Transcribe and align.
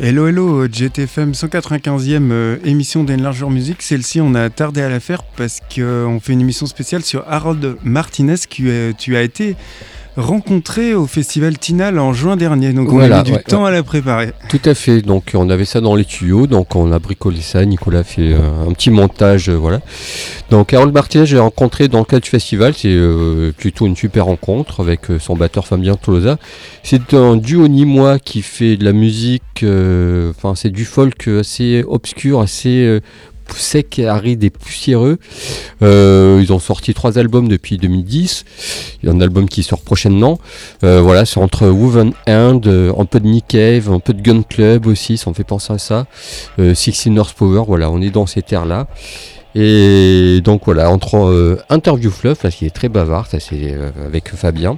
Hello 0.00 0.28
hello, 0.28 0.66
GTFM 0.66 1.32
195e 1.32 2.30
euh, 2.30 2.56
émission 2.64 3.04
d'Enlargeur 3.04 3.50
Music. 3.50 3.82
Celle-ci, 3.82 4.20
on 4.22 4.34
a 4.34 4.48
tardé 4.48 4.80
à 4.80 4.88
la 4.88 4.98
faire 4.98 5.22
parce 5.36 5.60
qu'on 5.60 6.18
fait 6.22 6.32
une 6.32 6.40
émission 6.40 6.64
spéciale 6.66 7.02
sur 7.02 7.24
Harold 7.28 7.76
Martinez, 7.82 8.36
qui 8.48 8.68
euh, 8.68 8.92
tu 8.96 9.16
as 9.16 9.22
été 9.22 9.56
rencontré 10.18 10.94
au 10.94 11.06
festival 11.06 11.56
Tinal 11.58 11.98
en 11.98 12.12
juin 12.12 12.36
dernier. 12.36 12.72
Donc 12.72 12.88
on 12.88 12.92
Voilà, 12.96 13.20
a 13.20 13.22
mis 13.22 13.30
du 13.30 13.32
ouais, 13.36 13.42
temps 13.42 13.64
à 13.64 13.70
la 13.70 13.82
préparer. 13.82 14.32
Tout 14.48 14.60
à 14.64 14.74
fait. 14.74 15.00
Donc 15.00 15.30
on 15.34 15.48
avait 15.48 15.64
ça 15.64 15.80
dans 15.80 15.94
les 15.94 16.04
tuyaux, 16.04 16.46
donc 16.46 16.74
on 16.76 16.90
a 16.92 16.98
bricolé 16.98 17.40
ça. 17.40 17.64
Nicolas 17.64 18.00
a 18.00 18.04
fait 18.04 18.32
euh, 18.34 18.66
un 18.68 18.72
petit 18.72 18.90
montage, 18.90 19.48
euh, 19.48 19.54
voilà. 19.54 19.80
Donc 20.50 20.72
Harold 20.74 20.92
Martinez, 20.92 21.24
j'ai 21.26 21.38
rencontré 21.38 21.88
dans 21.88 22.00
le 22.00 22.04
cadre 22.04 22.22
du 22.24 22.30
festival. 22.30 22.74
C'est 22.74 22.88
euh, 22.90 23.52
plutôt 23.56 23.86
une 23.86 23.96
super 23.96 24.26
rencontre 24.26 24.80
avec 24.80 25.02
son 25.20 25.36
batteur 25.36 25.66
Fabien 25.66 25.94
Tolosa. 25.94 26.36
C'est 26.82 27.14
un 27.14 27.36
duo 27.36 27.68
nîmois 27.68 28.18
qui 28.18 28.42
fait 28.42 28.76
de 28.76 28.84
la 28.84 28.92
musique. 28.92 29.42
euh, 29.62 30.32
Enfin, 30.36 30.54
c'est 30.56 30.70
du 30.70 30.84
folk 30.84 31.28
assez 31.28 31.84
obscur, 31.86 32.40
assez 32.40 32.84
euh, 32.84 33.00
sec, 33.56 33.98
aride 33.98 34.44
et 34.44 34.50
poussiéreux. 34.50 35.18
Euh, 35.82 36.40
ils 36.42 36.52
ont 36.52 36.58
sorti 36.58 36.94
trois 36.94 37.18
albums 37.18 37.48
depuis 37.48 37.78
2010. 37.78 38.44
Il 39.02 39.08
y 39.08 39.12
a 39.12 39.14
un 39.14 39.20
album 39.20 39.48
qui 39.48 39.62
sort 39.62 39.80
prochainement. 39.80 40.38
Euh, 40.84 41.00
voilà, 41.00 41.24
c'est 41.24 41.38
entre 41.38 41.68
Woven 41.68 42.12
Hand, 42.26 42.66
euh, 42.66 42.92
un 42.98 43.04
peu 43.04 43.20
de 43.20 43.26
Nick 43.26 43.48
Cave, 43.48 43.90
un 43.90 44.00
peu 44.00 44.12
de 44.12 44.22
Gun 44.22 44.42
Club 44.42 44.86
aussi, 44.86 45.16
ça 45.16 45.30
me 45.30 45.34
fait 45.34 45.44
penser 45.44 45.72
à 45.72 45.78
ça. 45.78 46.06
Euh, 46.58 46.74
Sixteen 46.74 47.18
Horsepower, 47.18 47.64
voilà, 47.66 47.90
on 47.90 48.00
est 48.00 48.10
dans 48.10 48.26
ces 48.26 48.42
terres-là. 48.42 48.88
Et 49.54 50.40
donc 50.44 50.62
voilà, 50.66 50.90
entre 50.90 51.16
euh, 51.16 51.58
interview 51.70 52.10
fluff, 52.10 52.38
parce 52.42 52.54
qu'il 52.54 52.66
est 52.66 52.74
très 52.74 52.88
bavard, 52.88 53.26
ça 53.26 53.40
c'est 53.40 53.72
euh, 53.72 53.90
avec 54.06 54.28
Fabien. 54.34 54.76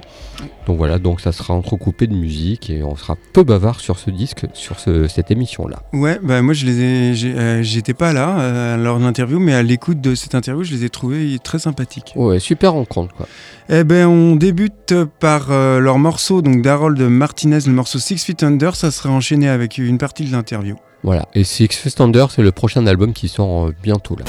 Donc 0.65 0.77
voilà, 0.77 0.97
donc 0.97 1.21
ça 1.21 1.31
sera 1.31 1.53
entrecoupé 1.53 2.07
de 2.07 2.13
musique 2.15 2.69
et 2.69 2.81
on 2.81 2.95
sera 2.95 3.15
peu 3.33 3.43
bavard 3.43 3.79
sur 3.79 3.99
ce 3.99 4.09
disque, 4.09 4.45
sur 4.53 4.79
ce- 4.79 5.07
cette 5.07 5.29
émission-là. 5.29 5.83
Ouais, 5.93 6.19
bah 6.23 6.41
moi 6.41 6.53
je 6.53 6.65
les 6.65 6.79
ai, 6.81 7.35
euh, 7.35 7.61
j'étais 7.63 7.93
pas 7.93 8.13
là 8.13 8.77
lors 8.77 8.97
de 8.97 9.03
l'interview, 9.03 9.39
mais 9.39 9.53
à 9.53 9.61
l'écoute 9.61 9.99
de 10.01 10.15
cette 10.15 10.33
interview, 10.35 10.63
je 10.63 10.73
les 10.73 10.85
ai 10.85 10.89
trouvés 10.89 11.37
très 11.43 11.59
sympathiques. 11.59 12.13
Ouais, 12.15 12.39
super 12.39 12.73
rencontre 12.73 13.13
quoi. 13.13 13.27
Eh 13.69 13.83
ben, 13.83 14.07
on 14.07 14.35
débute 14.35 14.95
par 15.19 15.49
leur 15.51 15.99
morceau, 15.99 16.41
donc 16.41 16.61
d'Harold 16.61 16.99
Martinez, 17.01 17.59
le 17.67 17.73
morceau 17.73 17.99
Six 17.99 18.23
Feet 18.23 18.41
Under. 18.43 18.75
Ça 18.75 18.89
sera 18.91 19.09
enchaîné 19.09 19.47
avec 19.49 19.77
une 19.77 19.97
partie 19.97 20.23
de 20.25 20.31
l'interview. 20.31 20.75
Voilà, 21.03 21.27
et 21.35 21.43
Six 21.43 21.67
Feet 21.69 21.99
Under, 22.01 22.31
c'est 22.31 22.41
le 22.43 22.51
prochain 22.51 22.85
album 22.87 23.13
qui 23.13 23.27
sort 23.27 23.71
bientôt 23.83 24.15
là. 24.15 24.25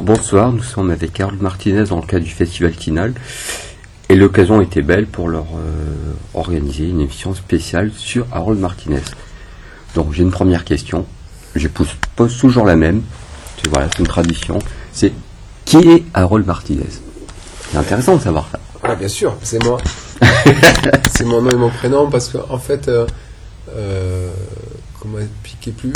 Alors 0.00 0.16
bonsoir, 0.16 0.50
nous 0.50 0.62
sommes 0.62 0.90
avec 0.90 1.12
Carl 1.12 1.36
Martinez 1.38 1.84
dans 1.84 1.96
le 1.96 2.06
cadre 2.06 2.24
du 2.24 2.30
Festival 2.30 2.72
Tinal. 2.72 3.12
Et 4.08 4.16
l'occasion 4.16 4.62
était 4.62 4.80
belle 4.80 5.06
pour 5.06 5.28
leur 5.28 5.44
euh, 5.44 6.14
organiser 6.32 6.88
une 6.88 7.02
émission 7.02 7.34
spéciale 7.34 7.92
sur 7.94 8.26
Harold 8.32 8.58
Martinez. 8.58 9.02
Donc 9.94 10.14
j'ai 10.14 10.22
une 10.22 10.30
première 10.30 10.64
question. 10.64 11.04
Je 11.54 11.68
pose, 11.68 11.88
pose 12.16 12.34
toujours 12.38 12.64
la 12.64 12.76
même. 12.76 13.02
C'est 13.60 13.68
voilà, 13.68 13.88
c'est 13.90 13.98
une 13.98 14.06
tradition. 14.06 14.58
C'est 14.90 15.12
qui 15.66 15.76
est 15.76 16.04
Harold 16.14 16.46
Martinez? 16.46 16.88
C'est 17.70 17.76
intéressant 17.76 18.16
de 18.16 18.22
savoir 18.22 18.48
ça. 18.50 18.58
Ah, 18.82 18.94
bien 18.94 19.08
sûr, 19.08 19.36
c'est 19.42 19.62
moi. 19.64 19.76
c'est 21.10 21.26
mon 21.26 21.42
nom 21.42 21.50
et 21.50 21.56
mon 21.56 21.68
prénom 21.68 22.08
parce 22.08 22.30
que 22.30 22.38
en 22.48 22.58
fait, 22.58 22.88
euh, 22.88 23.06
euh, 23.68 24.30
comment 24.98 25.18
expliquer 25.18 25.72
plus 25.72 25.92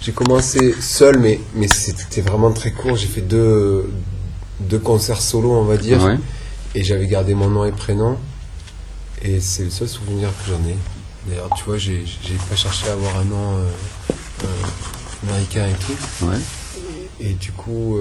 J'ai 0.00 0.12
commencé 0.12 0.74
seul, 0.80 1.18
mais 1.18 1.40
mais 1.54 1.66
c'était 1.68 2.20
vraiment 2.20 2.52
très 2.52 2.70
court. 2.70 2.96
J'ai 2.96 3.08
fait 3.08 3.20
deux 3.20 3.90
deux 4.60 4.78
concerts 4.78 5.20
solo, 5.20 5.52
on 5.52 5.64
va 5.64 5.76
dire, 5.76 6.02
Ouais. 6.04 6.16
et 6.74 6.82
j'avais 6.84 7.06
gardé 7.06 7.34
mon 7.34 7.48
nom 7.48 7.64
et 7.64 7.72
prénom. 7.72 8.16
Et 9.22 9.40
c'est 9.40 9.64
le 9.64 9.70
seul 9.70 9.88
souvenir 9.88 10.28
que 10.28 10.50
j'en 10.50 10.68
ai. 10.68 10.76
D'ailleurs, 11.26 11.50
tu 11.56 11.64
vois, 11.64 11.76
j'ai 11.78 12.04
pas 12.48 12.56
cherché 12.56 12.88
à 12.88 12.92
avoir 12.92 13.16
un 13.18 13.24
nom 13.24 13.56
euh, 13.56 13.64
euh, 14.44 15.28
américain 15.28 15.66
et 15.66 15.74
tout. 15.84 16.26
Ouais. 16.26 16.36
Et 17.20 17.32
du 17.32 17.50
coup, 17.50 17.98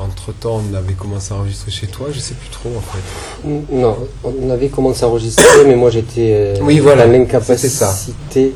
entre 0.00 0.32
temps, 0.32 0.60
on 0.68 0.74
avait 0.74 0.94
commencé 0.94 1.32
à 1.32 1.36
enregistrer 1.36 1.70
chez 1.70 1.86
toi. 1.86 2.08
Je 2.12 2.18
sais 2.18 2.34
plus 2.34 2.48
trop 2.50 2.70
en 2.76 2.80
fait. 2.80 3.48
Non, 3.72 3.96
on 4.24 4.50
avait 4.50 4.68
commencé 4.68 5.04
à 5.04 5.08
enregistrer, 5.08 5.64
mais 5.64 5.76
moi 5.76 5.90
j'étais 5.90 6.32
euh, 6.34 6.56
Oui, 6.62 6.80
voilà, 6.80 7.06
l'incapacité 7.06 8.52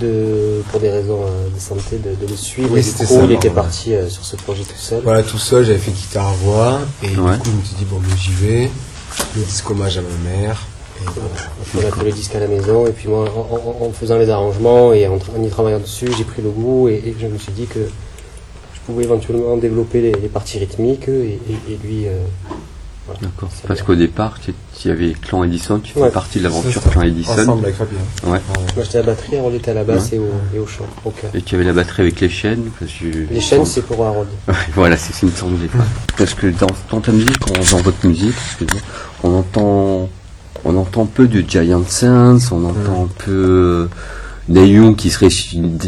de, 0.00 0.62
pour 0.70 0.80
des 0.80 0.90
raisons 0.90 1.20
euh, 1.22 1.48
de 1.54 1.60
santé, 1.60 1.98
de, 1.98 2.14
de 2.14 2.30
le 2.30 2.36
suivre. 2.36 2.70
Oui, 2.72 2.80
et 2.80 2.82
du 2.82 2.88
c'était 2.88 3.04
coup, 3.06 3.14
ça, 3.14 3.24
il 3.24 3.32
était 3.32 3.50
parti 3.50 3.94
euh, 3.94 4.08
sur 4.08 4.24
ce 4.24 4.36
projet 4.36 4.62
tout 4.64 4.76
seul. 4.78 5.02
Voilà, 5.02 5.22
tout 5.22 5.38
seul, 5.38 5.64
j'avais 5.64 5.78
fait 5.78 5.90
guitare 5.90 6.32
voix 6.34 6.80
et 7.02 7.08
Ouais. 7.18 7.32
du 7.32 7.38
coup, 7.38 7.50
je 7.50 7.56
me 7.58 7.62
suis 7.64 7.76
dit 7.76 7.84
bon, 7.84 8.00
mais 8.00 8.16
j'y 8.16 8.32
vais. 8.32 8.70
Le 9.36 9.42
disque 9.42 9.70
hommage 9.70 9.98
à 9.98 10.02
ma 10.02 10.30
mère. 10.30 10.62
Et 11.00 11.04
voilà. 11.04 11.86
On 11.90 11.92
a 11.92 11.96
fait 11.98 12.04
le 12.04 12.12
disque 12.12 12.34
à 12.34 12.40
la 12.40 12.48
maison, 12.48 12.86
et 12.86 12.90
puis 12.92 13.08
moi, 13.08 13.24
en, 13.34 13.54
en- 13.82 13.86
en 13.86 13.92
faisant 13.92 14.16
les 14.18 14.30
arrangements 14.30 14.92
et 14.94 15.06
en, 15.06 15.16
y 15.42 15.48
travaillant 15.48 15.78
dessus, 15.78 16.08
j'ai 16.16 16.24
pris 16.24 16.40
le 16.42 16.48
goût, 16.50 16.88
et, 16.88 16.94
et 16.94 17.14
je 17.20 17.26
me 17.26 17.36
suis 17.38 17.52
dit 17.52 17.66
que 17.66 17.80
je 18.74 18.80
pouvais 18.86 19.04
éventuellement 19.04 19.56
développer 19.56 20.00
les, 20.00 20.12
les 20.12 20.28
parties 20.28 20.58
rythmiques, 20.58 21.08
et, 21.08 21.38
et- 21.50 21.72
et 21.72 21.78
lui, 21.84 22.06
euh, 22.06 22.12
voilà. 23.06 23.20
D'accord. 23.22 23.48
C'est 23.54 23.66
Parce 23.66 23.82
qu'au 23.82 23.94
départ, 23.94 24.38
il 24.48 24.88
y 24.88 24.90
avait 24.90 25.12
Clan 25.12 25.44
Edison, 25.44 25.78
tu 25.80 25.92
fais 25.94 26.00
Ouais. 26.00 26.10
partie 26.10 26.38
de 26.38 26.44
l'aventure. 26.44 26.82
Clan 26.90 27.02
Edison. 27.02 27.32
Ensemble 27.32 27.64
avec 27.64 27.76
Fabien. 27.76 27.98
Ouais. 28.24 28.30
Ouais. 28.32 28.40
Moi 28.74 28.84
j'étais 28.84 28.98
à 28.98 29.00
la 29.02 29.06
batterie, 29.06 29.36
Harold 29.38 29.54
était 29.56 29.70
à 29.70 29.74
la 29.74 29.84
basse 29.84 30.12
et, 30.12 30.18
au, 30.18 30.28
et 30.54 30.58
au 30.58 30.66
chant. 30.66 30.84
Et 31.34 31.42
tu 31.42 31.54
avais 31.54 31.64
la 31.64 31.72
batterie 31.72 32.02
avec 32.02 32.20
les 32.20 32.28
chaînes. 32.28 32.64
Parce 32.78 32.92
que, 32.92 33.32
Les 33.32 33.40
chaînes, 33.40 33.64
c'est 33.64 33.82
pour 33.82 34.04
Harold. 34.04 34.28
Voilà, 34.74 34.96
c'est 34.96 35.12
ce 35.12 35.20
qui 35.20 35.26
me 35.26 35.30
semblait 35.30 35.66
pas. 35.68 35.84
Parce 36.18 36.34
que 36.34 36.48
dans, 36.48 36.66
dans 36.90 37.00
ta 37.00 37.12
musique, 37.12 37.36
on- 37.48 37.76
dans 37.76 37.82
votre 37.82 38.06
musique, 38.06 38.34
on 39.22 39.34
entend, 39.38 40.08
on 40.64 40.76
entend 40.76 41.06
peu 41.06 41.26
de 41.28 41.40
Giant 41.48 41.84
Sense, 41.88 42.50
on 42.52 42.64
entend 42.64 43.08
peu 43.24 43.88
Neyou 44.48 44.94
qui 44.94 45.10
serait 45.10 45.28
une, 45.54 45.78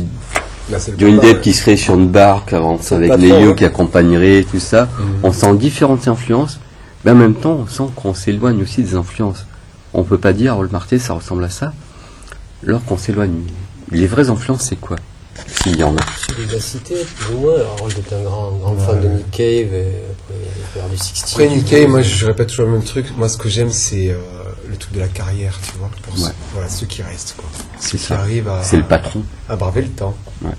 Là, 0.70 0.76
Johnny 0.98 1.14
combat, 1.16 1.28
Depp 1.28 1.37
ouais. 1.37 1.42
qui 1.42 1.52
serait 1.54 1.76
sur 1.76 1.94
une 1.94 2.08
barque 2.08 2.52
avant 2.52 2.78
avec 2.90 3.10
hein. 3.10 3.54
qui 3.56 3.64
accompagnerait 3.64 4.44
tout 4.50 4.60
ça. 4.60 4.82
Mhm. 4.84 5.06
On 5.22 5.32
sent 5.32 5.54
différentes 5.56 6.06
influences, 6.08 6.60
mais 7.05 7.11
en 7.12 7.14
même 7.17 7.35
temps, 7.35 7.52
on 7.52 7.67
sent 7.67 7.90
qu'on 7.97 8.14
s'éloigne 8.14 8.62
aussi 8.62 8.83
des 8.83 8.95
influences. 8.95 9.47
On 9.95 10.02
peut 10.05 10.19
pas 10.19 10.33
dire 10.33 10.52
Harold 10.52 10.71
Marté, 10.73 10.99
ça 10.99 11.14
ressemble 11.14 11.45
à 11.45 11.50
ça, 11.50 11.73
alors 12.67 12.85
qu'on 12.85 12.99
s'éloigne. 12.99 13.43
Les 13.90 14.07
vraies 14.07 14.28
influences, 14.28 14.62
c'est 14.69 14.76
quoi 14.76 14.97
S'il 15.47 15.76
y 15.76 15.83
en 15.83 15.97
a? 15.97 16.00
Tu 16.28 16.35
les 16.47 16.55
as 16.55 16.76
ou 17.33 17.38
moins. 17.38 17.55
Harold 17.78 17.99
était 17.99 18.14
un 18.14 18.23
grand, 18.23 18.50
grand 18.52 18.76
fan 18.76 19.00
de 19.00 19.09
Nick 19.09 19.31
Cave, 19.31 19.73
et 19.73 19.87
après 20.12 20.35
il 20.75 20.81
a 20.81 20.83
fait 20.85 20.90
du 20.90 20.97
60. 20.99 21.31
Après, 21.33 21.49
Nikkei, 21.49 21.87
moi, 21.87 22.02
je 22.02 22.26
répète 22.26 22.49
toujours 22.49 22.67
le 22.67 22.73
même 22.73 22.83
truc. 22.85 23.07
Moi, 23.17 23.28
ce 23.31 23.38
que 23.38 23.49
j'aime, 23.49 23.71
c'est 23.71 24.09
euh, 24.11 24.19
le 24.69 24.76
truc 24.76 24.93
de 24.93 25.00
la 25.00 25.09
carrière, 25.09 25.59
tu 25.62 25.73
vois. 25.78 25.90
Pour 26.02 26.14
Ouais. 26.14 26.21
ceux, 26.28 26.35
voilà, 26.52 26.69
ceux 26.69 26.87
qui 26.87 27.02
restent, 27.02 27.35
quoi. 27.38 27.49
C'est 27.78 27.93
Ceux 27.93 27.99
qui 27.99 28.05
ça. 28.05 28.19
arrivent 28.21 28.49
à, 28.49 28.62
C'est 28.62 28.76
le 28.76 28.83
patron. 28.85 29.23
à 29.49 29.57
braver 29.57 29.83
le 29.83 29.88
temps. 29.88 30.14
Ouais. 30.43 30.50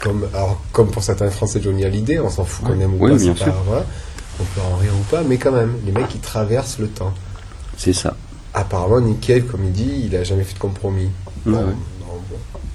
Comme, 0.00 0.26
alors, 0.34 0.60
comme 0.72 0.90
pour 0.90 1.02
certains 1.04 1.30
Français, 1.30 1.60
Johnny 1.62 1.84
Hallyday, 1.84 2.18
on 2.18 2.30
s'en 2.30 2.44
fout 2.44 2.66
qu'on 2.66 2.80
aime 2.80 2.94
ou 2.94 2.98
Ouais, 3.04 3.10
pas. 3.12 3.16
bien 3.18 3.34
c'est 3.36 3.44
sûr. 3.44 3.52
pas- 3.52 3.62
voilà. 3.66 3.84
On 4.40 4.44
peut 4.44 4.60
en 4.60 4.76
rire 4.76 4.92
ou 4.98 5.02
pas, 5.04 5.22
mais 5.22 5.36
quand 5.38 5.52
même, 5.52 5.74
les 5.84 5.92
mecs, 5.92 6.14
ils 6.14 6.20
traversent 6.20 6.78
le 6.78 6.88
temps. 6.88 7.12
C'est 7.76 7.92
ça. 7.92 8.16
Apparemment, 8.54 9.00
Nick 9.00 9.20
Cave, 9.20 9.42
comme 9.44 9.64
il 9.64 9.72
dit, 9.72 10.02
il 10.06 10.16
a 10.16 10.24
jamais 10.24 10.44
fait 10.44 10.54
de 10.54 10.58
compromis. 10.58 11.08
Bon, 11.46 11.52
ouais. 11.52 11.60
non, 11.64 11.74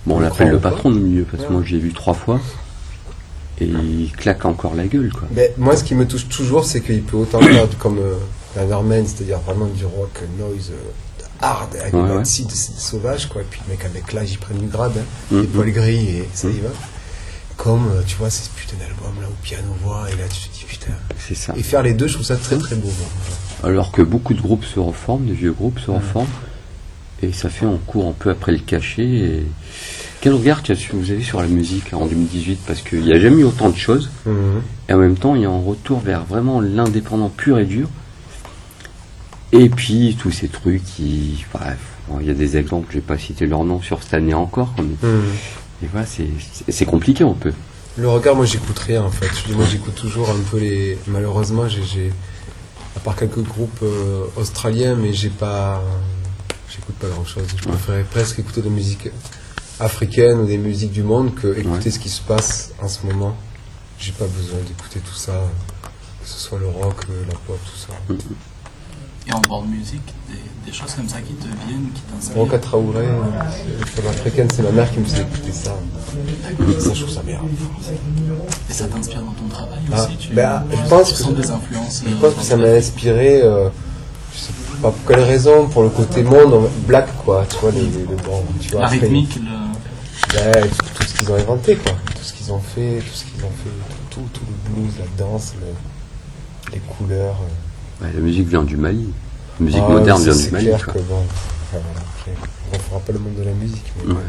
bon. 0.06 0.16
On 0.16 0.20
l'appelle 0.20 0.50
le 0.50 0.60
patron 0.60 0.92
du 0.92 1.00
milieu, 1.00 1.24
parce 1.24 1.44
que 1.44 1.48
Ouais. 1.50 1.54
moi, 1.56 1.64
j'ai 1.66 1.80
vu 1.80 1.94
trois 1.94 2.14
fois. 2.14 2.40
Et 3.60 3.66
il 3.66 4.12
claque 4.16 4.46
encore 4.46 4.76
la 4.76 4.86
gueule, 4.86 5.12
quoi. 5.12 5.28
Mais 5.36 5.54
moi, 5.58 5.76
ce 5.76 5.84
qui 5.84 5.96
me 5.96 6.08
touche 6.08 6.28
toujours, 6.30 6.64
c'est 6.66 6.82
qu'il 6.82 7.02
peut 7.04 7.18
autant 7.18 7.40
faire 7.42 7.68
comme 7.80 7.98
euh, 8.00 8.16
Leatherman, 8.56 9.06
c'est-à-dire 9.08 9.40
vraiment 9.40 9.66
du 9.66 9.84
rock 9.86 10.22
noise 10.38 10.72
euh, 10.72 11.24
hard, 11.42 11.76
avec 11.82 11.94
Ouais, 11.94 12.02
ouais. 12.02 12.24
sauvage, 12.24 13.28
quoi. 13.30 13.42
Et 13.42 13.46
puis 13.50 13.60
le 13.68 13.74
mec 13.74 13.84
avec 13.86 14.14
l'âge, 14.14 14.32
il 14.32 14.38
prend 14.38 14.54
du 14.54 14.68
grade, 14.68 14.94
hein, 14.98 15.02
Mhm. 15.32 15.42
les 15.42 15.48
poils 15.48 15.72
gris, 15.72 16.08
et 16.18 16.30
ça 16.34 16.48
y 16.48 16.52
Mhm. 16.54 16.62
va. 16.62 16.70
Comme, 17.58 17.88
euh, 17.92 18.02
tu 18.06 18.16
vois, 18.18 18.30
ces 18.30 18.50
putains 18.56 18.78
d'albums 18.78 19.20
là, 19.22 19.28
au 19.28 19.36
piano-voix, 19.44 20.08
et 20.10 20.16
là, 20.16 20.24
tu 20.30 20.48
te 20.48 20.54
dis, 20.54 20.64
putain. 20.68 20.94
C'est 21.18 21.36
ça. 21.36 21.54
Et 21.58 21.64
faire 21.64 21.82
les 21.84 21.94
deux, 21.94 22.08
je 22.08 22.14
trouve 22.14 22.26
ça 22.26 22.36
très 22.38 22.58
très 22.58 22.76
beau. 22.76 22.88
moi. 22.88 23.70
Alors 23.70 23.92
que 23.92 24.02
beaucoup 24.04 24.34
de 24.36 24.42
groupes 24.42 24.64
se 24.66 24.80
reforment, 24.80 25.26
des 25.26 25.34
vieux 25.34 25.52
groupes 25.54 25.80
se 25.80 25.90
reforment, 25.90 26.28
et 27.24 27.32
ça 27.34 27.50
fait 27.50 27.66
on 27.66 27.78
court 27.80 28.08
un 28.08 28.12
peu 28.14 28.30
après 28.30 28.52
le 28.52 28.60
cachet. 28.60 29.04
Et... 29.04 29.44
Quel 30.22 30.34
regard 30.34 30.62
tu 30.62 30.72
as 30.72 30.76
su- 30.76 30.92
vous 30.94 31.10
avez 31.12 31.24
sur 31.24 31.42
la 31.42 31.48
musique 31.48 31.94
en 31.94 32.06
2018 32.06 32.60
Parce 32.68 32.82
qu'il 32.82 33.02
n'y 33.02 33.12
a 33.14 33.20
jamais 33.20 33.42
eu 33.42 33.46
autant 33.46 33.70
de 33.70 33.78
choses, 33.78 34.10
Mhm. 34.28 34.62
et 34.90 34.94
en 34.94 34.98
même 34.98 35.16
temps 35.18 35.34
il 35.36 35.42
y 35.42 35.46
a 35.46 35.50
un 35.50 35.60
retour 35.62 36.00
vers 36.00 36.24
vraiment 36.26 36.62
l'indépendant 36.62 37.30
pur 37.30 37.58
et 37.60 37.66
dur. 37.66 37.88
Et 39.52 39.70
puis 39.70 40.16
tous 40.20 40.32
ces 40.32 40.48
trucs 40.50 40.84
qui... 40.84 41.44
Bref, 41.54 41.78
il 42.22 42.28
y 42.28 42.30
a 42.30 42.34
des 42.34 42.58
exemples, 42.58 42.88
je 42.90 42.96
vais 42.96 43.02
pas 43.02 43.18
citer 43.18 43.46
leur 43.48 43.64
nom 43.64 43.82
sur 43.82 44.04
cette 44.04 44.14
année 44.14 44.34
encore, 44.34 44.74
mais 44.78 45.08
Mhm. 45.10 45.24
Et 45.84 45.88
voilà, 45.88 46.06
c'est- 46.08 46.86
compliqué 46.86 47.24
un 47.24 47.34
peu. 47.34 47.54
Le 47.98 48.10
regard, 48.10 48.36
moi, 48.36 48.46
j'écoute 48.46 48.78
rien, 48.80 49.04
en 49.04 49.10
fait. 49.12 49.28
Je 49.36 49.48
dis, 49.52 49.56
moi, 49.56 49.66
j'écoute 49.70 49.96
toujours 49.96 50.30
un 50.30 50.40
peu 50.52 50.58
les. 50.60 50.98
Malheureusement, 51.08 51.68
j'ai. 51.68 51.84
j'ai- 51.84 52.14
À 52.96 53.00
part 53.00 53.16
quelques 53.16 53.44
groupes 53.44 53.80
euh, 53.84 54.26
australiens, 54.38 54.96
mais 54.96 55.14
j'ai 55.14 55.30
pas. 55.30 55.84
J'écoute 56.70 56.96
pas 56.96 57.08
grand 57.08 57.26
chose. 57.26 57.46
Je 57.56 57.64
préférais 57.68 58.04
presque 58.04 58.40
écouter 58.40 58.62
de 58.62 58.66
la 58.70 58.72
musique 58.76 59.10
africaine 59.80 60.40
ou 60.40 60.46
des 60.48 60.58
musiques 60.58 60.92
du 60.92 61.04
monde 61.04 61.34
que 61.36 61.48
écouter 61.58 61.86
Ouais. 61.86 61.92
ce 61.92 62.00
qui 62.00 62.10
se 62.10 62.22
passe 62.22 62.72
en 62.82 62.88
ce 62.88 63.06
moment. 63.06 63.36
J'ai 64.00 64.12
pas 64.14 64.26
besoin 64.26 64.60
d'écouter 64.68 65.00
tout 65.00 65.14
ça, 65.16 65.44
que 66.24 66.28
ce 66.28 66.40
soit 66.40 66.60
le 66.60 66.68
rock, 66.68 67.06
la 67.28 67.36
pop, 67.46 67.60
tout 67.66 67.78
ça. 67.78 67.94
Et 69.28 69.34
en 69.34 69.40
bord 69.42 69.62
de 69.64 69.68
musique, 69.70 70.06
des, 70.30 70.36
des 70.68 70.74
choses 70.74 70.94
comme 70.96 71.08
ça 71.08 71.22
qui 71.22 71.34
te 71.34 71.46
viennent, 71.66 71.90
qui 71.96 72.02
t'inspirent. 72.02 72.38
Rock 72.38 72.54
à 72.54 72.60
Traoré, 72.60 73.06
euh, 73.06 74.10
africaine, 74.10 74.48
c'est 74.54 74.62
ma 74.64 74.72
mère 74.72 74.92
qui 74.92 75.00
me 75.00 75.06
faisait 75.06 75.22
écouter 75.22 75.52
ça. 75.54 75.76
Ça, 76.80 76.94
je 76.94 77.02
trouve 77.04 77.14
ça 77.14 77.22
bien. 77.24 77.40
Et 78.70 78.74
ça 78.74 78.86
t'inspire 78.88 79.22
dans 79.22 79.32
ton 79.32 79.48
travail 79.50 79.80
Ah, 79.94 80.04
aussi. 80.04 80.18
Tu, 80.18 80.34
bah, 80.34 80.64
je 80.72 80.90
pense 80.90 81.08
tu 81.10 81.14
que- 81.16 81.20
sens 81.22 81.34
des 81.36 81.50
influences. 81.50 82.04
Je 82.06 82.12
euh, 82.12 82.18
pense 82.20 82.34
que 82.34 82.42
ça 82.44 82.58
m'a 82.58 82.68
inspiré, 82.68 83.42
euh, 83.44 83.70
je 84.34 84.40
sais 84.40 84.52
pas 84.82 84.92
pour 84.92 85.06
quelle 85.08 85.22
raison, 85.24 85.68
pour 85.70 85.84
le 85.84 85.90
côté 85.90 86.22
monde, 86.24 86.70
black 86.86 87.08
quoi, 87.24 87.46
tu 87.50 87.58
vois, 87.60 87.72
les, 87.72 87.82
les, 87.82 88.02
le 88.02 88.16
bon, 88.26 88.44
tu 88.60 88.72
vois, 88.72 88.82
La 88.82 88.86
après, 88.88 89.00
rythmique, 89.00 89.36
le... 89.38 90.62
tout, 90.68 90.86
tout 90.96 91.04
ce 91.08 91.14
qu'ils 91.16 91.32
ont 91.32 91.36
inventé 91.36 91.76
quoi, 91.78 91.94
tout 92.14 92.24
ce 92.24 92.34
qu'ils 92.34 92.52
ont 92.52 92.60
fait, 92.60 93.00
tout 93.00 93.14
ce 93.16 93.24
qu'ils 93.24 93.44
ont 93.46 93.52
fait, 93.64 93.70
tout, 94.10 94.20
tout, 94.34 94.40
tout 94.40 94.46
le 94.76 94.82
blues, 94.84 94.94
la 95.00 95.06
danse, 95.26 95.54
le- 95.62 96.74
les 96.74 96.80
couleurs. 96.80 97.38
euh. 98.04 98.08
La 98.14 98.20
musique 98.20 98.48
vient 98.50 98.64
du 98.64 98.76
Mali. 98.78 99.12
Musique 99.60 99.82
Ah, 99.88 99.92
moderne 99.92 100.22
vient 100.24 100.36
du 100.36 100.50
Mali. 100.52 100.66
clair 100.66 100.86
que 100.86 100.92
bon, 101.00 101.16
enfin, 101.18 101.82
voilà, 101.84 102.00
après, 102.00 102.32
on 102.74 102.80
fera 102.80 103.00
pas 103.00 103.14
le 103.14 103.20
monde 103.20 103.36
de 103.40 103.44
la 103.44 103.52
musique, 103.54 103.84
mais 104.06 104.14
Ouais. 104.14 104.20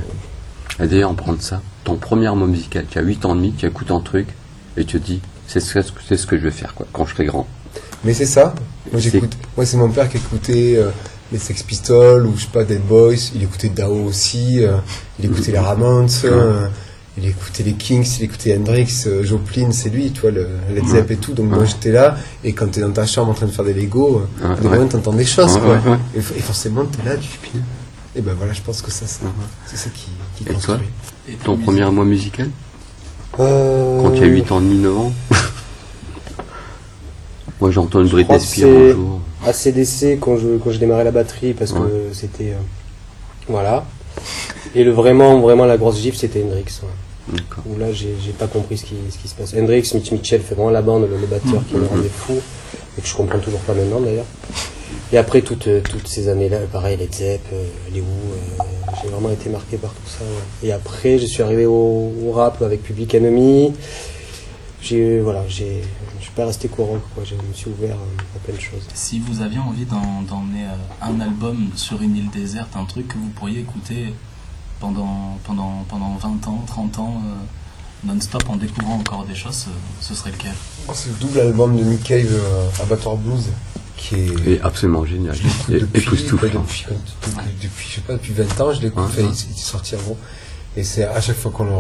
Et 0.80 0.87
d'ailleurs, 0.87 1.11
en 1.11 1.14
prendre 1.14 1.42
ça, 1.42 1.61
ton 1.85 1.97
premier 1.97 2.30
mot 2.30 2.47
musical, 2.47 2.87
tu 2.88 2.99
as 2.99 3.02
8 3.02 3.25
ans 3.25 3.35
et 3.35 3.38
demi, 3.38 3.52
tu 3.52 3.66
écoutes 3.66 3.90
un 3.90 4.00
truc, 4.00 4.28
et 4.76 4.85
tu 4.85 5.00
te 5.00 5.04
dis, 5.06 5.20
c'est 5.47 5.61
ce, 5.61 5.80
c'est 6.08 6.16
ce 6.16 6.26
que 6.26 6.37
je 6.38 6.42
vais 6.44 6.50
faire, 6.50 6.75
quoi, 6.75 6.87
quand 6.92 7.04
je 7.04 7.14
serai 7.14 7.25
grand. 7.26 7.47
Mais 8.04 8.14
c'est 8.14 8.26
ça. 8.26 8.54
Moi, 8.92 9.00
C'est- 9.02 9.11
j'écoute. 9.11 9.32
Moi, 9.56 9.66
c'est 9.66 9.76
mon 9.76 9.90
père 9.90 10.08
qui 10.08 10.18
écoutait 10.18 10.76
euh, 10.76 10.90
les 11.32 11.38
Sex 11.38 11.62
Pistols 11.64 12.25
ou 12.26 12.35
je 12.37 12.42
sais 12.42 12.49
pas 12.52 12.64
Dead 12.64 12.80
Boys. 12.87 13.14
Il 13.35 13.42
écoutait 13.42 13.68
Dao 13.68 14.04
aussi. 14.04 14.64
euh, 14.64 14.76
il 15.18 15.26
écoutait 15.26 15.50
les 15.52 15.58
Ramones. 15.58 16.08
euh, 16.25 16.68
il 17.20 17.28
écoutait 17.28 17.62
les 17.64 17.72
Kings, 17.75 18.06
il 18.18 18.25
écoutait 18.25 18.56
Hendrix, 18.56 19.04
euh, 19.06 19.22
Joplin, 19.25 19.72
c'est 19.72 19.88
lui, 19.90 20.10
tu 20.12 20.20
vois, 20.22 20.30
le 20.30 20.48
Led 20.75 20.87
Zepp 20.87 21.10
et 21.10 21.16
tout. 21.16 21.32
Donc 21.32 21.50
moi 21.50 21.64
j'étais 21.64 21.90
là, 21.92 22.16
et 22.44 22.52
quand 22.52 22.68
t'es 22.70 22.80
dans 22.80 22.90
ta 22.92 23.06
chambre 23.06 23.30
en 23.30 23.34
train 23.34 23.46
de 23.46 23.50
faire 23.52 23.64
des 23.64 23.75
Lego, 23.75 24.22
euh, 24.42 24.48
Ouais, 24.48 24.56
d'un 24.56 24.68
ouais. 24.70 24.76
moment, 24.78 24.88
t'entends 24.88 25.12
des 25.12 25.25
choses, 25.25 25.54
Ouais, 25.54 25.60
quoi. 25.60 25.75
ouais, 25.75 25.90
ouais. 25.90 25.98
Et, 26.14 26.18
et 26.18 26.40
forcément 26.40 26.84
t'es 26.84 27.02
là, 27.08 27.16
tu 27.16 27.28
fais 27.28 27.58
Et 28.16 28.20
ben 28.22 28.34
voilà, 28.37 28.52
je 28.52 28.60
pense 28.62 28.80
que 28.82 28.90
ça, 28.90 29.04
c'est 29.66 29.76
ça 29.76 29.90
qui, 29.90 30.08
qui 30.37 30.48
Et 30.48 30.52
construit. 30.54 30.76
toi 30.76 30.84
Et 31.28 31.32
Ton 31.34 31.52
musique 31.52 31.64
premier 31.66 31.90
mois 31.90 32.04
musical 32.04 32.50
Euh, 33.40 34.02
Quand 34.02 34.10
tu 34.12 34.22
as 34.22 34.26
8 34.26 34.52
ans, 34.52 34.60
9 34.60 34.96
ans 34.98 35.12
Moi 37.60 37.70
j'entends 37.72 38.00
une 38.00 38.08
Britney 38.08 38.40
Spears 38.40 38.68
un 38.70 38.92
jour. 38.92 39.20
ACDC 39.46 40.18
quand 40.20 40.37
je, 40.37 40.58
quand 40.58 40.70
je 40.70 40.78
démarrais 40.78 41.04
la 41.04 41.10
batterie 41.10 41.52
parce 41.54 41.72
Ouais. 41.72 41.80
que 41.80 42.12
c'était. 42.14 42.50
euh, 42.52 42.56
voilà. 43.48 43.84
Et 44.75 44.84
le 44.84 44.90
vraiment, 44.92 45.40
vraiment 45.40 45.64
la 45.64 45.76
grosse 45.76 45.98
gifle 46.00 46.16
c'était 46.16 46.42
Hendrix. 46.44 46.64
ouais. 46.82 46.88
Où 47.66 47.78
là 47.78 47.92
j'ai 47.92 48.14
pas 48.38 48.47
compris 48.47 48.78
ce 48.78 48.85
qui, 48.87 48.94
ce 49.11 49.18
qui 49.18 49.28
se 49.28 49.35
passe. 49.35 49.54
Hendrix, 49.54 49.90
Mitch 49.94 50.11
Mitchell 50.12 50.40
fait 50.40 50.54
vraiment 50.54 50.70
la 50.70 50.82
bande, 50.82 51.02
le, 51.08 51.18
le 51.18 51.26
batteur 51.26 51.62
qui 51.68 51.75
me 51.76 51.87
rendait 51.87 52.08
fou. 52.08 52.35
Et 52.97 53.00
que 53.00 53.06
je 53.06 53.14
comprends 53.14 53.38
toujours 53.38 53.61
pas 53.61 53.75
maintenant 53.75 54.00
d'ailleurs. 54.00 54.25
Et 55.12 55.18
après 55.18 55.42
toutes, 55.42 55.68
euh, 55.68 55.80
toutes 55.88 56.08
ces 56.08 56.28
années-là, 56.28 56.58
pareil, 56.73 56.97
les 56.97 57.08
Zepp, 57.11 57.40
euh, 57.52 57.64
les 57.92 58.00
Who, 58.00 58.06
euh, 58.06 58.62
j'ai 59.02 59.08
vraiment 59.08 59.30
été 59.30 59.49
marqué 59.50 59.76
par 59.76 59.90
tout 59.92 60.06
ça. 60.08 60.25
ouais. 60.25 60.68
Et 60.68 60.73
après 60.73 61.18
je 61.18 61.26
suis 61.26 61.42
arrivé 61.42 61.64
au, 61.66 62.12
au 62.25 62.32
rap 62.32 62.61
avec 62.62 62.82
Public 62.82 63.14
Enemy. 63.14 63.73
J'ai 64.80 65.20
voilà, 65.20 65.42
j'ai 65.49 65.82
je 66.18 66.25
suis 66.25 66.32
pas 66.32 66.47
resté 66.47 66.68
courant 66.68 66.99
quoi, 67.14 67.25
je 67.25 67.35
me 67.35 67.52
suis 67.52 67.68
ouvert 67.68 67.97
à 67.97 68.38
plein 68.44 68.54
de 68.54 68.61
choses. 68.61 68.82
Si 68.94 69.18
vous 69.18 69.40
aviez 69.42 69.58
envie 69.58 69.85
d'emmener 69.85 70.66
un 71.02 71.20
album 71.20 71.68
sur 71.75 72.00
une 72.02 72.16
île 72.16 72.30
déserte, 72.30 72.76
un 72.76 72.85
truc 72.85 73.08
que 73.08 73.14
vous 73.14 73.30
pourriez 73.37 73.61
écouter 73.61 74.12
pendant, 74.80 75.38
pendant, 75.44 75.85
pendant 75.88 76.16
20 76.16 76.49
ans, 76.49 76.64
30 76.66 76.99
ans, 76.99 77.23
euh, 77.25 78.08
non-stop 78.12 78.44
en 78.49 78.56
découvrant 78.56 78.94
encore 78.99 79.25
des 79.25 79.35
choses, 79.35 79.66
euh, 79.68 79.73
ce 80.00 80.14
serait 80.14 80.30
lequel? 80.30 80.52
Oh, 80.88 80.92
c'est 80.94 81.08
le 81.11 81.14
double 81.16 81.40
album 81.40 81.76
de 81.76 81.82
Nick 81.82 82.02
Cave, 82.04 82.28
euh, 82.32 82.68
Abattoir 82.82 83.16
Blues, 83.16 83.47
qui 83.97 84.14
est. 84.14 84.49
Est 84.54 84.61
absolument 84.62 85.04
génial. 85.04 85.35
Je 85.35 85.75
Et 85.75 85.80
depuis, 85.80 86.04
quoi, 86.04 86.16
depuis, 86.16 86.85
depuis, 86.87 86.87
depuis, 87.62 87.88
je 87.88 87.94
sais 87.97 88.00
pas, 88.02 88.12
depuis 88.14 88.32
20 88.32 88.61
ans, 88.61 88.73
je 88.73 88.80
l'écoute, 88.82 89.02
Ouais. 89.04 89.08
enfin, 89.08 89.23
il, 89.23 89.50
il 89.50 89.58
est 89.58 89.61
sorti 89.61 89.94
avant. 89.97 90.16
Et 90.76 90.85
c'est 90.85 91.04
à 91.04 91.20
chaque 91.20 91.37
fois 91.37 91.50
qu'on 91.50 91.64
le 91.64 91.70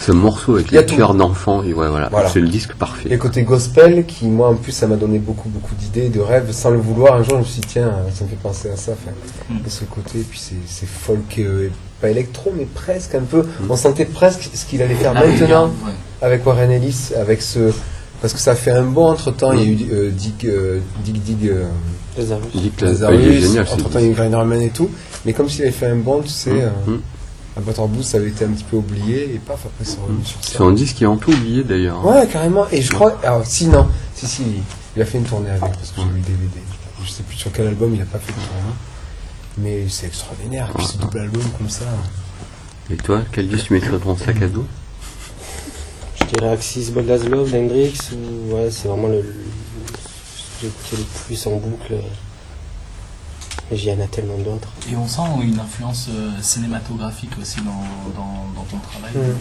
Ce 0.00 0.12
morceau 0.12 0.54
avec 0.54 0.70
Il 0.72 0.74
y 0.74 0.78
a 0.78 0.80
les 0.80 0.86
cœurs 0.96 1.14
d'enfant, 1.14 1.62
et 1.62 1.74
ouais, 1.74 1.88
voilà, 1.88 2.08
Voilà. 2.10 2.28
c'est 2.30 2.40
le 2.40 2.48
disque 2.48 2.72
parfait. 2.74 3.08
Et 3.12 3.18
côté 3.18 3.42
gospel, 3.42 4.06
qui 4.06 4.26
moi 4.28 4.48
en 4.48 4.54
plus 4.54 4.72
ça 4.72 4.86
m'a 4.86 4.96
donné 4.96 5.18
beaucoup 5.18 5.48
beaucoup 5.50 5.74
d'idées, 5.74 6.08
de 6.08 6.20
rêves, 6.20 6.50
sans 6.52 6.70
le 6.70 6.78
vouloir. 6.78 7.14
Un 7.16 7.22
jour 7.22 7.34
je 7.34 7.38
me 7.40 7.44
suis 7.44 7.60
dit 7.60 7.68
tiens, 7.68 7.92
ça 8.14 8.24
me 8.24 8.30
fait 8.30 8.36
penser 8.42 8.70
à 8.70 8.76
ça. 8.76 8.92
Enfin, 8.92 9.12
Mm. 9.50 9.62
de 9.64 9.68
ce 9.70 9.84
côté, 9.84 10.20
puis 10.28 10.38
c'est 10.42 10.54
c'est 10.66 10.86
folk, 10.88 11.38
euh, 11.38 11.68
pas 12.00 12.08
électro, 12.08 12.52
mais 12.56 12.66
presque 12.72 13.14
un 13.14 13.20
peu. 13.20 13.44
On 13.68 13.76
sentait 13.76 14.06
presque 14.06 14.48
ce 14.54 14.64
qu'il 14.64 14.80
allait 14.80 14.94
faire 14.94 15.12
Ah, 15.14 15.26
maintenant 15.26 15.66
ouais. 15.84 15.92
avec 16.22 16.46
Warren 16.46 16.70
Ellis, 16.70 17.10
avec 17.20 17.42
ce 17.42 17.72
parce 18.22 18.32
que 18.32 18.40
ça 18.40 18.54
fait 18.54 18.70
un 18.72 18.84
bond 18.84 19.06
entre 19.08 19.30
temps. 19.32 19.52
Il 19.52 19.58
y 19.60 19.62
a 19.62 19.66
eu 19.66 19.78
euh, 19.92 20.10
Dig 20.10 20.46
euh, 20.46 20.80
Dig 21.04 21.20
Dig. 21.22 21.48
euh, 21.48 21.64
Lazarus. 22.16 22.44
Lazarus, 22.80 23.18
il 23.22 23.28
est 23.32 23.40
génial. 23.40 23.66
entre 23.70 23.88
temps 23.90 23.98
il 23.98 24.04
y 24.06 24.08
a 24.08 24.10
eu 24.12 24.14
Grinderman 24.14 24.60
et 24.62 24.70
tout, 24.70 24.90
mais 25.26 25.32
comme 25.34 25.48
s'il 25.48 25.62
avait 25.62 25.70
fait 25.72 25.86
un 25.86 25.96
bond, 25.96 26.20
tu 26.22 26.28
sais. 26.30 26.50
Euh, 27.56 27.60
hum. 27.60 27.62
Abattoir 27.62 27.88
Blues, 27.88 28.04
ça 28.06 28.18
avait 28.18 28.28
été 28.28 28.44
un 28.44 28.48
petit 28.50 28.64
peu 28.64 28.76
oublié 28.76 29.34
et 29.34 29.38
paf 29.38 29.66
après 29.66 29.84
c'est 29.84 30.00
revenu 30.00 30.24
sur 30.24 30.38
C'est 30.42 30.60
un 30.62 30.72
disque 30.72 30.96
qui 30.96 31.04
est 31.04 31.08
un 31.08 31.16
peu 31.16 31.32
oublié 31.32 31.64
d'ailleurs. 31.64 32.04
Ouais, 32.06 32.26
carrément. 32.26 32.66
Et 32.70 32.80
je 32.82 32.92
crois. 32.92 33.18
Alors, 33.22 33.44
si, 33.46 33.66
non. 33.66 33.86
Si, 34.14 34.26
si, 34.26 34.42
il 34.96 35.02
a 35.02 35.04
fait 35.04 35.18
une 35.18 35.24
tournée 35.24 35.50
avec 35.50 35.60
parce 35.60 35.90
que 35.90 36.00
j'ai 36.00 36.06
eu 36.18 36.20
DVD. 36.20 36.60
Je 37.04 37.10
sais 37.10 37.22
plus 37.22 37.36
sur 37.36 37.50
quel 37.52 37.66
album 37.68 37.94
il 37.94 38.02
a 38.02 38.04
pas 38.04 38.18
fait 38.18 38.32
de 38.32 38.36
tournée. 38.38 38.74
Mais 39.58 39.88
c'est 39.88 40.06
extraordinaire. 40.06 40.68
Et 40.74 40.78
puis 40.78 40.86
ce 40.86 40.96
double 40.98 41.18
album 41.18 41.42
comme 41.58 41.68
ça. 41.70 41.84
Et 42.90 42.96
toi, 42.96 43.22
quel 43.32 43.48
disque 43.48 43.66
tu 43.66 43.72
mettrais 43.74 43.90
dans 43.92 43.98
ton 43.98 44.16
sac 44.16 44.40
à 44.42 44.48
dos? 44.48 44.64
Je 46.20 46.24
dirais 46.26 46.50
Axis 46.52 46.90
Bold 46.92 47.08
Love 47.28 47.50
d'Hendrix, 47.50 47.98
ou 48.12 48.54
ouais, 48.54 48.68
c'est 48.70 48.88
vraiment 48.88 49.08
le, 49.08 49.22
le- 50.62 50.68
le 50.92 51.04
plus 51.26 51.46
en 51.46 51.56
boucle. 51.56 51.94
Mais 53.70 53.76
il 53.78 53.84
y 53.84 53.92
en 53.92 54.00
a 54.00 54.06
tellement 54.06 54.36
d'autres. 54.38 54.68
Et 54.90 54.96
on 54.96 55.06
sent 55.06 55.22
une 55.42 55.58
influence 55.60 56.08
euh, 56.10 56.30
cinématographique 56.42 57.30
aussi 57.40 57.58
dans, 57.60 57.84
dans, 58.16 58.46
dans 58.56 58.64
ton 58.70 58.78
travail. 58.78 59.12
Mm. 59.14 59.36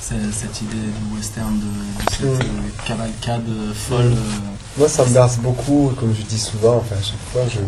Cette 0.00 0.60
idée 0.62 0.76
du 0.76 1.16
western, 1.16 1.58
de, 1.58 2.12
cette 2.12 2.22
Mm. 2.22 2.26
euh, 2.40 2.86
cavalcade 2.86 3.48
euh, 3.48 3.72
folle. 3.74 4.12
euh, 4.12 4.78
Moi, 4.78 4.88
ça 4.88 5.04
me 5.04 5.12
berce 5.12 5.36
beaucoup. 5.38 5.92
Comme 5.98 6.14
je 6.14 6.22
dis 6.22 6.38
souvent, 6.38 6.76
enfin, 6.76 6.96
à 6.98 7.02
chaque 7.02 7.18
fois, 7.32 7.42
je, 7.48 7.58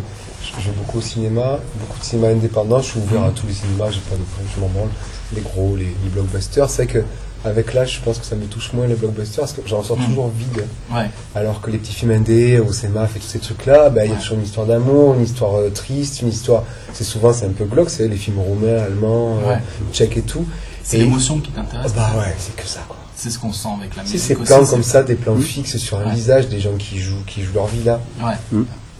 je, 0.46 0.60
je 0.62 0.70
vais 0.70 0.76
beaucoup 0.76 0.98
au 0.98 1.02
cinéma. 1.02 1.58
Beaucoup 1.80 1.98
de 1.98 2.04
cinéma 2.04 2.28
indépendant. 2.28 2.80
Je 2.80 2.86
suis 2.92 3.00
ouvert 3.00 3.24
à 3.24 3.30
tous 3.30 3.46
les 3.46 3.52
cinémas. 3.54 3.90
J'ai 3.90 4.00
pas 4.00 4.16
de 4.16 4.22
problème. 4.22 4.48
Je 4.54 4.60
m'en 4.60 4.68
branle. 4.68 4.88
Les 5.34 5.40
gros, 5.42 5.76
les, 5.76 5.84
les 6.02 6.10
blockbusters. 6.10 6.70
C'est 6.70 6.86
que. 6.86 7.04
Avec 7.44 7.72
l'âge, 7.72 7.94
je 7.94 8.00
pense 8.04 8.18
que 8.18 8.26
ça 8.26 8.34
me 8.34 8.44
touche 8.46 8.72
moins 8.72 8.86
les 8.88 8.94
blockbusters 8.96 9.40
parce 9.42 9.52
que 9.52 9.60
j'en 9.64 9.78
ressors 9.78 9.98
Mm. 9.98 10.06
toujours 10.06 10.28
vide. 10.36 10.64
ouais. 10.92 11.08
Alors 11.36 11.60
que 11.60 11.70
les 11.70 11.78
petits 11.78 11.92
films 11.94 12.10
indés, 12.10 12.58
au 12.58 12.72
CMAF 12.72 13.16
et 13.16 13.20
tous 13.20 13.26
ces 13.28 13.38
trucs-là, 13.38 13.90
bah, 13.90 14.04
il 14.04 14.10
y 14.10 14.14
a 14.14 14.16
toujours 14.16 14.38
une 14.38 14.44
histoire 14.44 14.66
d'amour, 14.66 15.14
une 15.14 15.22
histoire 15.22 15.54
euh, 15.56 15.70
triste, 15.70 16.20
une 16.22 16.28
histoire. 16.28 16.64
C'est 16.92 17.04
souvent 17.04 17.32
c'est 17.32 17.46
un 17.46 17.50
peu 17.52 17.64
glauque, 17.64 17.90
c'est 17.90 18.08
les 18.08 18.16
films 18.16 18.40
roumains, 18.40 18.82
allemands, 18.82 19.38
euh, 19.44 19.50
Ouais. 19.54 19.58
tchèques 19.92 20.16
et 20.16 20.22
tout. 20.22 20.44
C'est 20.82 20.96
l'émotion 20.98 21.38
qui 21.38 21.50
t'intéresse. 21.52 21.92
Bah 21.94 22.10
ouais, 22.18 22.34
c'est 22.38 22.56
que 22.56 22.66
ça 22.66 22.80
quoi. 22.88 22.96
C'est 23.14 23.30
ce 23.30 23.38
qu'on 23.38 23.52
sent 23.52 23.68
avec 23.80 23.94
la 23.96 24.04
Si 24.04 24.12
musique. 24.14 24.26
ces 24.28 24.34
aussi, 24.36 24.44
plans 24.44 24.64
c'est- 24.64 24.70
comme 24.70 24.82
ça, 24.82 25.02
des 25.02 25.14
plans 25.16 25.36
fixes 25.36 25.76
sur 25.76 25.98
un 25.98 26.06
Ouais. 26.08 26.14
visage, 26.14 26.48
des 26.48 26.60
gens 26.60 26.74
qui 26.78 26.98
jouent, 26.98 27.24
qui 27.26 27.42
jouent 27.42 27.54
leur 27.54 27.66
vie 27.66 27.82
là. 27.84 28.00
Ouais. 28.20 28.34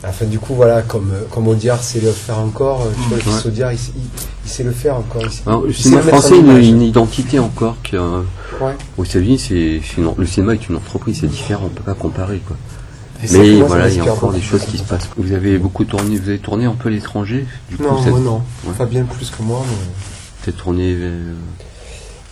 Enfin 0.05 0.27
du 0.27 0.39
coup 0.39 0.55
voilà, 0.55 0.83
comme 0.83 1.11
euh, 1.13 1.25
comme 1.31 1.49
Audiard 1.49 1.83
sait 1.83 2.01
le 2.01 2.13
faire 2.13 2.39
encore, 2.39 2.83
euh, 2.83 2.91
tu 2.95 3.09
vois, 3.09 3.17
le 3.17 3.23
fils 3.23 3.45
Ouais. 3.45 3.47
Audiard, 3.49 3.73
il, 3.73 3.79
sait- 3.79 3.93
il, 3.97 4.03
il 4.45 4.49
sait 4.51 4.63
le 4.63 4.71
faire 4.71 4.95
encore. 4.97 5.23
Il 5.25 5.31
sait, 5.33 5.43
Alors, 5.47 5.63
Le 5.63 5.73
cinéma 5.73 6.03
français, 6.03 6.35
a 6.35 6.37
image. 6.37 6.67
une 6.69 6.83
identité 6.83 7.39
encore. 7.41 7.77
Qui, 7.83 7.97
euh, 7.97 8.21
Ouais. 8.61 8.73
aux 8.97 9.05
États-Unis, 9.05 9.39
c'est, 9.41 9.81
c'est 9.85 10.01
une- 10.01 10.13
le 10.17 10.27
cinéma 10.27 10.55
est 10.55 10.69
une 10.69 10.77
entreprise, 10.77 11.19
c'est 11.21 11.27
différent, 11.27 11.65
on 11.67 11.69
peut 11.71 11.83
pas 11.83 11.95
comparer. 11.95 12.39
Quoi. 12.47 12.57
Et 13.25 13.27
Mais 13.33 13.57
moi, 13.57 13.67
voilà, 13.67 13.89
il 13.89 13.97
y 13.97 14.01
a 14.09 14.13
encore 14.13 14.33
des 14.33 14.41
choses 14.41 14.63
qui 14.67 14.79
se 14.79 14.85
passent. 14.85 15.09
Vous 15.17 15.33
avez 15.33 15.59
beaucoup 15.59 15.85
tourné, 15.85 16.17
vous 16.17 16.29
avez 16.29 16.39
tourné 16.39 16.67
un 16.67 16.75
peu 16.75 16.89
à 16.89 16.93
l'étranger 16.93 17.45
du 17.69 17.77
coup, 17.77 17.83
Non, 17.83 18.01
moi 18.01 18.21
non. 18.21 18.43
Ouais. 18.67 18.75
Fabien 18.79 19.03
plus 19.05 19.31
que 19.31 19.43
moi, 19.43 19.65
mais. 19.69 19.77
T'as 20.45 20.53
tourné 20.53 20.95
euh, 20.97 21.33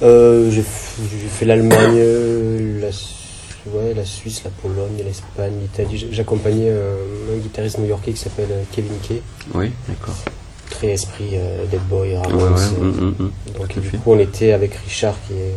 Euh, 0.02 0.50
j'ai 0.52 0.60
f- 0.60 1.00
j'ai 1.10 1.26
fait 1.26 1.44
l'Allemagne, 1.46 1.98
la, 2.80 2.92
Su- 2.92 3.14
ouais, 3.74 3.94
la 3.96 4.04
Suisse, 4.04 4.42
la 4.44 4.50
Pologne, 4.50 5.02
l'Espagne, 5.04 5.54
l'Italie. 5.60 5.96
J'ai- 5.98 6.08
J'accompagnais 6.12 6.68
euh, 6.68 6.96
un 7.32 7.36
guitariste 7.38 7.78
new-yorkais 7.78 8.12
qui 8.12 8.18
s'appelle 8.20 8.48
euh, 8.50 8.62
Kevin 8.72 8.92
Kay, 9.02 9.22
Oui, 9.54 9.70
d'accord. 9.88 10.14
très 10.70 10.88
esprit 10.88 11.30
euh, 11.34 11.64
Dead 11.70 11.80
Boy, 11.88 12.10
Ouais, 12.12 12.16
Ramones. 12.18 12.52
ouais, 12.54 12.78
hum, 12.80 12.88
hum, 12.98 13.14
hum. 13.20 13.30
Donc 13.58 13.78
du 13.78 13.88
fait. 13.88 13.96
coup, 13.98 14.12
on 14.12 14.18
était 14.18 14.52
avec 14.52 14.74
Richard 14.74 15.14
qui 15.26 15.34
est 15.34 15.54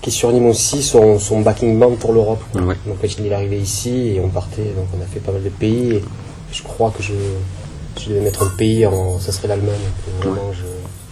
qui 0.00 0.10
est 0.10 0.12
sur 0.12 0.30
Nîmes 0.32 0.46
aussi, 0.46 0.82
son, 0.82 1.18
son 1.18 1.40
backing 1.40 1.76
band 1.78 1.96
pour 1.96 2.12
l'Europe. 2.12 2.42
Ouais. 2.54 2.76
Donc 2.86 2.98
quand 3.00 3.08
il 3.18 3.26
est 3.26 3.34
arrivé 3.34 3.58
ici 3.58 4.12
et 4.14 4.20
on 4.20 4.28
partait, 4.28 4.62
donc 4.76 4.86
on 4.96 5.02
a 5.02 5.06
fait 5.06 5.18
pas 5.18 5.32
mal 5.32 5.42
de 5.42 5.48
pays. 5.48 5.94
Et 5.94 6.02
je 6.52 6.62
crois 6.62 6.92
que 6.96 7.02
je, 7.02 7.14
je 8.00 8.08
devais 8.10 8.20
mettre 8.20 8.44
un 8.44 8.50
pays, 8.56 8.86
en, 8.86 9.18
ça 9.18 9.32
serait 9.32 9.48
l'Allemagne. 9.48 9.74
Vraiment, 10.20 10.52
je, 10.52 10.60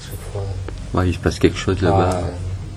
chaque 0.07 0.21
fois, 0.33 0.43
Ouais, 0.95 1.09
il 1.09 1.15
se 1.15 1.19
passe 1.19 1.41
quelque 1.41 1.59
chose 1.59 1.83
là-bas. 1.83 2.11
ah, 2.13 2.21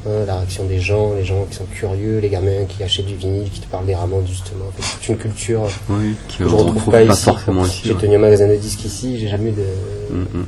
hein, 0.08 0.26
la 0.28 0.36
réaction 0.38 0.66
des 0.66 0.80
gens, 0.80 1.14
les 1.14 1.26
gens 1.26 1.46
qui 1.50 1.56
sont 1.58 1.66
curieux, 1.66 2.20
les 2.20 2.30
gamins 2.30 2.66
qui 2.68 2.84
achètent 2.84 3.06
du 3.06 3.16
vinyle, 3.16 3.50
qui 3.50 3.60
te 3.62 3.68
parlent 3.68 3.86
des 3.86 3.96
Ramones 3.96 4.28
justement. 4.28 4.66
En 4.68 4.72
fait, 4.72 4.82
c'est 4.84 4.98
toute 4.98 5.10
une 5.10 5.18
culture 5.18 5.68
Oui, 5.90 6.16
qui 6.28 6.38
que 6.40 6.44
je 6.46 6.50
on 6.50 6.58
retrouve 6.58 6.76
retrouve 6.76 6.92
pas, 6.94 7.06
pas, 7.06 7.14
ici. 7.14 7.24
forcément 7.24 7.66
ici. 7.66 7.82
J'ai 7.86 7.94
ouais. 7.94 8.02
tenu 8.02 8.16
un 8.16 8.20
magasin 8.20 8.48
de 8.48 8.56
disques 8.56 8.86
ici, 8.86 9.20
j'ai 9.20 9.28
jamais 9.28 9.50
eu 9.50 9.54
de, 9.54 9.66
Hum, 10.12 10.26
hum. 10.34 10.46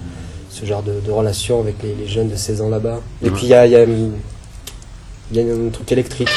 ce 0.49 0.65
genre 0.65 0.81
de, 0.83 0.99
de 1.05 1.11
relation 1.11 1.59
avec 1.59 1.75
les, 1.83 1.93
les 1.95 2.07
jeunes 2.07 2.29
de 2.29 2.35
16 2.35 2.61
ans 2.61 2.69
là-bas. 2.69 2.99
Et 3.21 3.25
Ouais. 3.25 3.31
puis 3.31 3.43
il 3.43 3.49
y 3.49 3.53
a, 3.53 3.65
il 3.65 3.71
y, 3.71 3.75
a, 3.75 3.83
il 3.83 5.37
y 5.37 5.39
a 5.39 5.53
un 5.53 5.69
truc 5.69 5.91
électrique. 5.91 6.29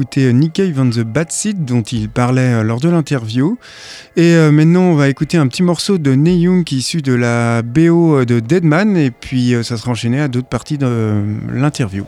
écouté 0.00 0.28
euh, 0.28 0.30
Nick 0.30 0.54
Cave 0.54 0.90
the 0.90 1.00
Bad 1.00 1.30
Seed 1.30 1.66
dont 1.66 1.82
il 1.82 2.08
parlait 2.08 2.54
euh, 2.54 2.62
lors 2.62 2.80
de 2.80 2.88
l'interview. 2.88 3.58
Et 4.16 4.34
euh, 4.34 4.50
maintenant, 4.50 4.84
on 4.84 4.94
va 4.94 5.10
écouter 5.10 5.36
un 5.36 5.46
petit 5.46 5.62
morceau 5.62 5.98
de 5.98 6.12
Ney 6.12 6.40
issu 6.70 7.02
de 7.02 7.12
la 7.12 7.60
BO 7.60 8.24
de 8.24 8.40
Deadman. 8.40 8.96
Et 8.96 9.10
puis, 9.10 9.54
ça 9.62 9.76
sera 9.76 9.90
enchaîné 9.90 10.18
à 10.18 10.28
d'autres 10.28 10.48
parties 10.48 10.78
de 10.78 11.22
l'interview. 11.52 12.06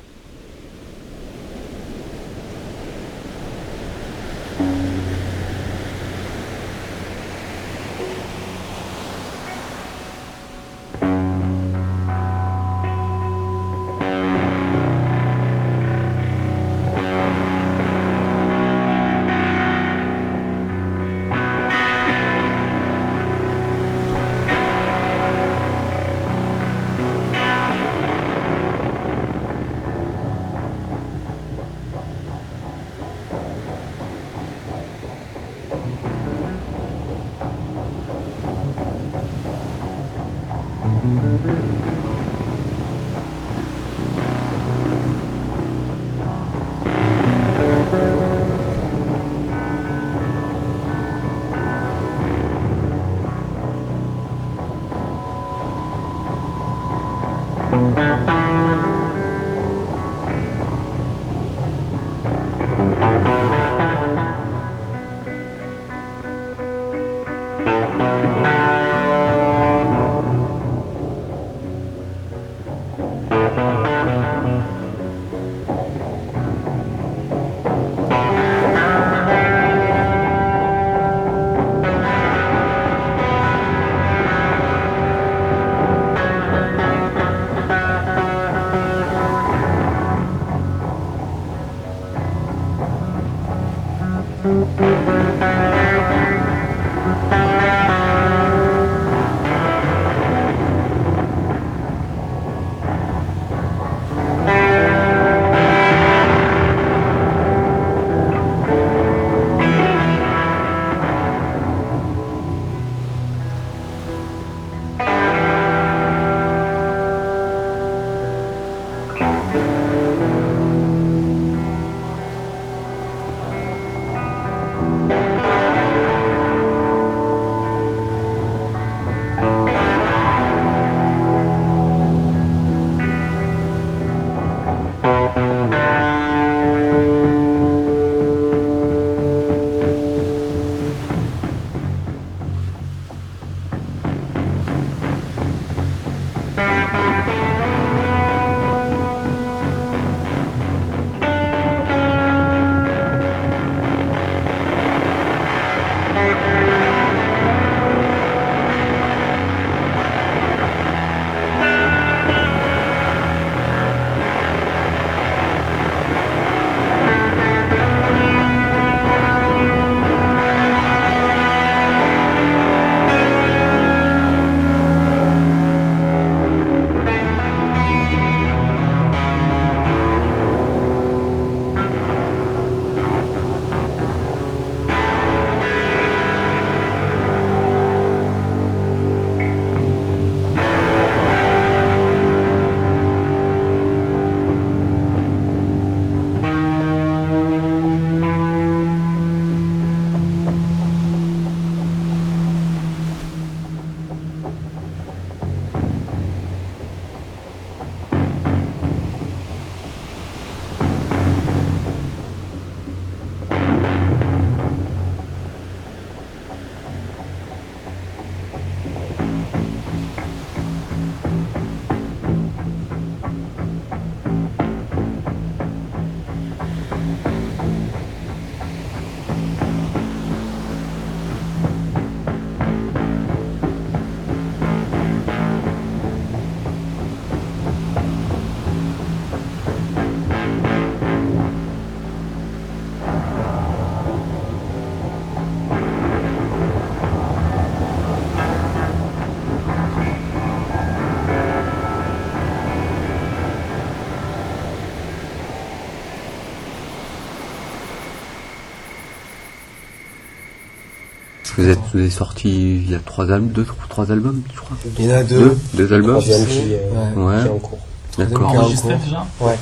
Vous 261.62 261.68
êtes, 261.70 261.78
vous 261.94 262.00
êtes 262.00 262.10
sorti 262.12 262.76
il 262.76 262.90
y 262.90 262.94
a 262.94 262.98
trois 262.98 263.24
albums, 263.30 263.48
deux, 263.50 263.66
trois 263.88 264.10
albums, 264.10 264.42
je 264.54 264.60
crois. 264.60 264.76
Il 264.98 265.04
y 265.06 265.12
en 265.12 265.16
a 265.16 265.22
deux. 265.22 265.38
Deux, 265.40 265.58
deux 265.74 265.92
albums. 265.94 266.10
Troisième 266.20 266.46
qui, 266.46 266.60
euh, 266.72 267.14
Ouais. 267.16 267.40
qui 267.42 267.46
est 267.46 267.50
en 267.50 267.58
cours. 267.58 267.78
D'accord. 268.18 268.48
Enregistré 268.50 268.96
déjà 269.04 269.26
Ouais. 269.40 269.56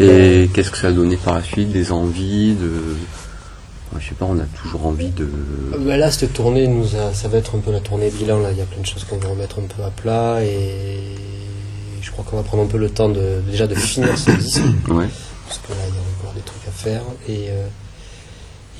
Et 0.00 0.48
qu'est-ce 0.52 0.70
que 0.70 0.76
ça 0.78 0.88
a 0.88 0.92
donné 0.92 1.16
par 1.16 1.34
la 1.36 1.42
suite 1.42 1.70
Des 1.70 1.92
envies 1.92 2.54
de. 2.54 2.70
Je 3.98 4.06
sais 4.08 4.14
pas, 4.14 4.26
on 4.28 4.38
a 4.38 4.44
toujours 4.62 4.86
envie 4.86 5.08
de. 5.10 5.24
Euh, 5.24 5.78
bah 5.80 5.96
là, 5.96 6.10
cette 6.10 6.32
tournée, 6.34 6.66
nous 6.68 6.94
a- 6.96 7.14
ça 7.14 7.28
va 7.28 7.38
être 7.38 7.56
un 7.56 7.60
peu 7.60 7.72
la 7.72 7.80
tournée 7.80 8.10
bilan. 8.10 8.38
Là, 8.40 8.50
il 8.52 8.58
y 8.58 8.60
a 8.60 8.64
plein 8.66 8.80
de 8.82 8.86
choses 8.86 9.04
qu'on 9.04 9.16
va 9.16 9.28
remettre 9.28 9.58
un 9.60 9.62
peu 9.62 9.82
à 9.82 9.90
plat 9.90 10.42
et 10.44 10.98
je 12.02 12.10
crois 12.10 12.24
qu'on 12.28 12.36
va 12.36 12.42
prendre 12.42 12.64
un 12.64 12.66
peu 12.66 12.76
le 12.78 12.90
temps 12.90 13.08
de 13.08 13.40
déjà 13.50 13.66
de 13.66 13.74
finir 13.74 14.16
ce 14.18 14.30
disque 14.32 14.60
Ouais. 14.88 15.06
parce 15.46 15.58
que 15.60 15.70
là, 15.72 15.78
il 15.88 15.94
y 15.94 15.98
a 15.98 16.02
encore 16.20 16.34
des 16.34 16.42
trucs 16.42 16.68
à 16.68 16.70
faire 16.70 17.00
et 17.28 17.46
euh, 17.48 17.66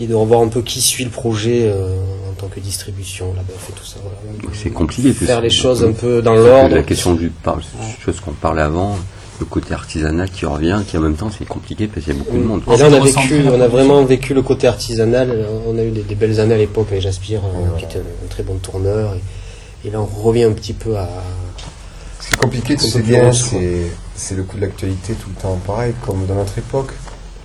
et 0.01 0.07
de 0.07 0.15
revoir 0.15 0.41
un 0.41 0.49
peu 0.49 0.63
qui 0.63 0.81
suit 0.81 1.05
le 1.05 1.11
projet 1.11 1.65
euh, 1.67 1.97
en 2.31 2.35
tant 2.35 2.47
que 2.49 2.61
distribution, 2.61 3.35
la 3.35 3.43
BF 3.43 3.71
et 3.71 3.73
tout 3.73 3.85
ça. 3.85 3.97
Voilà. 4.03 4.55
C'est 4.55 4.71
compliqué. 4.71 5.13
parce 5.13 5.25
Faire 5.27 5.39
que- 5.39 5.43
les 5.45 5.51
choses 5.51 5.83
un 5.85 5.93
peu 5.93 6.23
dans 6.23 6.35
l'ordre. 6.35 6.75
La 6.75 6.83
question 6.83 7.15
du 7.15 7.29
par, 7.31 7.59
chose 8.05 8.21
qu'on 8.21 8.33
parlait 8.33 8.63
avant, 8.63 8.97
le 9.41 9.47
côté 9.47 9.75
artisanat 9.75 10.27
qui 10.29 10.47
revient, 10.47 10.81
qui 10.87 10.97
en 10.97 11.01
même 11.01 11.15
temps 11.17 11.31
c'est 11.37 11.47
compliqué 11.47 11.87
parce 11.89 12.05
qu'il 12.05 12.15
y 12.15 12.17
a 12.17 12.19
beaucoup 12.21 12.37
de 12.39 12.43
monde. 12.43 12.63
Et 12.73 12.77
là, 12.77 12.87
on 12.91 12.93
a 12.93 13.01
vécu, 13.01 13.43
on 13.53 13.61
a 13.61 13.69
vraiment 13.69 14.05
vécu 14.05 14.35
le 14.35 14.43
côté 14.43 14.67
artisanal. 14.67 15.31
Euh, 15.31 15.47
On 15.67 15.77
a 15.79 15.83
eu 15.83 15.91
des, 15.91 16.03
des 16.03 16.15
belles 16.15 16.39
années 16.41 16.55
à 16.55 16.59
l'époque 16.59 16.89
avec 16.91 17.03
Jaspire, 17.03 17.41
euh, 17.45 17.77
qui 17.79 17.85
était 17.85 17.99
un, 17.99 18.03
un 18.25 18.29
très 18.29 18.43
bon 18.43 18.55
tourneur. 18.57 19.15
Et, 19.85 19.89
et 19.89 19.91
là, 19.91 20.01
on 20.01 20.07
revient 20.07 20.45
un 20.45 20.53
petit 20.53 20.73
peu 20.73 20.97
à. 20.97 21.09
Ce 22.21 22.29
qui 22.29 22.35
est 22.35 22.39
compliqué, 22.39 22.77
tu 22.77 22.85
sais 22.89 23.01
bien, 23.03 23.31
c'est 23.33 24.35
le 24.35 24.43
coup 24.43 24.57
de 24.57 24.63
l'actualité 24.63 25.15
tout 25.15 25.29
le 25.35 25.41
temps 25.41 25.59
pareil, 25.67 25.93
comme 26.05 26.27
dans 26.27 26.35
notre 26.35 26.59
époque. 26.59 26.91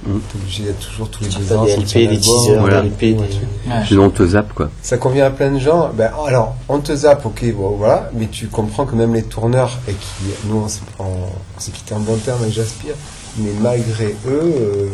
Mm. 0.06 0.20
T'es 0.32 0.38
obligé 0.38 0.63
d'être 0.66 0.80
toujours 0.80 1.10
tous 1.10 1.24
les 1.24 1.30
deux 1.30 1.54
ans. 1.56 1.63
des 1.66 1.76
LP, 1.78 1.94
des 1.94 2.02
album, 2.08 2.20
teasers, 2.20 2.60
voilà. 2.60 2.82
des 2.82 2.88
LP, 2.89 3.00
des- 3.00 3.13
Ouais. 3.16 3.86
Sinon 3.88 4.06
on 4.06 4.10
te 4.10 4.26
zappe 4.26 4.54
quoi. 4.54 4.70
Ça 4.82 4.98
convient 4.98 5.26
à 5.26 5.30
plein 5.30 5.52
de 5.52 5.60
gens. 5.60 5.89
Ben, 5.94 6.12
alors, 6.28 6.56
on 6.68 6.80
te 6.80 6.94
zappe, 6.96 7.26
ok, 7.26 7.46
bon, 7.56 7.70
voilà, 7.78 8.10
mais 8.13 8.28
tu 8.28 8.48
comprends 8.48 8.86
que 8.86 8.96
même 8.96 9.13
les 9.13 9.24
tourneurs, 9.24 9.80
et 9.88 9.94
qui, 9.94 10.08
nous, 10.50 10.58
on 10.58 10.68
s'est 10.68 10.82
on- 11.00 11.04
on 11.04 11.60
s'est 11.60 11.72
quitté 11.72 11.94
en 11.96 12.00
bon 12.02 12.18
terme 12.18 12.42
avec 12.42 12.54
Jaspire, 12.54 12.96
mais 13.38 13.52
malgré 13.62 14.16
eux, 14.28 14.54
euh, 14.60 14.88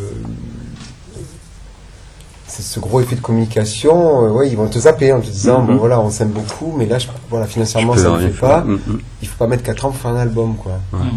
c'est 2.48 2.64
ce 2.64 2.80
gros 2.80 3.00
effet 3.02 3.16
de 3.16 3.22
communication, 3.22 4.26
euh, 4.26 4.30
ouais, 4.32 4.50
ils 4.50 4.58
vont 4.58 4.68
te 4.68 4.80
zapper 4.80 5.12
en 5.14 5.22
te 5.22 5.26
disant, 5.28 5.62
bon 5.62 5.78
voilà, 5.78 6.00
on 6.00 6.10
s'aime 6.10 6.30
beaucoup, 6.30 6.74
mais 6.78 6.86
là, 6.86 6.98
je, 7.00 7.08
voilà, 7.30 7.46
financièrement, 7.48 7.94
ça 7.96 8.10
ne 8.10 8.18
fait 8.32 8.40
pas. 8.40 8.62
Mm, 8.62 8.74
mm. 8.88 9.00
Il 9.22 9.28
faut 9.28 9.38
pas 9.38 9.48
mettre 9.48 9.64
4 9.64 9.86
ans 9.86 9.90
pour 9.92 10.00
faire 10.00 10.12
un 10.12 10.18
album, 10.18 10.56
quoi. 10.56 10.74
Ouais. 10.94 11.00
Mm. 11.00 11.10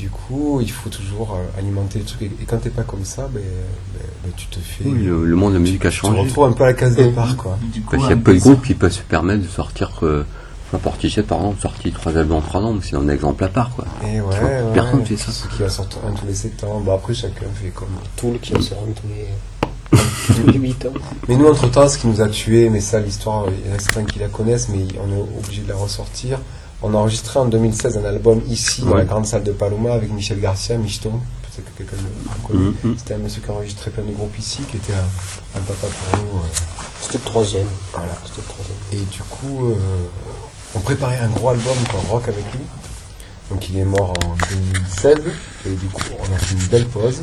Du 0.00 0.08
coup, 0.08 0.60
il 0.62 0.70
faut 0.70 0.88
toujours 0.88 1.34
euh, 1.34 1.58
alimenter 1.58 1.98
le 1.98 2.06
truc. 2.06 2.22
Et, 2.22 2.24
et 2.24 2.46
quand 2.46 2.56
t'es 2.56 2.70
pas 2.70 2.84
comme 2.84 3.04
ça, 3.04 3.28
ben, 3.30 3.42
ben, 3.42 4.02
ben, 4.24 4.32
tu 4.34 4.46
te 4.46 4.58
fais. 4.58 4.84
Oui, 4.86 5.04
le, 5.04 5.26
le 5.26 5.36
monde 5.36 5.50
de 5.52 5.58
la 5.58 5.60
musique 5.60 5.84
a 5.84 5.90
tu 5.90 6.00
te 6.00 6.06
changé. 6.06 6.20
retrouves 6.22 6.44
un 6.44 6.52
peu 6.52 6.64
à 6.64 6.68
la 6.68 6.72
case 6.72 6.96
départ, 6.96 7.36
quoi. 7.36 7.58
Du 7.70 7.82
coup, 7.82 7.90
Parce 7.90 8.04
qu'il 8.04 8.10
y 8.10 8.14
a 8.14 8.16
un 8.16 8.20
peu 8.22 8.32
de 8.32 8.38
groupes 8.40 8.64
qui 8.64 8.72
peuvent 8.72 8.90
se 8.90 9.02
permettre 9.02 9.42
de 9.42 9.48
sortir 9.48 9.90
euh, 10.02 10.24
Portichet, 10.82 11.22
par 11.22 11.38
exemple, 11.40 11.60
sorti 11.60 11.92
trois 11.92 12.16
albums 12.16 12.38
en 12.38 12.40
trois 12.40 12.62
ans, 12.62 12.72
mais 12.72 12.80
c'est 12.82 12.96
un 12.96 13.08
exemple 13.10 13.44
à 13.44 13.48
part, 13.48 13.72
quoi. 13.76 13.84
Et 14.04 14.22
ouais, 14.22 14.26
ouais. 14.26 14.62
Personne 14.72 15.04
fait 15.04 15.18
ça. 15.18 15.32
Ce 15.32 15.46
qui 15.48 15.60
va 15.62 15.68
sortir 15.68 15.98
un 16.08 16.12
tous 16.12 16.24
les 16.26 16.34
7 16.34 16.64
ans. 16.64 16.80
Bon, 16.80 16.94
après, 16.94 17.12
chacun 17.12 17.44
fait 17.54 17.68
comme. 17.68 17.88
Tool 18.16 18.38
qui 18.40 18.52
sort 18.62 18.78
tous 18.96 19.06
les, 19.08 19.98
tous 20.34 20.50
les 20.50 20.58
8 20.58 20.86
ans. 20.86 20.92
Mais 21.28 21.36
nous, 21.36 21.46
entre 21.46 21.70
temps, 21.70 21.88
ce 21.90 21.98
qui 21.98 22.06
nous 22.06 22.22
a 22.22 22.28
tués, 22.30 22.70
mais 22.70 22.80
ça, 22.80 23.00
l'histoire, 23.00 23.46
il 23.50 23.68
y 23.70 23.72
en 23.74 23.76
a 23.76 23.78
certains 23.80 24.04
qui 24.04 24.18
la 24.18 24.28
connaissent, 24.28 24.70
mais 24.70 24.86
on 25.04 25.12
est 25.14 25.38
obligé 25.44 25.60
de 25.60 25.68
la 25.68 25.76
ressortir. 25.76 26.38
On 26.82 26.94
a 26.94 26.96
enregistré 26.96 27.38
en 27.38 27.44
2016 27.46 27.98
un 27.98 28.04
album 28.04 28.40
ici, 28.48 28.82
dans 28.82 28.94
la 28.94 29.04
grande 29.04 29.26
salle 29.26 29.42
de 29.42 29.52
Paloma, 29.52 29.92
avec 29.92 30.10
Michel 30.12 30.40
Garcia, 30.40 30.78
Michton. 30.78 31.12
Peut-être 31.42 31.74
que 31.74 31.78
quelqu'un 31.82 31.96
le 32.02 32.46
connaît. 32.48 32.60
Mhm, 32.64 32.74
mhm. 32.84 32.94
C'était 32.98 33.14
un 33.14 33.18
monsieur 33.18 33.42
qui 33.42 33.50
a 33.50 33.52
enregistré 33.54 33.90
plein 33.90 34.04
de 34.04 34.12
groupes 34.12 34.38
ici, 34.38 34.62
qui 34.70 34.76
était 34.78 34.94
un, 34.94 35.58
un 35.58 35.62
papa 35.62 35.86
pour 35.88 36.18
nous. 36.20 36.38
euh, 36.38 36.42
C'était 37.02 37.18
le 37.18 37.24
troisième. 37.24 37.66
voilà. 37.92 38.12
C'était 38.24 38.40
le 38.40 38.46
troisième. 38.54 38.76
Et 38.92 39.04
du 39.12 39.20
coup, 39.22 39.68
euh, 39.70 39.74
on 40.74 40.80
préparait 40.80 41.18
un 41.18 41.28
gros 41.28 41.50
album 41.50 41.74
qu'on 41.90 42.12
rock 42.12 42.28
avec 42.28 42.44
lui. 42.52 42.60
Donc 43.50 43.68
il 43.68 43.78
est 43.78 43.84
mort 43.84 44.14
en 44.24 44.36
2016. 44.50 45.16
Et 45.66 45.70
du 45.74 45.86
coup, 45.88 46.02
on 46.18 46.34
a 46.34 46.38
fait 46.38 46.54
une 46.54 46.66
belle 46.68 46.86
pause. 46.86 47.22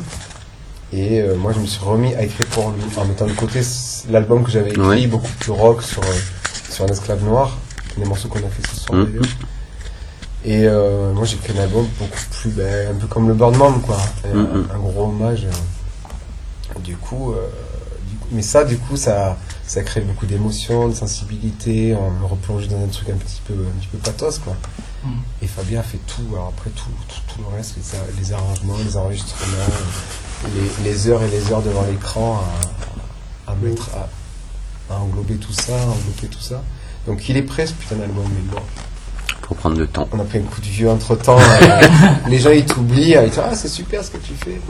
Et 0.92 1.20
euh, 1.20 1.34
moi, 1.34 1.52
je 1.52 1.58
me 1.58 1.66
suis 1.66 1.82
remis 1.84 2.14
à 2.14 2.22
écrire 2.22 2.46
pour 2.48 2.70
lui, 2.70 2.82
en 2.96 3.04
mettant 3.06 3.26
de 3.26 3.32
côté 3.32 3.60
l'album 4.08 4.44
que 4.44 4.50
j'avais 4.50 4.70
écrit, 4.70 4.80
Ouais. 4.82 5.06
beaucoup 5.06 5.30
plus 5.40 5.50
rock 5.52 5.82
sur, 5.82 6.02
sur 6.70 6.84
un 6.84 6.88
esclave 6.88 7.24
noir. 7.24 7.56
Les 7.98 8.04
morceaux 8.04 8.28
qu'on 8.28 8.38
a 8.38 8.48
fait 8.48 8.66
ce 8.74 8.80
soir 8.80 9.04
d'ailleurs. 9.04 9.24
Et 10.44 10.66
euh, 10.66 11.12
moi, 11.14 11.24
j'ai 11.24 11.36
fait 11.36 11.58
un 11.58 11.62
album 11.62 11.86
beaucoup 11.98 12.18
plus, 12.30 12.50
ben, 12.50 12.94
un 12.94 12.98
peu 12.98 13.06
comme 13.08 13.26
le 13.28 13.34
Birdman, 13.34 13.80
quoi. 13.82 13.98
Un, 14.24 14.34
Mhm. 14.36 14.68
un 14.72 14.78
gros 14.78 15.04
hommage. 15.06 15.44
euh. 15.44 16.78
Du 16.80 16.96
coup, 16.96 17.32
euh, 17.32 17.48
du 18.08 18.16
coup- 18.16 18.28
mais 18.30 18.42
ça, 18.42 18.64
du 18.64 18.78
coup, 18.78 18.96
ça, 18.96 19.36
ça 19.66 19.82
crée 19.82 20.00
beaucoup 20.00 20.26
d'émotions, 20.26 20.88
de 20.88 20.94
sensibilité. 20.94 21.94
On 21.96 22.10
me 22.12 22.24
replonge 22.24 22.68
dans 22.68 22.82
un 22.82 22.86
truc 22.86 23.08
un 23.10 23.16
petit 23.16 23.40
peu, 23.46 23.54
un 23.54 23.78
petit 23.80 23.88
peu 23.88 23.98
pathos, 23.98 24.38
quoi. 24.38 24.54
Mhm. 25.04 25.12
Et 25.42 25.46
Fabien 25.48 25.82
fait 25.82 25.98
tout. 26.06 26.22
Alors 26.32 26.52
après, 26.56 26.70
tout, 26.70 26.84
tout, 27.08 27.20
tout 27.34 27.40
le 27.50 27.56
reste, 27.56 27.74
les, 28.20 28.32
arrangements, 28.32 28.76
les 28.84 28.96
enregistrements, 28.96 29.74
les, 30.54 30.84
les 30.90 31.08
heures 31.08 31.22
et 31.22 31.30
les 31.30 31.50
heures 31.52 31.62
devant 31.62 31.82
l'écran 31.84 32.40
à, 33.46 33.50
à 33.52 33.54
mettre, 33.56 33.88
à, 33.96 34.94
à 34.94 34.98
englober 34.98 35.34
tout 35.36 35.52
ça, 35.52 35.74
à 35.74 35.86
envelopper 35.86 36.28
tout 36.28 36.40
ça. 36.40 36.62
Donc 37.08 37.28
il 37.28 37.36
est 37.36 37.42
prêt, 37.42 37.66
ce 37.66 37.72
putain 37.72 37.96
d'album, 37.96 38.24
mais 38.32 38.54
bon. 38.54 38.60
Faut 39.48 39.54
prendre 39.54 39.78
le 39.78 39.86
temps. 39.86 40.06
On 40.12 40.20
a 40.20 40.24
pris 40.24 40.38
un 40.38 40.42
coup 40.42 40.60
de 40.60 40.66
vieux 40.66 40.90
entre 40.90 41.16
temps. 41.16 41.38
les 42.28 42.38
gens 42.38 42.50
ils 42.50 42.64
t'oublient, 42.66 43.16
ils 43.24 43.30
disent 43.30 43.40
Ah, 43.42 43.54
c'est 43.56 43.68
super 43.68 44.04
ce 44.04 44.10
que 44.12 44.18
tu 44.18 44.34
fais. 44.34 44.60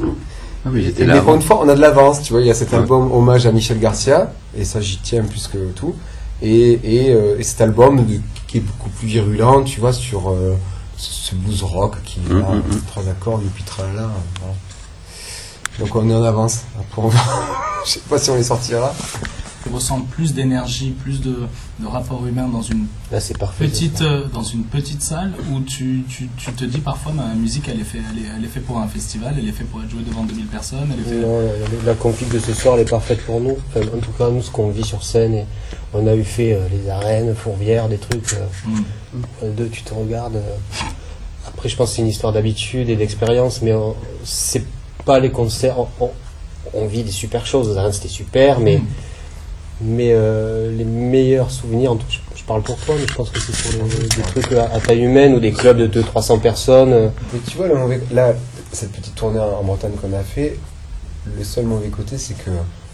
Ah 0.64 0.70
oui, 0.72 0.94
Et 0.96 1.04
là. 1.04 1.14
mais 1.14 1.20
pour 1.20 1.34
une 1.34 1.42
fois, 1.42 1.60
on 1.62 1.68
a 1.68 1.74
de 1.74 1.80
l'avance. 1.80 2.22
Tu 2.22 2.32
vois, 2.32 2.40
il 2.42 2.46
y 2.46 2.50
a 2.50 2.54
cet 2.54 2.70
Ouais. 2.70 2.78
album 2.78 3.10
hommage 3.12 3.44
à 3.46 3.52
Michel 3.52 3.78
Garcia, 3.80 4.32
et 4.56 4.64
ça 4.64 4.80
j'y 4.80 4.98
tiens 4.98 5.24
plus 5.24 5.48
que 5.48 5.58
tout. 5.72 5.94
Et, 6.40 6.78
et, 6.84 7.12
euh, 7.12 7.36
et 7.38 7.42
cet 7.42 7.60
album 7.60 8.04
de- 8.06 8.20
qui 8.46 8.58
est 8.58 8.60
beaucoup 8.60 8.88
plus 8.90 9.08
virulent, 9.08 9.62
tu 9.64 9.80
vois, 9.80 9.92
sur 9.92 10.30
euh, 10.30 10.56
ce 10.96 11.30
ce 11.30 11.34
blues 11.34 11.62
rock 11.64 11.96
qui 12.04 12.20
est 12.20 12.32
Mm, 12.32 12.40
là, 12.40 12.46
mm, 12.54 12.80
trois 12.86 13.08
accords, 13.08 13.40
et 13.44 13.48
puis 13.54 13.64
tralala. 13.64 14.08
voilà. 14.40 14.54
Donc 15.80 15.94
on 15.96 16.08
est 16.08 16.14
en 16.14 16.22
avance. 16.24 16.60
Pour... 16.92 17.12
Je 17.84 17.90
sais 17.90 18.00
pas 18.08 18.18
si 18.18 18.30
on 18.30 18.36
les 18.36 18.42
sortira. 18.44 18.94
Ressens 19.72 20.00
plus 20.02 20.34
d'énergie, 20.34 20.90
plus 20.90 21.20
de, 21.20 21.36
de 21.80 21.86
rapport 21.86 22.26
humain 22.26 22.48
dans 22.48 22.62
une 22.62 22.86
Là, 23.12 23.20
c'est 23.20 23.36
parfait. 23.38 23.66
petite, 23.66 24.00
euh, 24.02 24.26
dans 24.32 24.42
une 24.42 24.64
petite 24.64 25.02
salle 25.02 25.32
où 25.52 25.60
tu, 25.60 26.04
tu, 26.08 26.28
tu 26.36 26.52
te 26.52 26.64
dis 26.64 26.78
parfois 26.78 27.12
ma 27.12 27.34
musique 27.34 27.68
elle 27.68 27.80
est, 27.80 27.84
fait, 27.84 27.98
elle, 28.12 28.18
est, 28.18 28.26
elle 28.36 28.44
est 28.44 28.48
faite 28.48 28.64
pour 28.64 28.78
un 28.78 28.88
festival, 28.88 29.34
elle 29.38 29.48
est 29.48 29.52
faite 29.52 29.68
pour 29.68 29.82
être 29.82 29.90
jouée 29.90 30.02
devant 30.02 30.22
2000 30.24 30.46
personnes, 30.46 30.88
elle 30.92 31.00
est 31.00 31.02
faite... 31.18 31.22
Non, 31.26 31.40
la, 31.40 31.92
la 31.92 31.94
config 31.94 32.28
de 32.30 32.38
ce 32.38 32.52
soir 32.54 32.74
elle 32.76 32.82
est 32.82 32.90
parfaite 32.90 33.20
pour 33.24 33.40
nous. 33.40 33.56
Enfin, 33.68 33.86
en 33.86 34.00
tout 34.00 34.12
cas, 34.18 34.28
nous, 34.30 34.42
ce 34.42 34.50
qu'on 34.50 34.70
vit 34.70 34.84
sur 34.84 35.02
scène, 35.04 35.34
et 35.34 35.46
on 35.94 36.06
a 36.06 36.14
eu 36.14 36.24
fait 36.24 36.54
euh, 36.54 36.60
les 36.70 36.88
arènes, 36.90 37.34
Fourvière, 37.34 37.88
des 37.88 37.98
trucs. 37.98 38.34
euh, 38.34 38.46
Mm. 38.66 39.54
deux, 39.56 39.68
tu 39.68 39.82
te 39.82 39.94
regardes. 39.94 40.40
Après, 41.46 41.68
je 41.68 41.76
pense 41.76 41.90
que 41.90 41.96
c'est 41.96 42.02
une 42.02 42.08
histoire 42.08 42.32
d'habitude 42.32 42.88
et 42.90 42.96
d'expérience, 42.96 43.62
mais 43.62 43.72
c'est 44.24 44.64
pas 45.04 45.18
les 45.18 45.30
concerts. 45.30 45.78
On, 45.78 45.88
on- 46.00 46.10
on 46.74 46.86
vit 46.86 47.02
des 47.02 47.10
super 47.12 47.46
choses. 47.46 47.70
Les 47.70 47.78
arènes, 47.78 47.92
c'était 47.94 48.08
super, 48.08 48.60
mais, 48.60 48.76
Mm. 48.78 48.84
Mais 49.80 50.10
euh, 50.12 50.70
les 50.76 50.84
meilleurs 50.84 51.50
souvenirs, 51.50 51.92
en 51.92 51.96
tout, 51.96 52.06
je, 52.08 52.18
je 52.34 52.44
parle 52.44 52.62
pour 52.62 52.76
toi, 52.78 52.94
mais 52.98 53.06
je 53.06 53.14
pense 53.14 53.30
que 53.30 53.40
c'est 53.40 53.54
sur 53.54 53.70
les- 53.84 54.08
des 54.08 54.22
trucs 54.22 54.52
à, 54.52 54.64
à 54.74 54.80
taille 54.80 55.02
humaine 55.04 55.34
ou 55.34 55.40
des 55.40 55.52
clubs 55.52 55.76
de 55.78 55.86
200-300 56.02 56.40
personnes. 56.40 56.92
euh. 56.92 57.08
Mais 57.32 57.40
tu 57.48 57.56
vois, 57.56 57.68
le 57.68 57.76
mauvais, 57.76 58.00
là, 58.12 58.32
cette 58.72 58.92
petite 58.92 59.14
tournée 59.14 59.38
en 59.40 59.62
Bretagne 59.62 59.92
qu'on 60.00 60.12
a 60.16 60.22
fait, 60.22 60.58
le 61.36 61.44
seul 61.44 61.64
mauvais 61.66 61.88
côté, 61.88 62.18
c'est 62.18 62.34
que 62.34 62.50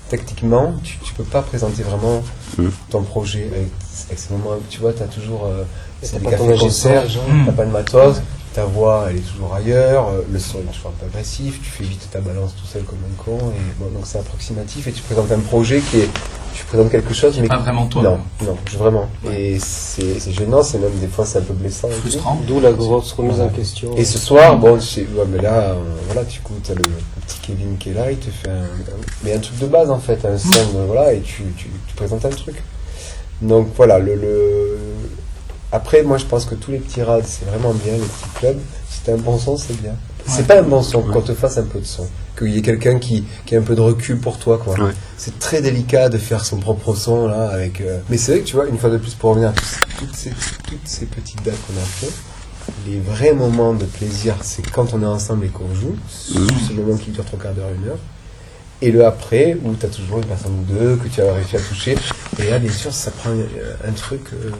techniquement, 0.08 0.74
tu, 0.82 0.98
tu 0.98 1.14
peux 1.14 1.24
pas 1.24 1.42
présenter 1.42 1.82
vraiment 1.82 2.22
Mm. 2.58 2.68
ton 2.90 3.02
projet 3.02 3.48
avec, 3.52 3.66
avec 4.08 4.18
ces 4.18 4.32
moments. 4.32 4.56
Tu 4.70 4.78
vois, 4.78 4.92
tu 4.92 5.02
as 5.02 5.06
toujours 5.06 5.46
euh, 5.46 5.64
c'est 6.02 6.20
des 6.20 6.26
cafés 6.26 6.56
concerts, 6.56 7.02
t'as 7.46 7.52
pas 7.52 7.64
de 7.64 7.70
matos, 7.72 8.16
ta 8.54 8.64
voix 8.64 9.06
elle 9.10 9.16
est 9.16 9.20
toujours 9.32 9.52
ailleurs, 9.54 10.08
euh, 10.08 10.22
le 10.30 10.38
son 10.38 10.58
est 10.58 10.72
toujours 10.72 10.92
un 10.92 11.00
peu 11.00 11.06
agressif, 11.06 11.60
tu 11.62 11.68
fais 11.70 11.84
vite 11.84 12.08
ta 12.10 12.20
balance 12.20 12.54
tout 12.58 12.66
seul 12.66 12.82
comme 12.84 12.98
un 13.10 13.22
con, 13.22 13.36
et 13.50 13.60
bon, 13.82 13.86
donc 13.90 14.02
c'est 14.04 14.18
approximatif, 14.18 14.86
et 14.86 14.92
tu 14.92 15.02
présentes 15.02 15.30
un 15.32 15.40
projet 15.40 15.80
qui 15.80 15.98
est. 16.00 16.08
Tu 16.54 16.64
présentes 16.66 16.92
quelque 16.92 17.12
chose, 17.12 17.36
mais. 17.40 17.48
pas 17.48 17.56
vraiment 17.58 17.86
toi. 17.86 18.00
Non, 18.04 18.18
non, 18.46 18.56
vraiment. 18.78 19.08
Et 19.32 19.58
c'est 19.58 20.30
gênant, 20.30 20.62
c'est 20.62 20.78
même 20.78 20.96
des 21.00 21.08
fois 21.08 21.26
c'est 21.26 21.38
un 21.38 21.42
peu 21.42 21.52
blessant. 21.52 21.88
Frustrant. 21.88 22.40
D'où 22.46 22.60
la 22.60 22.72
grosse 22.72 23.10
remise 23.12 23.40
en 23.40 23.48
question. 23.48 23.90
Et 23.96 24.04
ce 24.04 24.18
soir, 24.18 24.56
bon, 24.56 24.80
c'est- 24.80 25.00
ouais, 25.00 25.24
mais 25.28 25.42
là, 25.42 25.70
euh, 25.72 25.74
voilà, 26.06 26.24
tu 26.24 26.38
écoutes 26.38 26.68
le, 26.68 26.76
le 26.76 27.22
petit 27.26 27.40
Kevin 27.42 27.76
qui 27.76 27.90
est 27.90 27.94
là, 27.94 28.08
il 28.12 28.18
te 28.18 28.30
fait 28.30 28.50
un, 28.50 28.62
un- 28.62 29.00
mais 29.24 29.32
un 29.34 29.40
truc 29.40 29.58
de 29.58 29.66
base 29.66 29.90
en 29.90 29.98
fait, 29.98 30.24
un 30.24 30.38
son, 30.38 30.52
euh, 30.76 30.84
voilà, 30.86 31.12
et 31.12 31.22
tu, 31.22 31.42
tu, 31.56 31.66
tu 31.88 31.94
présentes 31.96 32.24
un 32.24 32.28
truc. 32.30 32.62
Donc 33.42 33.66
voilà, 33.76 33.98
le, 33.98 34.14
le, 34.14 34.78
après, 35.74 36.02
moi 36.02 36.18
je 36.18 36.24
pense 36.24 36.44
que 36.46 36.54
tous 36.54 36.70
les 36.70 36.78
petits 36.78 37.02
rades, 37.02 37.24
c'est 37.26 37.44
vraiment 37.46 37.72
bien, 37.72 37.92
les 37.94 37.98
petits 37.98 38.30
clubs, 38.36 38.58
si 38.90 39.00
t'as 39.04 39.12
un 39.14 39.18
bon 39.18 39.38
son, 39.38 39.56
c'est 39.56 39.80
bien. 39.80 39.92
C'est 40.26 40.38
Ouais. 40.38 40.42
pas 40.44 40.58
un 40.60 40.62
bon 40.62 40.82
son 40.82 41.02
qu'on 41.02 41.20
te 41.20 41.34
fasse 41.34 41.58
un 41.58 41.64
peu 41.64 41.80
de 41.80 41.84
son, 41.84 42.06
qu'il 42.38 42.48
y 42.48 42.58
ait 42.58 42.62
quelqu'un 42.62 42.98
qui, 42.98 43.24
qui 43.44 43.54
ait 43.54 43.58
un 43.58 43.62
peu 43.62 43.74
de 43.74 43.80
recul 43.82 44.18
pour 44.18 44.38
toi, 44.38 44.56
quoi. 44.58 44.74
Ouais. 44.80 44.92
C'est 45.18 45.38
très 45.38 45.60
délicat 45.60 46.08
de 46.08 46.16
faire 46.16 46.44
son 46.44 46.56
propre 46.58 46.94
son 46.94 47.28
là, 47.28 47.48
avec. 47.50 47.80
euh, 47.82 47.98
Mais 48.08 48.16
c'est 48.16 48.32
vrai 48.32 48.40
que 48.40 48.46
tu 48.46 48.56
vois, 48.56 48.66
une 48.66 48.78
fois 48.78 48.88
de 48.90 48.96
plus, 48.98 49.14
pour 49.14 49.30
revenir 49.30 49.50
à 49.50 49.52
toutes 49.98 50.16
ces, 50.16 50.30
toutes 50.30 50.86
ces 50.86 51.04
petites 51.06 51.42
dates 51.44 51.58
qu'on 51.66 51.74
a 51.78 51.84
fait, 51.84 52.10
les 52.86 52.98
vrais 53.00 53.34
moments 53.34 53.74
de 53.74 53.84
plaisir, 53.84 54.36
c'est 54.40 54.62
quand 54.70 54.94
on 54.94 55.02
est 55.02 55.06
ensemble 55.06 55.44
et 55.44 55.48
qu'on 55.48 55.74
joue. 55.74 55.94
C'est 56.18 56.74
le 56.74 56.82
moment 56.82 56.96
qui 56.96 57.10
dure 57.10 57.24
trois 57.26 57.38
quarts 57.38 57.52
d'heure, 57.52 57.68
une 57.78 57.88
heure. 57.90 57.98
Et 58.80 58.90
le 58.90 59.04
après, 59.06 59.56
où 59.62 59.74
tu 59.74 59.84
as 59.86 59.88
toujours 59.90 60.18
une 60.18 60.26
personne 60.26 60.52
ou 60.52 60.72
deux 60.72 60.96
que 60.96 61.08
tu 61.08 61.20
as 61.20 61.32
réussi 61.32 61.56
à 61.56 61.60
toucher. 61.60 61.96
Et 62.38 62.50
là, 62.50 62.58
bien 62.58 62.72
sûr, 62.72 62.92
ça 62.92 63.10
prend 63.10 63.30
euh, 63.30 63.46
un 63.86 63.92
truc. 63.92 64.22
euh, 64.32 64.50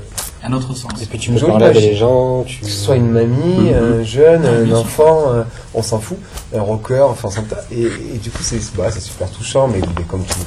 Un 0.46 0.52
autre 0.52 0.74
sens. 0.74 0.90
Et 1.02 1.06
puis 1.06 1.18
tu 1.18 1.30
peux 1.32 1.38
jolie 1.38 1.52
parler 1.52 1.66
avec 1.66 1.80
les 1.80 1.94
gens. 1.96 2.42
Tu... 2.44 2.60
que 2.60 2.66
ce 2.66 2.84
soit 2.84 2.96
une 2.96 3.10
mamie, 3.10 3.70
Mhm. 3.70 4.00
un 4.00 4.02
jeune, 4.04 4.42
Ah, 4.44 4.50
un 4.50 4.72
enfant, 4.76 5.22
euh, 5.32 5.42
on 5.72 5.82
s'en 5.82 5.98
fout, 5.98 6.18
un 6.54 6.60
rocker, 6.60 7.00
enfin, 7.08 7.28
et, 7.70 7.82
et 7.82 8.18
du 8.18 8.30
coup, 8.30 8.42
c'est 8.42 8.60
bah, 8.76 8.90
c'est 8.90 9.00
super 9.00 9.30
touchant, 9.30 9.68
mais, 9.68 9.80
mais 9.96 10.04
comme 10.04 10.22
tout. 10.24 10.38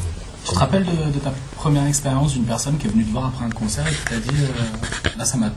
Tu 0.46 0.54
te 0.54 0.60
rappelles 0.60 0.86
de, 0.86 1.12
de 1.14 1.20
ta 1.20 1.32
première 1.56 1.86
expérience 1.88 2.34
d'une 2.34 2.44
personne 2.46 2.78
qui 2.78 2.88
est 2.88 2.90
venue 2.92 3.04
te 3.06 3.12
voir 3.12 3.26
après 3.26 3.44
un 3.46 3.50
concert 3.50 3.86
et 3.88 3.92
qui 3.92 4.04
t'a 4.06 4.16
dit 4.32 4.40
euh, 4.44 5.10
là 5.18 5.26
ça 5.26 5.36
m'a 5.38 5.50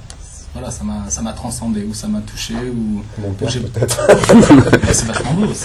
voilà 0.52 0.70
ça 0.72 0.82
m'a 0.82 1.08
ça 1.08 1.22
m'a 1.22 1.32
transcendé 1.32 1.84
ou 1.84 1.94
ça 1.94 2.08
m'a 2.08 2.20
touché 2.22 2.54
ou 2.54 3.02
Mon 3.22 3.30
père, 3.34 3.48
J'ai- 3.48 3.60
peut-être. 3.60 4.00
Ouais, 4.08 4.92
c'est 4.92 5.06
vachement 5.06 5.34
beau. 5.34 5.46
aussi. 5.46 5.64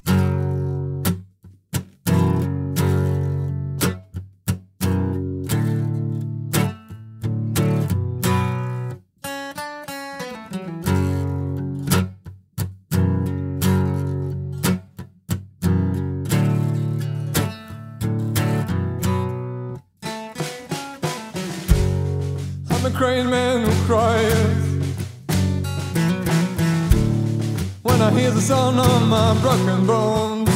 My 29.15 29.33
broken 29.41 29.85
bones. 29.87 30.49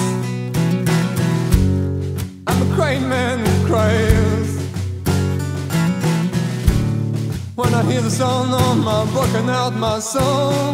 I'm 2.48 2.60
a 2.66 2.70
crying 2.76 3.08
man 3.08 3.38
who 3.46 3.56
cries 3.70 4.52
when 7.56 7.72
I 7.80 7.82
hear 7.90 8.02
the 8.02 8.14
sound 8.22 8.52
of 8.64 8.76
my 8.90 9.02
broken 9.16 9.46
out 9.50 9.74
my 9.88 10.00
song. 10.00 10.74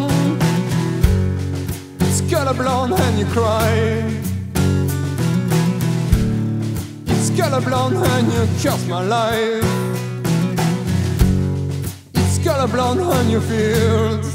It's 2.06 2.22
color 2.32 2.56
blonde 2.62 2.94
and 3.06 3.16
you 3.22 3.28
cry. 3.38 3.74
It's 7.12 7.30
color 7.40 7.62
blonde 7.68 7.98
and 8.14 8.28
you 8.34 8.44
curse 8.62 8.86
my 8.88 9.04
life. 9.18 9.68
It's 12.20 12.38
color 12.48 12.68
blonde 12.68 13.02
you 13.30 13.40
your 13.42 14.35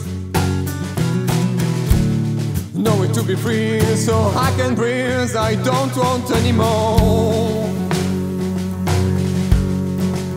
Know 2.80 3.02
it 3.02 3.12
to 3.12 3.22
be 3.22 3.34
free, 3.34 3.78
so 3.94 4.14
I 4.34 4.50
can 4.56 4.74
breathe. 4.74 5.36
I 5.36 5.54
don't 5.56 5.94
want 5.94 6.30
anymore. 6.30 7.68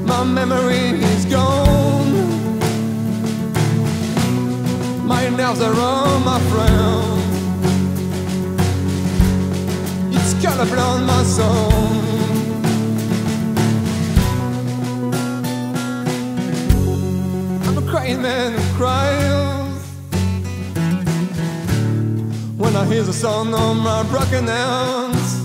My 0.06 0.26
memory 0.26 1.00
is 1.12 1.24
gone. 1.24 2.12
My 5.08 5.30
nerves 5.30 5.62
are 5.62 5.74
on 5.74 6.26
my 6.26 6.40
friend. 6.52 7.24
It's 10.14 10.34
colorblind, 10.44 11.06
my 11.06 11.24
a 17.78 17.82
crying 17.90 18.22
man 18.22 18.52
who 18.52 18.74
I 22.84 22.86
hear 22.86 23.04
the 23.04 23.14
sound 23.14 23.56
of 23.56 23.78
my 23.78 24.04
broken 24.12 24.46
hands. 24.46 25.42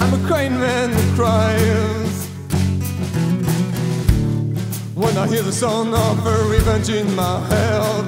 I'm 0.00 0.14
a 0.14 0.28
crying 0.28 0.56
man 0.60 0.92
who 0.92 1.16
cries 1.16 2.28
when 4.94 5.18
I 5.18 5.26
hear 5.26 5.42
the 5.42 5.50
sound 5.50 5.92
of 5.92 6.24
a 6.24 6.44
revenge 6.48 6.90
in 6.90 7.12
my 7.16 7.40
head. 7.48 8.04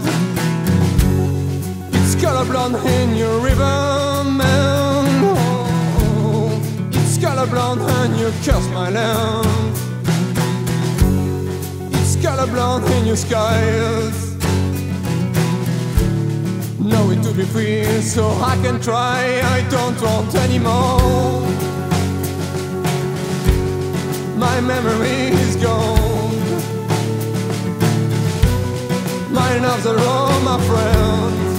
It's 1.94 2.14
colorblind 2.14 2.76
in 2.86 3.16
your 3.16 3.40
river, 3.40 4.22
man. 4.24 5.24
Oh, 5.34 6.90
it's 6.92 7.18
colorblind 7.18 7.80
and 7.80 8.20
you 8.20 8.30
curse 8.44 8.68
my 8.68 8.88
land. 8.88 9.76
It's 11.92 12.14
colorblind 12.24 12.88
in 13.00 13.06
your 13.06 13.16
skies. 13.16 14.29
Be 17.40 17.46
free, 17.46 18.02
so 18.02 18.28
I 18.42 18.54
can 18.62 18.78
try. 18.82 19.40
I 19.56 19.66
don't 19.70 19.98
want 20.02 20.34
anymore. 20.34 21.40
My 24.36 24.60
memory 24.60 25.32
is 25.44 25.56
gone. 25.56 26.36
My 29.32 29.58
nerves 29.58 29.86
are 29.86 29.98
all 29.98 30.40
my 30.40 30.58
friends. 30.68 31.50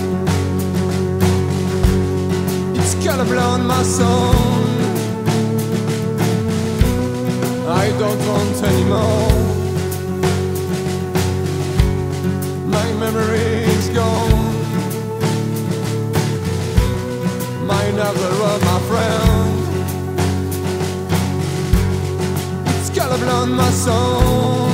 It's 2.78 2.94
colorblind, 3.04 3.66
my 3.66 3.82
song. 3.82 4.36
I 7.84 7.88
don't 7.98 8.22
want 8.30 8.58
anymore. 8.72 9.32
My 12.68 12.88
memory 13.00 13.64
is 13.78 13.90
gone. 13.90 14.41
Another 18.02 18.34
of 18.46 18.62
my 18.66 18.80
friends. 18.90 19.68
It's 22.80 22.90
colorblind, 22.90 23.52
my 23.54 23.70
soul. 23.70 24.71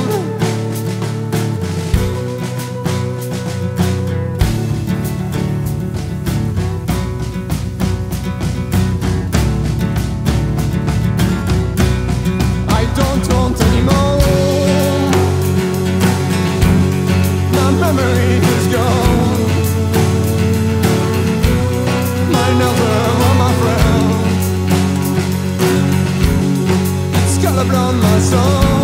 So. 28.30 28.77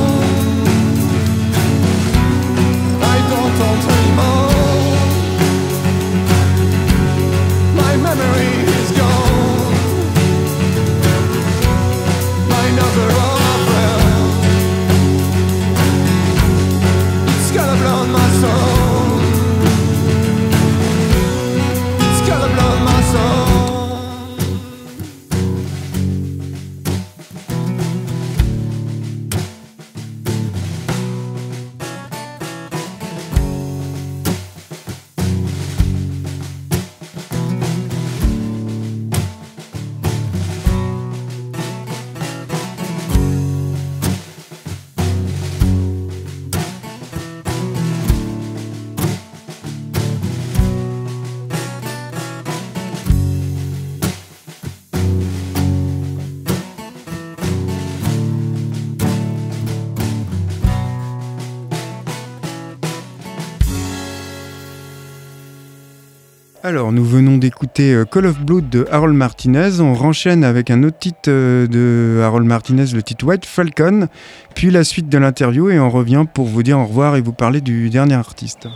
Alors, 66.66 66.92
nous 66.92 67.04
venons 67.04 67.36
d'écouter 67.36 67.92
euh, 67.92 68.06
Call 68.06 68.24
of 68.24 68.40
Blood 68.40 68.70
de 68.70 68.86
Harold 68.90 69.14
Martinez. 69.14 69.80
On 69.80 69.92
renchaîne 69.92 70.44
avec 70.44 70.70
un 70.70 70.82
autre 70.82 70.98
titre 70.98 71.28
euh, 71.28 71.66
de 71.66 72.22
Harold 72.22 72.46
Martinez, 72.46 72.86
le 72.94 73.02
titre 73.02 73.26
White 73.26 73.44
Falcon, 73.44 74.08
puis 74.54 74.70
la 74.70 74.82
suite 74.82 75.10
de 75.10 75.18
l'interview 75.18 75.68
et 75.68 75.78
on 75.78 75.90
revient 75.90 76.24
pour 76.32 76.46
vous 76.46 76.62
dire 76.62 76.78
au 76.78 76.86
revoir 76.86 77.16
et 77.16 77.20
vous 77.20 77.34
parler 77.34 77.60
du 77.60 77.90
dernier 77.90 78.14
artiste. 78.14 78.66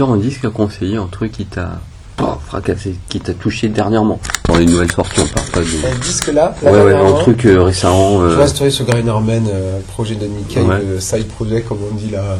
Euh, 0.00 0.04
as 0.04 0.08
un 0.14 0.16
disque 0.16 0.44
à 0.44 0.50
conseiller, 0.50 0.96
un 0.96 1.06
truc 1.06 1.32
qui 1.32 1.44
t'a 1.46 1.80
oh, 2.22 2.34
fracassé, 2.46 2.96
qui 3.08 3.20
t'a 3.20 3.34
touché 3.34 3.68
dernièrement 3.68 4.18
Dans 4.48 4.56
les 4.56 4.66
nouvelles 4.66 4.92
sorties, 4.92 5.20
on 5.20 5.26
parle 5.26 5.48
pas 5.48 5.60
de. 5.60 5.94
Un 5.94 5.98
disque 6.00 6.26
là, 6.28 6.54
là, 6.62 6.72
Ouais, 6.72 6.82
ouais, 6.82 6.94
un 6.94 7.12
truc 7.20 7.44
euh, 7.46 7.62
récent. 7.62 8.20
Je 8.20 8.26
euh, 8.26 8.36
vois 8.36 8.46
story 8.46 8.70
sur 8.72 8.84
Gary 8.86 9.04
Norman, 9.04 9.42
euh, 9.48 9.78
projet 9.88 10.14
de 10.14 10.26
Mickey, 10.26 10.60
Ouais. 10.60 10.80
le 10.82 11.00
side 11.00 11.28
project 11.28 11.68
comme 11.68 11.78
on 11.90 11.94
dit 11.94 12.10
là, 12.10 12.20
euh, 12.20 12.36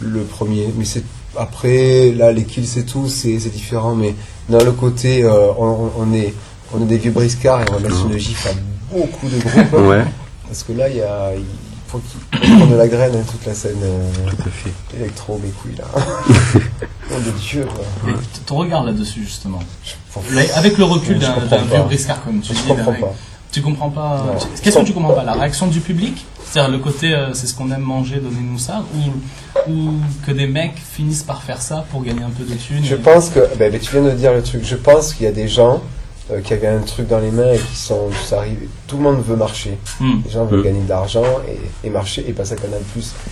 le 0.00 0.22
premier. 0.22 0.72
Mais 0.76 0.84
c'est 0.84 1.04
après 1.36 2.12
là 2.16 2.32
les 2.32 2.44
kills 2.44 2.78
et 2.78 2.84
tout, 2.84 3.08
c'est 3.08 3.36
différent. 3.50 3.94
Mais 3.94 4.14
dans 4.48 4.64
le 4.64 4.72
côté, 4.72 5.24
euh, 5.24 5.52
on, 5.58 5.90
on 5.98 6.12
est 6.14 6.34
on 6.74 6.82
est 6.82 6.86
des 6.86 6.98
vieux 6.98 7.12
briscards 7.12 7.60
et 7.62 7.64
on 7.70 7.74
va 7.74 7.80
mettre 7.80 8.06
une 8.10 8.18
gifle 8.18 8.48
à 8.48 8.52
beaucoup 8.94 9.26
de 9.28 9.38
groupes. 9.38 9.88
Ouais, 9.88 10.04
Parce 10.46 10.62
que 10.62 10.72
là 10.72 10.88
il 10.88 10.96
y 10.96 11.00
a 11.02 11.32
il 11.34 11.44
faut 11.88 11.98
qu'ils 11.98 12.40
prennent 12.40 12.70
de 12.70 12.76
la 12.76 12.86
graine 12.88 13.12
hein, 13.16 13.24
toute 13.30 13.44
la 13.46 13.54
scène 13.54 13.78
euh, 13.82 14.10
tout 14.30 14.42
à 14.46 14.50
fait. 14.50 14.72
électro 14.96 15.40
mes 15.42 15.50
couilles 15.50 15.76
là. 15.76 15.84
Nom 17.10 17.18
de 17.18 17.30
Dieu 17.38 17.64
quoi. 17.66 17.84
Et 18.10 18.14
t- 18.14 18.40
ton 18.46 18.56
regard 18.56 18.84
là-dessus, 18.84 19.24
justement. 19.24 19.60
Je, 19.84 20.34
Là, 20.34 20.42
avec 20.56 20.76
le 20.78 20.84
recul 20.84 21.16
Je 21.16 21.20
d'un 21.26 21.32
comprends 21.32 21.56
d'un 21.56 21.62
pas. 21.64 21.74
vieux 21.76 21.84
briscard, 21.84 22.22
comme 22.24 22.40
tu 22.40 22.52
je 22.54 22.58
dis, 22.60 22.66
comprends 22.68 22.92
pas. 22.92 23.14
Tu 23.50 23.62
comprends 23.62 23.88
pas. 23.90 24.24
Non. 24.26 24.38
Qu'est-ce 24.62 24.78
que 24.78 24.84
tu 24.84 24.92
comprends 24.92 25.14
pas? 25.14 25.24
La 25.24 25.32
réaction 25.32 25.68
du 25.68 25.80
public? 25.80 26.26
C'est-à-dire 26.44 26.70
le 26.72 26.78
côté 26.78 27.14
euh, 27.14 27.32
c'est 27.34 27.46
ce 27.46 27.54
qu'on 27.54 27.70
aime 27.70 27.80
manger, 27.80 28.16
donnez-nous 28.16 28.58
ça 28.58 28.82
ou, 28.94 29.70
ou 29.72 29.92
que 30.26 30.32
des 30.32 30.46
mecs 30.46 30.76
finissent 30.76 31.22
par 31.22 31.42
faire 31.42 31.60
ça 31.62 31.84
pour 31.90 32.02
gagner 32.02 32.22
un 32.22 32.30
peu 32.30 32.44
de 32.44 32.54
thunes 32.54 32.84
Je 32.84 32.94
et- 32.94 32.98
pense 32.98 33.30
que, 33.30 33.40
ben, 33.58 33.70
ben, 33.72 33.80
tu 33.80 33.90
viens 33.92 34.02
de 34.02 34.10
dire 34.10 34.32
le 34.34 34.42
truc, 34.42 34.62
je 34.64 34.76
pense 34.76 35.14
qu'il 35.14 35.24
y 35.24 35.28
a 35.28 35.32
des 35.32 35.48
gens 35.48 35.82
euh, 36.30 36.40
qui 36.42 36.52
avaient 36.52 36.66
un 36.66 36.80
truc 36.80 37.08
dans 37.08 37.20
les 37.20 37.30
mains 37.30 37.52
et 37.52 37.58
qui 37.58 37.76
sont, 37.76 38.10
ça 38.26 38.38
arrive, 38.38 38.68
tout 38.86 38.96
le 38.98 39.02
monde 39.02 39.22
veut 39.22 39.36
marcher. 39.36 39.78
Hmm, 40.00 40.20
Les 40.24 40.30
gens 40.30 40.44
veulent 40.44 40.62
gagner 40.64 40.82
de 40.82 40.88
l'argent 40.88 41.24
et, 41.48 41.86
et 41.86 41.90
marcher 41.90 42.24
et 42.28 42.32
passer 42.32 42.52
à 42.52 42.56
Canal+. 42.56 42.80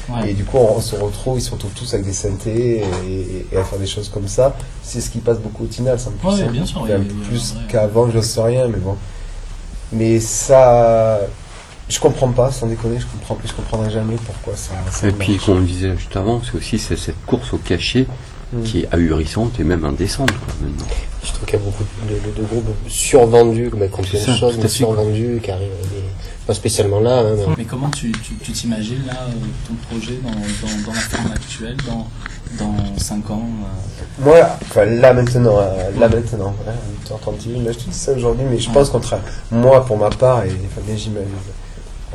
ouais. 0.08 0.30
Et 0.30 0.34
du 0.34 0.44
coup, 0.44 0.56
on, 0.56 0.76
on 0.76 0.80
se 0.80 0.96
retrouve, 0.96 1.38
ils 1.38 1.42
se 1.42 1.50
retrouvent 1.50 1.72
tous 1.74 1.92
avec 1.94 2.06
des 2.06 2.12
synthés 2.14 2.78
et, 2.78 3.10
et- 3.10 3.46
et 3.52 3.56
à 3.56 3.64
faire 3.64 3.78
des 3.78 3.86
choses 3.86 4.08
comme 4.08 4.28
ça. 4.28 4.56
C'est 4.82 5.00
ce 5.00 5.10
qui 5.10 5.18
passe 5.18 5.38
beaucoup 5.38 5.64
au 5.64 5.66
Tinal, 5.66 5.98
ça 6.00 6.10
me 6.10 6.16
Ouais, 6.28 6.42
plus, 6.44 6.52
bien 6.52 6.64
sûr, 6.66 6.82
plus 7.28 7.54
qu'avant, 7.68 8.10
je 8.10 8.20
sais 8.20 8.40
rien, 8.42 8.66
mais 8.68 8.78
bon. 8.78 8.96
Mais 9.92 10.18
ça, 10.20 11.20
je 11.88 12.00
comprends 12.00 12.32
pas, 12.32 12.50
sans 12.50 12.66
déconner, 12.66 12.98
je 12.98 13.06
comprends, 13.06 13.38
je 13.44 13.52
comprendrai 13.52 13.90
jamais 13.90 14.16
pourquoi 14.24 14.56
ça. 14.56 14.72
ça 14.90 15.06
Et 15.08 15.12
puis, 15.12 15.36
comme 15.38 15.58
on 15.58 15.60
disait 15.60 15.96
juste 15.96 16.16
avant, 16.16 16.40
c'est 16.42 16.56
aussi 16.56 16.78
cette 16.78 17.24
course 17.26 17.52
au 17.52 17.58
cachet 17.58 18.06
Mm. 18.52 18.62
qui 18.62 18.80
est 18.82 18.88
ahurissante 18.94 19.58
et 19.58 19.64
même 19.64 19.84
indécente 19.84 20.30
quoi, 20.30 20.54
maintenant. 20.62 20.86
Je 21.24 21.32
trouve 21.32 21.46
qu'il 21.46 21.58
y 21.58 21.62
a 21.62 21.64
beaucoup 21.64 21.82
de, 22.08 22.14
de- 22.14 22.42
de 22.42 22.46
groupes 22.46 22.68
survendus, 22.88 23.70
plein 23.70 23.86
de 23.88 23.92
choses, 24.38 24.56
mais 24.56 24.68
fait, 24.68 24.84
quoi. 24.84 24.94
survendus, 24.94 25.40
qui 25.42 25.50
arrivent 25.50 25.72
à 25.82 25.86
des- 25.88 26.02
pas 26.46 26.54
spécialement 26.54 27.00
là. 27.00 27.18
hein, 27.18 27.34
mais- 27.48 27.54
Mais 27.58 27.64
comment 27.64 27.90
tu 27.90 28.12
tu- 28.12 28.34
tu 28.36 28.52
t'imagines 28.52 29.04
là 29.04 29.14
euh, 29.28 29.32
ton 29.66 29.74
projet 29.88 30.20
dans, 30.22 30.30
dans, 30.30 30.86
dans 30.86 30.92
la 30.92 31.00
forme 31.00 31.32
actuelle, 31.32 31.76
dans, 31.88 32.06
dans 32.56 32.96
5 32.98 33.28
ans 33.30 33.42
euh, 34.20 34.24
Moi, 34.24 34.48
enfin, 34.62 34.84
là 34.84 35.12
maintenant, 35.12 35.58
euh, 35.58 35.90
là 35.98 36.08
maintenant, 36.08 36.54
hein, 36.68 36.72
8h31, 37.04 37.64
là 37.64 37.72
je 37.72 37.78
te 37.78 37.90
dis 37.90 37.96
ça 37.98 38.12
aujourd'hui, 38.12 38.44
mais 38.48 38.60
je 38.60 38.70
pense 38.70 38.90
qu'on 38.90 39.00
travaille, 39.00 39.26
moi 39.50 39.84
pour 39.84 39.98
ma 39.98 40.10
part, 40.10 40.44
et 40.44 40.50
Fabien 40.72 40.94
j'imagine, 40.96 41.26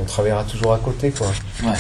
on 0.02 0.06
travaillera 0.06 0.46
toujours 0.46 0.72
à 0.74 0.78
côté 0.80 1.12
quoi. 1.12 1.28
Ouais. 1.64 1.74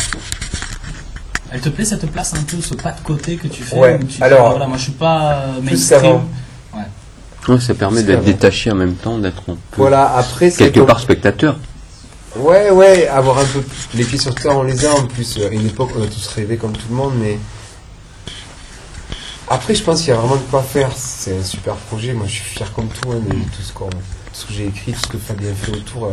Elle 1.53 1.59
te 1.61 1.69
plaît 1.69 1.83
cette 1.85 2.09
place 2.09 2.33
un 2.33 2.41
peu, 2.43 2.61
ce 2.61 2.73
pas 2.75 2.91
de 2.93 3.01
côté 3.01 3.35
que 3.35 3.47
tu 3.47 3.61
fais 3.63 3.75
Ouais, 3.77 3.95
où 3.95 4.05
tu 4.05 4.17
dis, 4.17 4.23
alors, 4.23 4.51
voilà, 4.51 4.67
moi 4.67 4.77
je 4.77 4.83
suis 4.83 4.91
pas 4.93 5.33
euh, 5.33 5.59
plus 5.59 5.71
mainstream. 5.71 6.21
Ouais, 7.47 7.59
ça 7.59 7.73
permet 7.73 8.03
d'être 8.03 8.23
détaché 8.23 8.71
en 8.71 8.75
même 8.75 8.93
temps, 8.95 9.17
d'être 9.17 9.41
un 9.49 9.55
peu 9.55 9.77
Voilà, 9.77 10.15
après 10.15 10.51
quelque 10.51 10.77
comme- 10.79 10.85
part 10.87 10.99
spectateur. 10.99 11.57
Ouais, 12.37 12.69
ouais, 12.71 13.07
avoir 13.07 13.39
un 13.39 13.43
peu 13.45 13.61
les 13.95 14.05
pieds 14.05 14.17
sur 14.19 14.33
terre, 14.33 14.55
on 14.57 14.63
les 14.63 14.85
a 14.85 14.93
en 14.93 15.05
plus. 15.07 15.37
À 15.39 15.47
une 15.49 15.65
époque, 15.65 15.89
on 15.97 16.03
a 16.03 16.07
tous 16.07 16.27
rêvé 16.27 16.55
comme 16.55 16.71
tout 16.71 16.85
le 16.89 16.95
monde, 16.95 17.13
mais. 17.19 17.37
Après, 19.49 19.75
je 19.75 19.83
pense 19.83 19.99
qu'il 19.99 20.09
y 20.09 20.11
a 20.13 20.15
vraiment 20.15 20.37
de 20.37 20.41
quoi 20.49 20.61
faire. 20.63 20.91
C'est 20.95 21.37
un 21.37 21.43
super 21.43 21.75
projet. 21.75 22.13
Moi, 22.13 22.25
je 22.27 22.31
suis 22.35 22.43
fier 22.43 22.71
comme 22.73 22.87
tout, 22.87 23.11
hein, 23.11 23.19
de 23.19 23.33
tout 23.33 23.61
ce, 23.61 23.73
qu'on- 23.73 23.89
tout 23.89 23.97
ce 24.31 24.45
que 24.45 24.53
j'ai 24.53 24.67
écrit, 24.67 24.93
tout 24.93 25.01
ce 25.01 25.07
que 25.07 25.17
Fabien 25.17 25.53
fait 25.53 25.71
autour. 25.73 26.05
euh, 26.05 26.09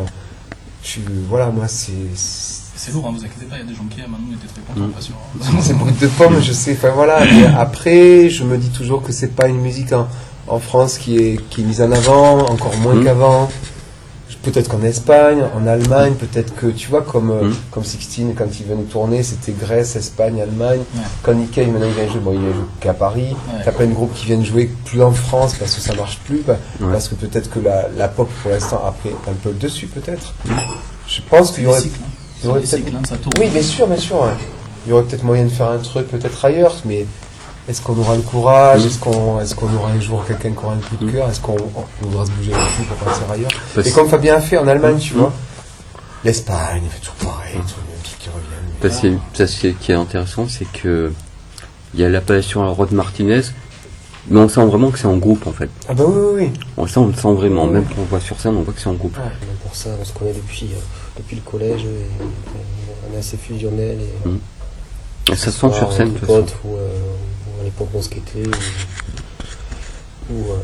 Je 0.82 0.88
suis. 0.88 1.02
Voilà, 1.28 1.46
moi, 1.50 1.68
c'est. 1.68 1.92
C'est- 2.88 2.92
lourd, 2.94 3.06
hein, 3.08 3.12
vous 3.16 3.24
inquiétez 3.24 3.46
pas, 3.46 3.56
il 3.56 3.60
y 3.60 3.62
a 3.62 3.66
des 3.66 3.74
gens 3.74 3.84
qui 3.90 4.00
aiment, 4.00 4.16
nous 4.20 4.32
on 4.32 4.36
était 4.36 4.46
très 4.52 4.62
contents, 4.62 4.86
Mm. 4.86 4.90
pas 4.92 5.00
sûr. 5.00 5.14
C'est 5.62 5.74
brut 5.78 5.98
de 6.00 6.06
pomme, 6.08 6.40
je 6.42 6.52
sais. 6.52 6.72
Enfin, 6.72 6.90
voilà. 6.94 7.18
Après, 7.58 8.28
je 8.30 8.44
me 8.44 8.56
dis 8.58 8.70
toujours 8.70 9.02
que 9.02 9.12
c'est 9.12 9.34
pas 9.34 9.48
une 9.48 9.60
musique 9.60 9.92
en, 9.92 10.08
en 10.46 10.58
France 10.58 10.98
qui 10.98 11.16
est, 11.18 11.40
qui 11.50 11.60
est 11.60 11.64
mise 11.64 11.80
en 11.82 11.92
avant, 11.92 12.40
encore 12.46 12.76
moins 12.78 12.94
Mm. 12.94 13.04
qu'avant. 13.04 13.48
Peut-être 14.44 14.68
qu'en 14.68 14.82
Espagne, 14.82 15.42
en 15.54 15.66
Allemagne, 15.66 16.14
peut-être 16.14 16.54
que, 16.54 16.68
tu 16.68 16.88
vois, 16.88 17.02
comme, 17.02 17.30
euh, 17.32 17.48
Mm. 17.48 17.54
comme 17.72 17.84
Sixteen, 17.84 18.34
quand 18.34 18.46
il 18.60 18.66
venait 18.66 18.84
tourner, 18.84 19.22
c'était 19.22 19.52
Grèce, 19.52 19.96
Espagne, 19.96 20.40
Allemagne. 20.40 20.78
Ouais. 20.94 21.02
Quand 21.22 21.34
Nikkei, 21.34 21.66
maintenant, 21.66 21.88
il 21.88 21.92
vient 21.94 22.06
jouer, 22.10 22.20
bon, 22.20 22.32
il 22.32 22.40
vient 22.40 22.52
jouer 22.52 22.64
qu'à 22.80 22.94
Paris. 22.94 23.30
Ouais. 23.52 23.60
T'as 23.64 23.72
plein 23.72 23.86
de 23.86 23.92
groupes 23.94 24.14
qui 24.14 24.26
viennent 24.26 24.44
jouer 24.44 24.70
plus 24.84 25.02
en 25.02 25.10
France 25.10 25.54
parce 25.58 25.74
que 25.74 25.80
ça 25.80 25.92
marche 25.94 26.20
plus, 26.24 26.42
bah, 26.46 26.56
Ouais. 26.80 26.92
parce 26.92 27.08
que 27.08 27.16
peut-être 27.16 27.50
que 27.50 27.58
la, 27.58 27.88
la 27.96 28.08
pop, 28.08 28.30
pour 28.42 28.52
l'instant, 28.52 28.80
a 28.86 28.92
pris 28.92 29.10
un 29.28 29.34
peu 29.42 29.48
le 29.50 29.56
dessus, 29.56 29.86
peut-être. 29.88 30.32
Je 31.06 31.20
pense 31.28 31.50
qu'il 31.52 31.64
y 31.64 31.66
aurait 31.66 31.80
cycles, 31.80 31.98
hein. 32.02 32.08
Il 32.42 32.46
y 32.46 32.48
aurait 32.50 32.60
C'est 32.64 32.76
des 32.78 32.82
peut-être- 32.82 32.94
cycles, 32.94 32.96
hein, 32.96 33.08
ça 33.08 33.16
tourne. 33.16 33.32
oui, 33.40 33.48
bien 33.50 33.62
sûr, 33.62 33.86
bien 33.86 33.96
sûr. 33.96 34.16
ouais. 34.22 34.30
Il 34.86 34.90
y 34.90 34.92
aurait 34.92 35.02
peut-être 35.04 35.24
moyen 35.24 35.44
de 35.44 35.48
faire 35.50 35.70
un 35.70 35.78
truc 35.78 36.08
peut-être 36.08 36.44
ailleurs, 36.44 36.74
mais 36.84 37.06
est-ce 37.68 37.82
qu'on 37.82 37.98
aura 37.98 38.16
le 38.16 38.22
courage. 38.22 38.86
Est-ce 38.86 38.98
qu'on 38.98 39.40
est 39.40 39.54
qu'on 39.54 39.74
aura 39.74 39.90
un 39.90 40.00
jour 40.00 40.24
quelqu'un 40.26 40.52
qui 40.52 40.58
aura 40.64 40.74
un 40.74 40.78
coup 40.78 40.96
de 40.98 41.06
Mm. 41.06 41.12
cœur 41.12 41.28
Est-ce 41.30 41.40
qu'on 41.40 41.56
on 42.02 42.06
voudra 42.06 42.24
se 42.24 42.30
bouger 42.30 42.50
le 42.52 42.56
cul 42.56 42.82
pour 42.88 42.96
partir 42.96 43.30
ailleurs 43.30 43.50
Parce- 43.74 43.86
Et 43.86 43.90
comme 43.92 44.08
Fabien 44.08 44.36
a 44.36 44.40
fait 44.40 44.56
en 44.56 44.66
Allemagne, 44.68 44.98
tu 44.98 45.14
Mm. 45.14 45.18
vois, 45.18 45.32
l'Espagne, 46.24 46.82
il 46.84 46.90
fait 46.90 47.00
toujours 47.00 47.14
pareil, 47.32 47.52
les 47.54 47.58
mêmes 47.58 48.02
trucs 48.02 48.18
qui 48.18 48.28
reviennent. 48.28 48.72
Parce 48.80 49.00
que 49.00 49.36
ça, 49.36 49.46
ce 49.46 49.66
qui 49.68 49.92
est 49.92 49.94
intéressant, 49.94 50.46
c'est 50.48 50.66
que 50.72 51.12
il 51.94 52.00
y 52.00 52.04
a 52.04 52.08
l'appellation 52.08 52.62
à 52.64 52.68
Rod 52.68 52.92
Martinez, 52.92 53.42
Mais 54.30 54.40
on 54.40 54.48
sent 54.50 54.62
vraiment 54.66 54.90
que 54.90 54.98
c'est 54.98 55.06
en 55.06 55.16
groupe 55.16 55.46
en 55.46 55.52
fait. 55.52 55.70
Ah 55.88 55.94
bah 55.94 56.04
oui, 56.06 56.14
oui, 56.18 56.42
oui. 56.52 56.60
On 56.76 56.86
sent, 56.86 56.98
on 57.00 57.06
le 57.06 57.14
sent 57.14 57.32
vraiment, 57.32 57.66
même 57.66 57.86
quand 57.86 57.94
on 57.98 58.04
voit 58.04 58.20
sur 58.20 58.38
scène, 58.38 58.56
on 58.58 58.62
voit 58.62 58.74
que 58.74 58.80
c'est 58.80 58.90
en 58.90 58.92
groupe. 58.92 59.16
Même 59.16 59.30
pour 59.62 59.74
ça, 59.74 59.88
on 59.98 60.04
se 60.04 60.12
connaît 60.12 60.34
depuis, 60.34 60.66
euh, 60.74 60.78
depuis 61.18 61.36
le 61.36 61.42
collège. 61.42 61.82
Et, 61.84 62.24
on 63.10 63.14
est 63.16 63.18
assez 63.18 63.36
fusionnel. 63.36 63.98
Et, 64.00 64.28
Mm. 64.28 64.38
Et 65.30 65.36
ça 65.36 65.50
se 65.50 65.60
sent 65.60 65.72
sur 65.76 65.92
scène 65.92 66.14
de 66.14 66.18
potes 66.20 66.54
ou, 66.64 66.74
euh, 66.76 66.88
ou 66.88 67.60
à 67.60 67.64
l'époque 67.64 67.88
on 67.94 68.00
skatait. 68.00 68.46
Ou, 70.30 70.34
ou, 70.34 70.52
euh, 70.52 70.56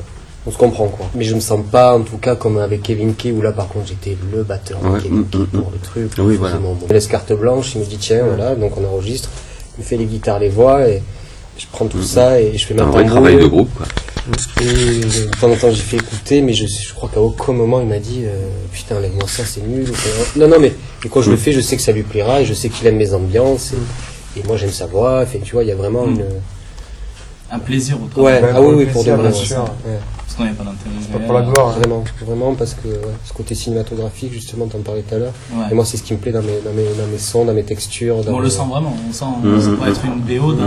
on 0.47 0.51
se 0.51 0.57
comprend 0.57 0.89
quoi. 0.89 1.07
Mais 1.15 1.25
je 1.25 1.35
me 1.35 1.41
sens 1.41 1.61
pas 1.71 1.95
en 1.97 2.01
tout 2.01 2.17
cas 2.17 2.35
comme 2.35 2.57
avec 2.59 2.83
Kevin 2.83 3.15
Kay 3.15 3.33
où 3.33 3.43
là 3.43 3.53
par 3.53 3.69
contre 3.69 3.89
j'étais 3.89 4.17
le 4.33 4.43
batteur 4.43 4.79
de 4.81 4.89
Ouais, 4.89 5.01
Kevin 5.03 5.19
mm, 5.21 5.29
Kay 5.29 5.39
mm, 5.39 5.47
pour 5.49 5.71
le 5.71 5.79
truc. 5.79 6.13
Oui, 6.19 6.37
voilà. 6.37 6.57
Il 6.81 6.87
me 6.89 6.93
laisse 6.93 7.07
carte 7.09 7.33
blanche, 7.35 7.75
il 7.75 7.83
me 7.83 7.87
dit 7.87 7.99
tiens 7.99 8.25
voilà, 8.25 8.55
donc 8.55 8.77
on 8.79 8.85
enregistre. 8.87 9.29
Il 9.77 9.83
me 9.83 9.87
fait 9.87 9.97
les 9.99 10.07
guitares, 10.07 10.39
les 10.39 10.49
voix 10.49 10.89
et 10.89 11.03
je 11.59 11.67
prends 11.71 11.87
tout 11.87 11.99
Mm, 11.99 12.03
ça 12.03 12.41
et 12.41 12.57
je 12.57 12.67
fais 12.67 12.75
ma 12.75 12.85
Un 12.85 12.87
vrai 12.91 13.05
travail 13.05 13.37
de 13.37 13.47
groupe 13.47 13.71
quoi. 13.77 13.87
Et 14.61 14.64
de 14.64 15.39
temps 15.41 15.51
en 15.51 15.57
temps, 15.57 15.70
j'ai 15.70 15.83
fait 15.83 15.97
écouter, 15.97 16.41
mais 16.41 16.55
je, 16.55 16.66
je 16.66 16.95
crois 16.95 17.11
qu'à 17.12 17.20
aucun 17.20 17.53
moment 17.53 17.81
il 17.81 17.87
m'a 17.87 17.99
dit 17.99 18.22
euh, 18.25 18.49
Putain, 18.72 18.99
lève-moi 19.01 19.29
ça, 19.29 19.45
c'est 19.45 19.61
nul. 19.66 19.87
Non, 20.37 20.49
non, 20.49 20.57
mais 20.59 20.72
et 21.05 21.09
quand 21.09 21.20
je 21.20 21.31
le 21.31 21.37
fais, 21.37 21.53
je 21.53 21.61
sais 21.61 21.77
que 21.77 21.83
ça 21.83 21.93
lui 21.93 22.03
plaira 22.05 22.41
et 22.41 22.47
je 22.47 22.55
sais 22.55 22.68
qu'il 22.70 22.87
aime 22.87 22.97
mes 22.97 23.12
ambiances. 23.12 23.72
Et, 24.37 24.41
et 24.41 24.43
moi, 24.45 24.57
j'aime 24.57 24.70
sa 24.70 24.87
voix. 24.87 25.25
Fait, 25.27 25.39
tu 25.41 25.53
vois, 25.53 25.62
il 25.64 25.68
y 25.68 25.72
a 25.72 25.77
vraiment 25.77 26.07
Mm. 26.07 26.11
une. 26.14 26.25
Un 27.53 27.59
plaisir 27.59 27.99
au 27.99 28.20
Ouais, 28.22 28.39
travail. 28.41 28.55
ah 28.57 28.62
oui, 28.62 28.75
oui, 28.79 28.87
pour 28.87 29.05
de 29.05 29.11
vrai. 29.12 29.29
ouais. 29.29 29.29
Ouais. 29.29 29.39
Parce 30.27 30.35
qu'on 30.37 30.45
n'y 30.45 30.51
a 30.51 30.55
pas 30.55 30.64
d'intérêt. 30.64 30.95
C'est 31.03 31.12
pas 31.12 31.18
pour 31.20 31.35
la 31.35 31.43
gloire. 31.43 31.68
hein. 31.68 31.79
Vraiment, 31.79 32.05
vraiment, 32.27 32.55
parce 32.55 32.75
que 32.75 32.89
ouais, 32.89 33.14
ce 33.25 33.33
côté 33.35 33.55
cinématographique, 33.55 34.33
justement, 34.33 34.66
t'en 34.66 34.79
parlais 34.79 35.03
tout 35.03 35.14
à 35.14 35.18
l'heure. 35.18 35.33
Ouais. 35.53 35.66
Et 35.70 35.75
moi, 35.75 35.85
c'est 35.85 35.99
ce 35.99 36.03
qui 36.03 36.14
me 36.14 36.18
plaît 36.18 36.33
dans 36.33 36.43
mes, 36.43 36.59
dans 36.64 36.72
mes, 36.72 36.83
dans 36.99 37.07
mes 37.12 37.18
sons, 37.18 37.45
dans 37.45 37.53
mes 37.55 37.62
textures. 37.62 38.25
Dans 38.25 38.33
on 38.33 38.39
mes- 38.39 38.45
le 38.45 38.51
sent 38.51 38.62
vraiment. 38.68 38.97
On 39.09 39.12
sent, 39.12 39.25
ça 39.61 39.70
pourrait 39.77 39.91
être 39.91 40.05
une 40.05 40.20
BO 40.20 40.55
d'un, 40.55 40.64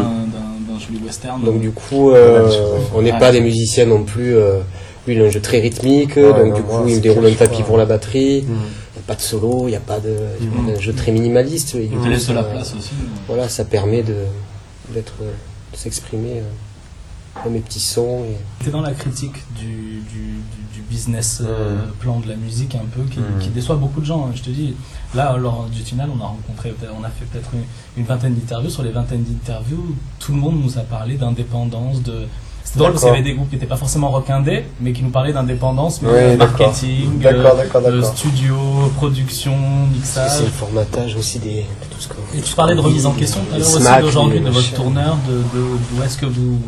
western. 1.04 1.44
Donc 1.44 1.60
du 1.60 1.72
coup, 1.72 2.12
euh, 2.12 2.50
on 2.96 3.02
n'est 3.02 3.12
Ouais. 3.12 3.20
pas 3.20 3.32
des 3.32 3.42
musiciens 3.42 3.86
non 3.86 4.04
plus. 4.04 4.36
euh, 4.36 4.60
lui, 5.08 5.16
il 5.16 5.22
a 5.22 5.26
un 5.26 5.30
jeu 5.30 5.40
très 5.40 5.60
rythmique, 5.60 6.18
Ouais, 6.18 6.24
donc 6.34 6.48
non, 6.50 6.54
du 6.56 6.62
moi, 6.64 6.82
coup, 6.82 6.88
il 6.90 6.96
me 6.96 7.00
déroule 7.00 7.26
un 7.28 7.34
tapis 7.34 7.64
pour 7.64 7.78
la 7.78 7.86
batterie. 7.86 8.42
Mm. 8.42 8.52
Il 8.52 9.00
n'y 9.00 9.04
a 9.04 9.08
pas 9.08 9.16
de 9.16 9.22
solo, 9.22 9.64
il 9.68 9.70
n'y 9.72 9.76
a 9.76 9.80
pas 9.80 10.00
de, 10.00 10.14
il 10.42 10.46
y 10.46 10.50
a 10.50 10.62
Mm. 10.74 10.76
un 10.76 10.80
jeu 10.82 10.94
très 10.94 11.12
minimaliste. 11.14 11.76
il 11.76 12.10
laisse 12.10 12.30
la 12.30 12.44
place 12.44 12.74
aussi. 12.78 12.92
Voilà, 13.28 13.48
ça 13.48 13.64
permet 13.64 14.04
de 14.04 14.16
d'être, 14.94 15.14
euh, 15.22 15.32
de 15.74 15.78
s'exprimer 15.78 16.42
mes 17.50 17.60
petits 17.60 17.80
sons. 17.80 18.24
Et... 18.26 18.64
T'es 18.64 18.72
dans 18.72 18.82
la 18.82 18.92
critique 18.94 19.36
du, 19.58 19.66
du, 19.66 20.42
du- 20.42 20.74
du 20.74 20.82
business 20.90 21.42
euh, 21.46 21.78
plan 22.00 22.20
de 22.20 22.28
la 22.28 22.36
musique 22.36 22.76
un 22.76 22.86
peu 22.96 23.02
qui, 23.10 23.20
qui 23.40 23.50
déçoit 23.50 23.76
beaucoup 23.78 24.00
de 24.02 24.06
gens. 24.06 24.26
hein. 24.28 24.32
Je 24.36 24.42
te 24.44 24.50
dis, 24.50 24.76
là, 25.16 25.36
lors 25.38 25.66
du 25.72 25.82
tunnel, 25.84 26.08
on 26.16 26.22
a 26.24 26.28
rencontré, 26.28 26.74
on 27.00 27.04
a 27.04 27.10
fait 27.10 27.26
peut-être 27.26 27.50
une, 27.54 27.64
une 28.02 28.06
vingtaine 28.08 28.36
d'interviews. 28.36 28.70
Sur 28.70 28.84
les 28.84 28.92
vingtaines 28.92 29.24
d'interviews, 29.24 29.96
tout 30.20 30.32
le 30.34 30.38
monde 30.40 30.62
nous 30.64 30.78
a 30.78 30.82
parlé 30.82 31.16
d'indépendance, 31.16 32.02
de. 32.04 32.26
C'est 32.64 32.80
drôle 32.80 32.92
parce 32.92 33.04
qu'il 33.06 33.14
y 33.14 33.16
avait 33.16 33.24
des 33.24 33.34
groupes 33.34 33.48
qui 33.50 33.56
n'étaient 33.56 33.66
pas 33.66 33.78
forcément 33.78 34.12
rockindés, 34.12 34.66
mais 34.82 34.92
qui 34.92 35.02
nous 35.02 35.10
parlaient 35.10 35.32
d'indépendance, 35.32 36.02
mais 36.02 36.32
Oui, 36.32 36.36
marketing, 36.38 37.22
studio, 38.04 38.58
production, 38.98 39.56
C'est 39.90 39.96
mixage. 39.96 40.42
le 40.44 40.48
formatage 40.50 41.16
aussi 41.16 41.40
des, 41.40 41.62
de 41.62 41.86
tout 41.90 42.00
ce 42.02 42.10
que. 42.10 42.16
Et 42.38 42.42
tu 42.42 42.54
parlais 42.56 42.76
de 42.76 42.82
remise 42.82 43.06
en 43.06 43.14
question 43.14 43.40
tout 43.42 43.56
à 43.56 43.58
l'heure 43.58 43.68
aussi 43.76 44.02
d'aujourd'hui, 44.02 44.42
de 44.42 44.50
votre 44.50 44.74
tourneur, 44.74 45.18
de, 45.30 45.34
de, 45.58 45.66
d'où 45.96 46.04
est-ce 46.04 46.18
que 46.18 46.26
vous, 46.26 46.60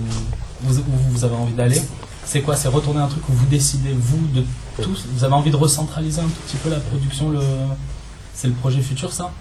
vous, 0.62 0.80
où 0.80 0.84
vous 1.10 1.24
avez 1.24 1.36
envie 1.36 1.54
d'aller. 1.54 1.82
C'est 2.26 2.42
quoi 2.42 2.56
C'est 2.56 2.68
retourner 2.68 3.00
un 3.00 3.08
truc 3.08 3.28
où 3.28 3.34
vous 3.34 3.46
décidez, 3.48 3.92
vous, 3.94 4.20
de 4.34 4.44
tous, 4.82 5.06
vous 5.12 5.24
avez 5.24 5.34
envie 5.34 5.52
de 5.52 5.56
recentraliser 5.56 6.22
un 6.22 6.26
tout 6.26 6.42
petit 6.48 6.58
peu 6.58 6.70
la 6.70 6.80
production, 6.80 7.30
le, 7.30 7.40
c'est 8.34 8.48
le 8.48 8.54
projet 8.54 8.82
futur 8.82 9.12
ça? 9.12 9.32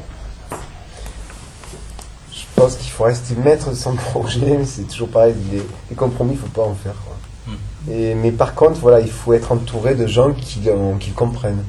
Je 2.32 2.44
pense 2.56 2.76
qu'il 2.76 2.90
faut 2.90 3.04
rester 3.04 3.34
maître 3.36 3.70
de 3.70 3.74
son 3.74 3.94
projet, 4.12 4.56
mais 4.58 4.64
c'est 4.64 4.84
toujours 4.84 5.08
pareil, 5.08 5.34
les, 5.52 5.62
les 5.90 5.96
compromis, 5.96 6.32
il 6.32 6.38
faut 6.38 6.46
pas 6.46 6.64
en 6.64 6.74
faire. 6.74 6.94
Quoi. 7.04 7.16
Hmm. 7.46 7.90
Et, 7.92 8.14
mais 8.14 8.32
par 8.32 8.54
contre, 8.54 8.80
voilà, 8.80 9.00
il 9.00 9.10
faut 9.10 9.32
être 9.32 9.52
entouré 9.52 9.94
de 9.94 10.06
gens 10.06 10.32
qui, 10.32 10.60
comprennent. 11.14 11.62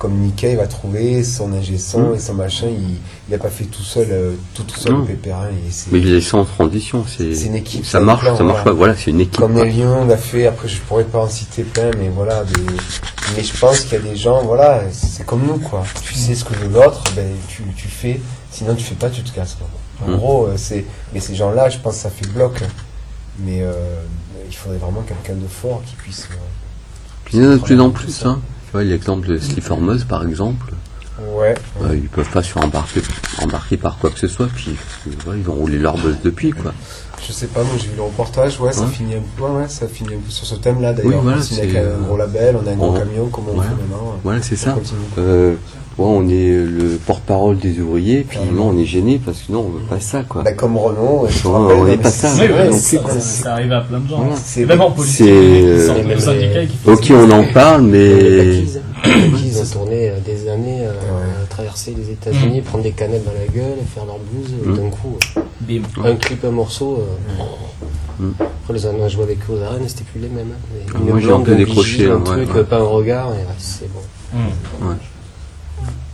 Comme 0.00 0.14
Nikkei 0.14 0.56
va 0.56 0.66
trouver 0.66 1.22
son 1.22 1.52
ingé 1.52 1.76
son 1.76 2.00
Mm. 2.12 2.14
et 2.14 2.18
son 2.18 2.32
machin, 2.32 2.68
il 2.68 2.96
n'a 3.30 3.36
pas 3.36 3.50
fait 3.50 3.64
tout 3.64 3.82
seul, 3.82 4.06
euh, 4.10 4.32
tout, 4.54 4.62
tout 4.62 4.80
seul 4.80 5.04
pépérin. 5.04 5.48
C'est- 5.70 5.92
Mais 5.92 5.98
il 6.00 6.14
est 6.14 6.22
sans 6.22 6.42
transition, 6.46 7.04
c'est 7.06 7.30
une 7.46 7.54
équipe, 7.54 7.84
ça 7.84 8.00
marche, 8.00 8.24
ça 8.34 8.42
marche 8.42 8.64
pas. 8.64 8.72
Voilà, 8.72 8.96
c'est 8.96 9.10
une 9.10 9.20
équipe. 9.20 9.38
Comme 9.38 9.52
quoi. 9.52 9.66
Neil 9.66 9.80
Young 9.80 10.10
a 10.10 10.16
fait, 10.16 10.46
après 10.46 10.68
je 10.68 10.78
pourrais 10.80 11.04
pas 11.04 11.18
en 11.18 11.28
citer 11.28 11.64
plein, 11.64 11.90
mais 11.98 12.08
voilà, 12.08 12.44
des... 12.44 12.60
mais 13.36 13.44
je 13.44 13.54
pense 13.58 13.80
qu'il 13.80 13.92
y 13.92 13.96
a 13.96 14.10
des 14.10 14.16
gens, 14.16 14.42
voilà, 14.42 14.80
c'est 14.90 15.26
comme 15.26 15.42
nous 15.46 15.58
quoi. 15.58 15.84
Tu 16.02 16.14
sais 16.14 16.34
ce 16.34 16.46
que 16.46 16.54
veut 16.54 16.68
l'autre, 16.68 17.04
ben 17.14 17.26
tu, 17.48 17.62
tu 17.76 17.88
fais, 17.88 18.18
sinon 18.50 18.74
tu 18.74 18.84
fais 18.84 18.94
pas, 18.94 19.10
tu 19.10 19.22
te 19.22 19.34
casses. 19.34 19.56
Quoi. 19.58 19.68
En 20.08 20.12
Mm. 20.12 20.16
gros, 20.16 20.46
euh, 20.46 20.54
c'est, 20.56 20.86
mais 21.12 21.20
ces 21.20 21.34
gens-là, 21.34 21.68
je 21.68 21.76
pense 21.76 21.96
que 21.96 22.00
ça 22.00 22.10
fait 22.10 22.26
bloc. 22.28 22.62
Mais 23.38 23.60
euh, 23.60 23.72
il 24.48 24.56
faudrait 24.56 24.78
vraiment 24.78 25.02
quelqu'un 25.02 25.38
de 25.38 25.46
fort 25.46 25.82
qui 25.86 25.94
puisse. 25.96 26.26
euh, 26.32 26.36
Puis 27.26 27.36
il 27.36 27.44
y 27.44 27.46
en 27.46 27.50
a 27.50 27.56
de 27.56 27.60
plus 27.60 27.78
en 27.80 27.90
plus. 27.90 28.10
ça. 28.10 28.28
Hein. 28.30 28.40
Vois, 28.72 28.84
l'exemple 28.84 29.26
de 29.28 29.40
Hormuz, 29.68 30.04
par 30.04 30.24
exemple, 30.26 30.72
Ouais. 31.36 31.54
euh, 31.82 31.94
ils 31.96 32.08
peuvent 32.08 32.30
pas 32.30 32.42
sur 32.42 32.64
embarquer, 32.64 33.02
embarquer 33.42 33.76
par 33.76 33.98
quoi 33.98 34.10
que 34.10 34.18
ce 34.18 34.28
soit, 34.28 34.46
puis 34.46 34.76
ils 35.06 35.50
ont 35.50 35.54
roulé 35.54 35.78
leur 35.78 35.98
buzz 35.98 36.16
depuis, 36.24 36.50
quoi. 36.52 36.72
Je 37.26 37.32
sais 37.32 37.48
pas, 37.48 37.62
moi 37.62 37.74
j'ai 37.78 37.88
vu 37.88 37.96
le 37.96 38.02
reportage, 38.02 38.58
ouais, 38.60 38.72
ça 38.72 38.86
finit 38.86 39.14
un 39.16 39.22
peu, 39.36 39.42
ouais, 39.42 39.68
ça 39.68 39.86
finit 39.86 40.14
un 40.14 40.18
peu 40.20 40.30
sur 40.30 40.46
ce 40.46 40.54
thème-là 40.54 40.94
d'ailleurs. 40.94 41.12
Oui, 41.16 41.18
voilà, 41.22 41.38
on 41.38 41.42
c'est, 41.42 41.78
un 41.78 41.98
gros 41.98 42.16
label, 42.16 42.56
on 42.62 42.66
a 42.66 42.70
un 42.70 42.76
gros 42.76 42.94
on- 42.94 42.98
camion, 42.98 43.28
comment 43.28 43.50
on 43.54 43.60
fait 43.60 43.68
maintenant 43.68 44.18
Voilà, 44.24 44.40
c'est 44.40 44.56
ça. 44.56 44.76
On 46.08 46.28
est 46.28 46.50
le 46.50 46.98
porte-parole 47.04 47.58
des 47.58 47.78
ouvriers, 47.80 48.24
puis 48.28 48.38
non, 48.52 48.68
on 48.74 48.78
est 48.78 48.84
gêné 48.84 49.20
parce 49.24 49.42
que 49.42 49.52
non, 49.52 49.66
on 49.66 49.78
veut 49.78 49.84
pas 49.88 50.00
ça, 50.00 50.22
quoi. 50.22 50.42
Bah, 50.42 50.52
comme 50.52 50.76
Renault, 50.76 51.26
je 51.28 51.46
on 51.48 51.86
est 51.86 51.90
mais 51.90 51.96
pas 51.98 52.10
ça, 52.10 52.28
c'est 52.28 52.48
vrai, 52.48 52.68
non 52.70 52.76
plus, 52.78 53.46
arrive 53.46 53.72
à 53.72 53.80
plein 53.82 53.98
de 54.00 54.08
gens. 54.08 54.18
Voilà. 54.18 54.36
C'est- 54.36 54.64
même 54.66 54.80
en 54.80 54.90
politique, 54.90 55.26
euh, 55.28 56.04
Ok, 56.86 57.12
on 57.14 57.30
en 57.30 57.44
parle, 57.52 57.82
mais 57.82 58.64
Keys 59.02 59.60
ont 59.60 59.72
tourné 59.72 60.12
des 60.24 60.48
années, 60.48 60.80
euh, 60.86 60.90
Ouais. 60.90 61.46
traverser 61.48 61.94
les 61.96 62.10
États-Unis, 62.10 62.60
prendre 62.62 62.84
des 62.84 62.92
canettes 62.92 63.24
dans 63.24 63.32
la 63.32 63.46
gueule, 63.46 63.78
faire 63.94 64.04
leur 64.04 64.18
blues, 64.18 64.50
et 64.64 64.68
Mm. 64.68 64.76
d'un 64.76 64.90
coup, 64.90 65.16
euh, 65.36 65.40
Bim. 65.60 65.82
un 66.04 66.16
clip, 66.16 66.44
un 66.44 66.50
morceau. 66.50 66.98
euh, 67.00 67.42
Mm. 68.22 68.32
Après, 68.38 68.74
les 68.74 68.84
années 68.84 69.02
à 69.02 69.08
jouer 69.08 69.22
avec 69.24 69.38
eux 69.48 69.54
aux 69.58 69.62
arènes, 69.64 69.88
c'était 69.88 70.04
plus 70.04 70.20
les 70.20 70.28
mêmes. 70.28 70.48
hein. 70.52 70.76
Ah, 70.94 70.98
Une 71.00 71.08
moi, 71.10 71.20
j'ai 71.20 71.32
un 71.32 71.40
peu 71.40 71.52
un 71.52 71.56
décroché, 71.56 72.06
un 72.06 72.16
ouais, 72.18 72.22
truc, 72.24 72.54
ouais. 72.54 72.64
pas 72.64 72.76
un 72.76 72.82
regard, 72.84 73.28
et 73.28 73.38
ouais, 73.38 73.54
c'est 73.58 73.88
bon. 73.90 74.00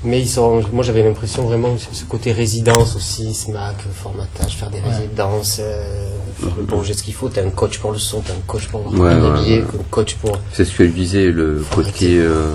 Mm. 0.07 0.11
Mais 0.11 0.21
ils 0.21 0.29
sont, 0.29 0.63
moi 0.73 0.85
j'avais 0.85 1.03
l'impression 1.03 1.45
vraiment 1.45 1.77
ce 1.77 1.87
ce 1.95 2.05
côté 2.05 2.33
résidence 2.33 2.97
aussi, 2.97 3.35
SMAC, 3.35 3.77
formatage, 3.95 4.57
faire 4.57 4.71
des 4.71 4.81
résidences, 4.81 5.59
euh, 5.61 6.09
faire 6.39 6.55
le 6.57 6.63
bon 6.65 6.83
geste 6.83 7.03
qu'il 7.03 7.15
faut. 7.15 7.29
T'as 7.29 7.45
un 7.45 7.51
coach 7.51 7.79
pour 7.79 7.93
le 7.93 7.99
son, 7.99 8.21
t'as 8.21 8.33
un 8.33 8.43
coach 8.47 8.69
pour 8.69 8.87
Ouais, 8.93 9.15
le 9.15 9.23
ouais, 9.33 9.43
billet, 9.43 9.59
ouais. 9.59 9.65
un 9.81 9.85
coach 9.91 10.15
pour. 10.17 10.39
c'est 10.53 10.65
ce 10.65 10.73
que 10.77 10.87
je 10.87 10.93
disais, 10.93 11.31
le 11.31 11.65
côté 11.75 12.19
euh, 12.19 12.55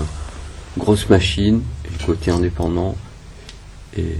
grosse 0.78 1.08
machine 1.08 1.60
et 1.84 1.88
le 2.00 2.06
côté 2.06 2.30
indépendant. 2.30 2.96
Et, 3.96 4.16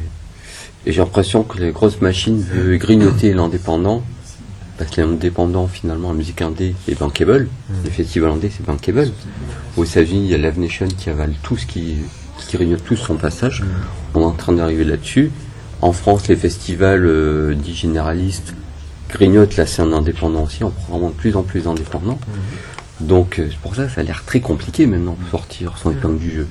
et 0.86 0.92
j'ai 0.92 0.98
l'impression 1.00 1.42
que 1.44 1.58
les 1.58 1.70
grosses 1.72 2.00
machines 2.00 2.40
veulent 2.42 2.76
grignoter 2.78 3.32
l'indépendant, 3.34 4.02
parce 4.76 4.90
que 4.90 5.00
l'indépendant, 5.00 5.66
finalement, 5.68 6.08
en 6.08 6.14
musique 6.14 6.42
indé, 6.42 6.74
est 6.88 6.98
bankable. 6.98 7.48
Les 7.84 7.90
festivals 7.90 8.32
indés, 8.32 8.50
c'est 8.54 8.66
bankable. 8.66 9.10
Aux 9.76 9.84
États-Unis, 9.84 10.24
il 10.24 10.30
y 10.30 10.34
a 10.34 10.38
Live 10.38 10.58
Nation 10.58 10.88
qui 10.88 11.08
avale 11.08 11.32
tout 11.42 11.56
ce 11.56 11.64
qui, 11.66 11.96
qui 12.44 12.56
grignote 12.56 12.84
tout 12.84 12.96
son 12.96 13.16
passage. 13.16 13.62
On 14.14 14.20
est 14.20 14.24
en 14.24 14.30
train 14.32 14.52
d'arriver 14.52 14.84
là-dessus. 14.84 15.30
En 15.80 15.92
France, 15.92 16.28
les 16.28 16.36
festivals 16.36 17.04
euh, 17.04 17.54
dits 17.54 17.74
généralistes 17.74 18.54
grignotent 19.10 19.56
la 19.56 19.66
scène 19.66 19.92
indépendante 19.92 20.46
aussi. 20.48 20.64
On 20.64 20.70
prend 20.70 20.92
vraiment 20.94 21.08
de 21.10 21.14
plus 21.14 21.36
en 21.36 21.42
plus 21.42 21.62
d'indépendants. 21.62 22.18
Donc 23.00 23.38
euh, 23.38 23.48
c'est 23.50 23.58
pour 23.58 23.74
ça 23.74 23.84
que 23.86 23.92
ça 23.92 24.00
a 24.00 24.04
l'air 24.04 24.22
très 24.24 24.40
compliqué 24.40 24.86
maintenant 24.86 25.16
de 25.22 25.30
sortir 25.30 25.74
son 25.82 25.90
épingle 25.90 26.18
du 26.18 26.30
jeu. 26.30 26.46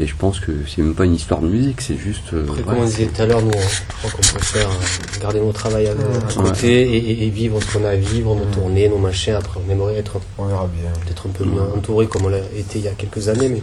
Et 0.00 0.06
je 0.06 0.16
pense 0.16 0.40
que 0.40 0.52
c'est 0.66 0.82
même 0.82 0.94
pas 0.94 1.04
une 1.04 1.14
histoire 1.14 1.40
de 1.40 1.48
musique, 1.48 1.80
c'est 1.80 1.96
juste. 1.96 2.32
euh, 2.32 2.44
Après, 2.48 2.62
comme 2.62 2.78
on 2.78 2.84
disait 2.84 3.06
tout 3.06 3.22
à 3.22 3.26
l'heure, 3.26 3.42
nous, 3.42 3.50
on- 3.54 3.60
je 3.60 3.96
crois 3.98 4.10
qu'on 4.10 4.22
préfère 4.38 4.68
euh, 4.70 5.20
garder 5.20 5.38
nos 5.40 5.52
travail 5.52 5.86
à, 5.86 5.90
à 5.92 6.42
côté 6.42 6.82
et, 6.82 6.96
et- 6.96 7.26
et 7.26 7.30
vivre 7.30 7.60
ce 7.62 7.72
qu'on 7.72 7.84
a 7.84 7.90
à 7.90 7.96
vivre, 7.96 8.34
nos 8.34 8.44
tournées, 8.46 8.88
nos 8.88 8.98
machins. 8.98 9.34
Après, 9.34 9.60
on 9.66 9.70
aimerait 9.70 9.96
être 9.96 10.18
On 10.38 10.46
verra 10.46 10.66
bien. 10.66 10.90
peut-être 11.04 11.26
un 11.28 11.30
peu 11.30 11.44
mieux 11.44 11.60
entouré 11.76 12.06
comme 12.06 12.24
on 12.24 12.30
l'a 12.30 12.38
été 12.56 12.78
il 12.78 12.84
y 12.84 12.88
a 12.88 12.92
quelques 12.92 13.28
années, 13.28 13.48
mais 13.50 13.62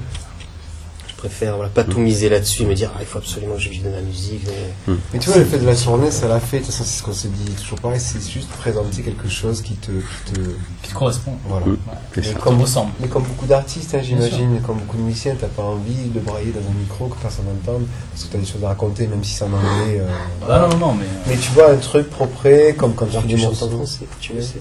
préfère 1.19 1.55
voilà, 1.55 1.69
pas 1.69 1.83
tout 1.83 1.99
miser 1.99 2.29
là-dessus 2.29 2.63
et 2.63 2.65
me 2.65 2.73
dire 2.73 2.91
ah, 2.95 2.99
il 3.01 3.05
faut 3.05 3.17
absolument 3.19 3.55
que 3.55 3.61
je 3.61 3.69
vive 3.69 3.83
de 3.83 3.89
ma 3.89 4.01
musique. 4.01 4.41
mais- 4.87 4.93
Mais 5.13 5.19
tu 5.19 5.29
vois, 5.29 5.37
le 5.39 5.45
fait 5.45 5.59
de 5.59 5.65
la 5.65 5.75
tournée, 5.75 6.11
ça 6.11 6.27
l'a 6.27 6.39
fait. 6.39 6.59
De 6.59 6.63
toute 6.65 6.71
façon, 6.73 6.83
c'est 6.85 6.99
ce 6.99 7.03
qu'on 7.03 7.13
se 7.13 7.27
dit 7.27 7.51
toujours 7.61 7.79
pareil. 7.79 7.99
C'est 7.99 8.21
juste 8.27 8.49
présenter 8.49 9.01
quelque 9.01 9.27
chose 9.29 9.61
qui 9.61 9.73
te. 9.75 9.91
Qui 9.91 10.33
te 10.33 10.39
Qui 10.83 10.89
te 10.89 10.93
correspond. 10.93 11.33
voilà. 11.47 11.65
Mm. 11.65 11.77
Et 12.17 12.23
ça. 12.23 12.33
Comme 12.35 12.61
ressemble. 12.61 12.91
Mais 13.01 13.07
comme 13.07 13.23
beaucoup 13.23 13.45
d'artistes, 13.45 13.93
hein, 13.95 14.01
j'imagine, 14.03 14.61
comme 14.65 14.77
beaucoup 14.79 14.97
de 14.97 15.01
musiciens, 15.03 15.35
t'as 15.39 15.47
pas 15.47 15.63
envie 15.63 16.09
de 16.13 16.19
brailler 16.19 16.51
dans 16.51 16.61
un 16.67 16.73
micro 16.79 17.07
que 17.07 17.15
personne 17.21 17.45
n'entende, 17.45 17.85
parce 18.11 18.23
que 18.25 18.31
t'as 18.31 18.37
des 18.39 18.45
choses 18.45 18.63
à 18.63 18.69
raconter, 18.69 19.07
même 19.07 19.23
si 19.23 19.33
c'est 19.33 19.43
en 19.43 19.47
anglais. 19.53 19.99
euh, 19.99 20.07
Ah 20.49 20.59
non, 20.61 20.69
non, 20.69 20.77
non, 20.87 20.93
mais. 20.93 21.05
euh, 21.05 21.27
Mais 21.27 21.35
tu 21.37 21.51
vois, 21.51 21.71
un 21.71 21.77
truc 21.77 22.09
propre, 22.09 22.47
comme 22.77 22.93
quand 22.95 23.05
tu 23.07 23.13
fais 23.17 23.21
tu 23.21 23.35
des 23.35 23.41
morceaux, 23.41 23.69
français, 23.69 24.05
tu 24.21 24.33
sais. 24.41 24.55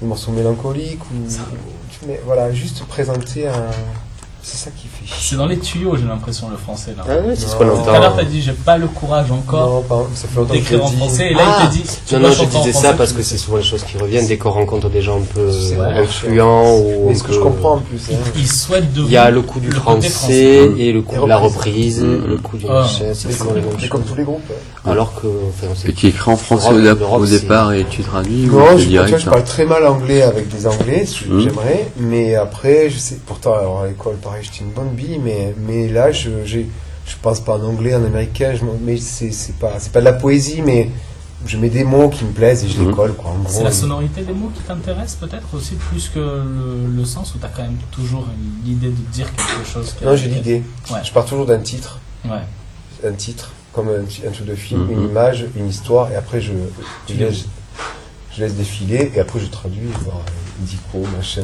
des 0.00 0.06
morceaux 0.06 0.32
mélancoliques, 0.32 1.04
ou 1.10 2.06
mets, 2.06 2.20
voilà, 2.26 2.50
juste 2.52 2.84
présenter 2.86 3.46
un, 3.46 3.70
C'est 4.44 4.56
ça 4.56 4.70
qui 4.76 4.88
fait 4.88 5.04
C'est 5.20 5.36
dans 5.36 5.46
les 5.46 5.56
tuyaux, 5.58 5.96
j'ai 5.96 6.04
l'impression, 6.04 6.48
le 6.50 6.56
français 6.56 6.94
là. 6.96 7.04
Ah 7.08 7.26
ouais, 7.26 7.34
c'est 7.36 7.46
qu'on 7.56 7.64
Tout 7.82 7.88
à 7.90 8.00
l'heure, 8.00 8.16
t'as 8.16 8.24
dit 8.24 8.42
j'ai 8.42 8.52
pas 8.52 8.76
le 8.76 8.88
courage 8.88 9.30
encore 9.30 9.84
pas- 9.84 10.04
d'écrire 10.52 10.84
en 10.84 10.88
français. 10.88 11.28
Et 11.30 11.34
là, 11.34 11.42
Ah, 11.46 11.60
il 11.62 11.68
te 11.68 11.74
dit 11.74 11.82
tu 12.06 12.14
Non, 12.16 12.20
non, 12.22 12.30
je 12.32 12.44
disais 12.46 12.72
ça 12.72 12.92
parce 12.94 13.12
que 13.12 13.22
c'est 13.22 13.38
souvent 13.38 13.58
les 13.58 13.62
choses 13.62 13.84
qui 13.84 13.96
reviennent 13.98 14.26
dès 14.26 14.38
qu'on 14.38 14.50
rencontre 14.50 14.88
des 14.90 15.00
gens 15.00 15.18
un 15.18 15.24
peu 15.32 15.40
euh, 15.40 16.02
influents 16.02 16.76
ou 16.76 17.08
Mais 17.08 17.14
ce 17.14 17.22
que 17.22 17.32
je 17.32 17.38
comprends 17.38 17.74
en 17.74 17.78
plus. 17.78 17.98
hein. 18.10 18.16
Il 18.34 18.42
de 18.92 19.02
Il 19.02 19.10
y 19.12 19.16
a 19.16 19.30
le 19.30 19.42
coup 19.42 19.60
du 19.60 19.68
le 19.68 19.74
français 19.76 20.08
français. 20.08 20.70
et 20.76 20.92
le 20.92 21.02
coup 21.02 21.14
Et 21.16 21.20
de 21.20 21.26
la 21.26 21.36
reprise. 21.38 22.00
Mhm. 22.02 22.26
le 22.26 22.36
coup 22.38 22.56
du 22.56 22.66
Ah. 22.68 22.80
machin, 22.82 23.04
c'est 23.14 23.38
comme, 23.88 24.02
tous 24.02 24.14
les 24.16 24.24
groupes. 24.24 24.40
Alors 24.84 25.14
que, 25.14 25.28
Et 25.88 25.92
tu 25.92 26.08
écris 26.08 26.30
en 26.32 26.36
français 26.36 26.70
au, 26.72 27.26
départ 27.26 27.72
et 27.72 27.84
tu 27.88 28.02
traduis 28.02 28.48
ou 28.50 28.58
Non, 28.58 28.76
je, 28.76 28.96
hein 28.98 29.06
parle 29.30 29.44
très 29.44 29.64
mal 29.64 29.86
anglais 29.86 30.22
avec 30.22 30.48
des 30.48 30.66
anglais, 30.66 31.06
ce 31.06 31.24
que 31.24 31.28
Mhm. 31.30 31.40
j'aimerais, 31.40 31.92
mais 31.98 32.34
après, 32.34 32.90
je 32.90 32.98
sais, 32.98 33.18
pourtant, 33.24 33.52
alors 33.54 33.82
à 33.82 33.86
l'école, 33.86 34.16
pareil, 34.32 34.44
j'étais 34.50 34.64
une 34.64 34.70
bonne 34.70 34.90
bille, 34.94 35.18
mais, 35.22 35.54
mais 35.58 35.88
là, 35.88 36.10
je, 36.10 36.30
je 36.46 36.60
pense 37.20 37.40
pas 37.40 37.58
en 37.58 37.64
anglais, 37.64 37.94
en 37.94 38.02
américain, 38.04 38.54
je, 38.54 38.64
mais 38.82 38.96
c'est, 38.96 39.30
c'est 39.30 39.56
pas, 39.56 39.74
c'est 39.78 39.92
pas 39.92 40.00
de 40.00 40.06
la 40.06 40.14
poésie, 40.14 40.62
mais 40.62 40.88
je 41.46 41.58
mets 41.58 41.68
des 41.68 41.84
mots 41.84 42.08
qui 42.08 42.24
me 42.24 42.30
plaisent 42.32 42.64
et 42.64 42.68
je 42.68 42.78
les 42.80 42.86
Mhm. 42.86 42.94
colle, 42.94 43.12
quoi, 43.14 43.30
en 43.32 43.38
gros. 43.40 43.52
C'est 43.52 43.64
la 43.64 43.70
sonorité 43.72 44.22
des 44.22 44.32
mots 44.32 44.50
qui 44.54 44.62
t'intéresse 44.62 45.16
peut-être 45.16 45.52
aussi 45.54 45.74
plus 45.74 46.08
que 46.08 46.18
le, 46.18 46.86
le 46.96 47.04
sens 47.04 47.34
où 47.34 47.38
t'as 47.38 47.48
quand 47.48 47.62
même 47.62 47.76
toujours 47.90 48.26
l'idée 48.64 48.88
de 48.88 49.12
dire 49.12 49.26
quelque 49.34 49.68
chose. 49.70 49.94
Non, 50.02 50.16
j'ai 50.16 50.28
l'idée. 50.28 50.62
Ouais. 50.90 51.00
Je 51.04 51.12
pars 51.12 51.26
toujours 51.26 51.44
d'un 51.46 51.58
titre, 51.58 51.98
Ouais. 52.24 52.30
un 53.06 53.12
titre, 53.12 53.50
comme 53.74 53.88
un, 53.88 54.00
un 54.26 54.30
truc 54.30 54.46
de 54.46 54.54
film, 54.54 54.84
Mhm. 54.84 54.92
une 54.92 55.04
image, 55.10 55.44
une 55.56 55.68
histoire, 55.68 56.10
et 56.10 56.16
après, 56.16 56.40
je, 56.40 56.52
je, 57.08 57.14
laisse, 57.14 57.44
je 58.34 58.40
laisse 58.40 58.54
défiler, 58.54 59.12
et 59.14 59.20
après, 59.20 59.40
je 59.40 59.46
traduis, 59.46 59.88
voir, 60.04 60.18
euh, 60.20 60.30
dico, 60.60 61.06
machin. 61.14 61.42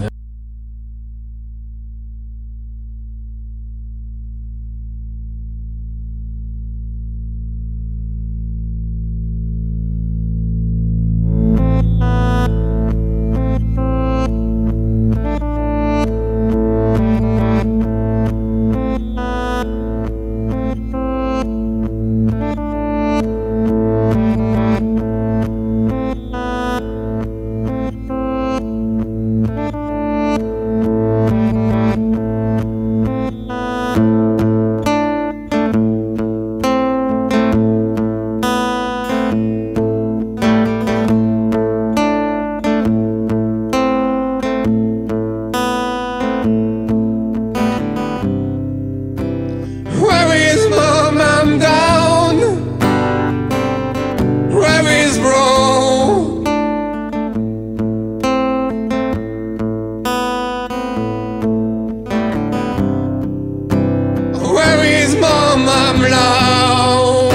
Low. 66.00 67.28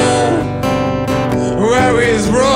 Where 1.70 2.02
is 2.02 2.28
bro? 2.30 2.52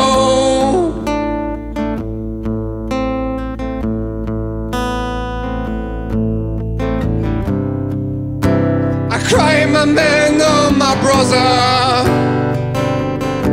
I 9.09 9.19
cry 9.29 9.65
my 9.65 9.85
man, 9.85 10.39
oh 10.41 10.71
my 10.71 10.95
brother, 11.01 11.49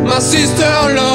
my 0.04 0.18
sister 0.18 0.62
love. 0.62 1.13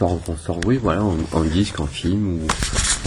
Qu'on 0.00 0.18
sort, 0.42 0.58
oui, 0.64 0.78
voilà, 0.82 1.04
en, 1.04 1.14
en 1.32 1.42
disque, 1.44 1.78
en 1.78 1.86
film 1.86 2.40
ou 2.42 2.46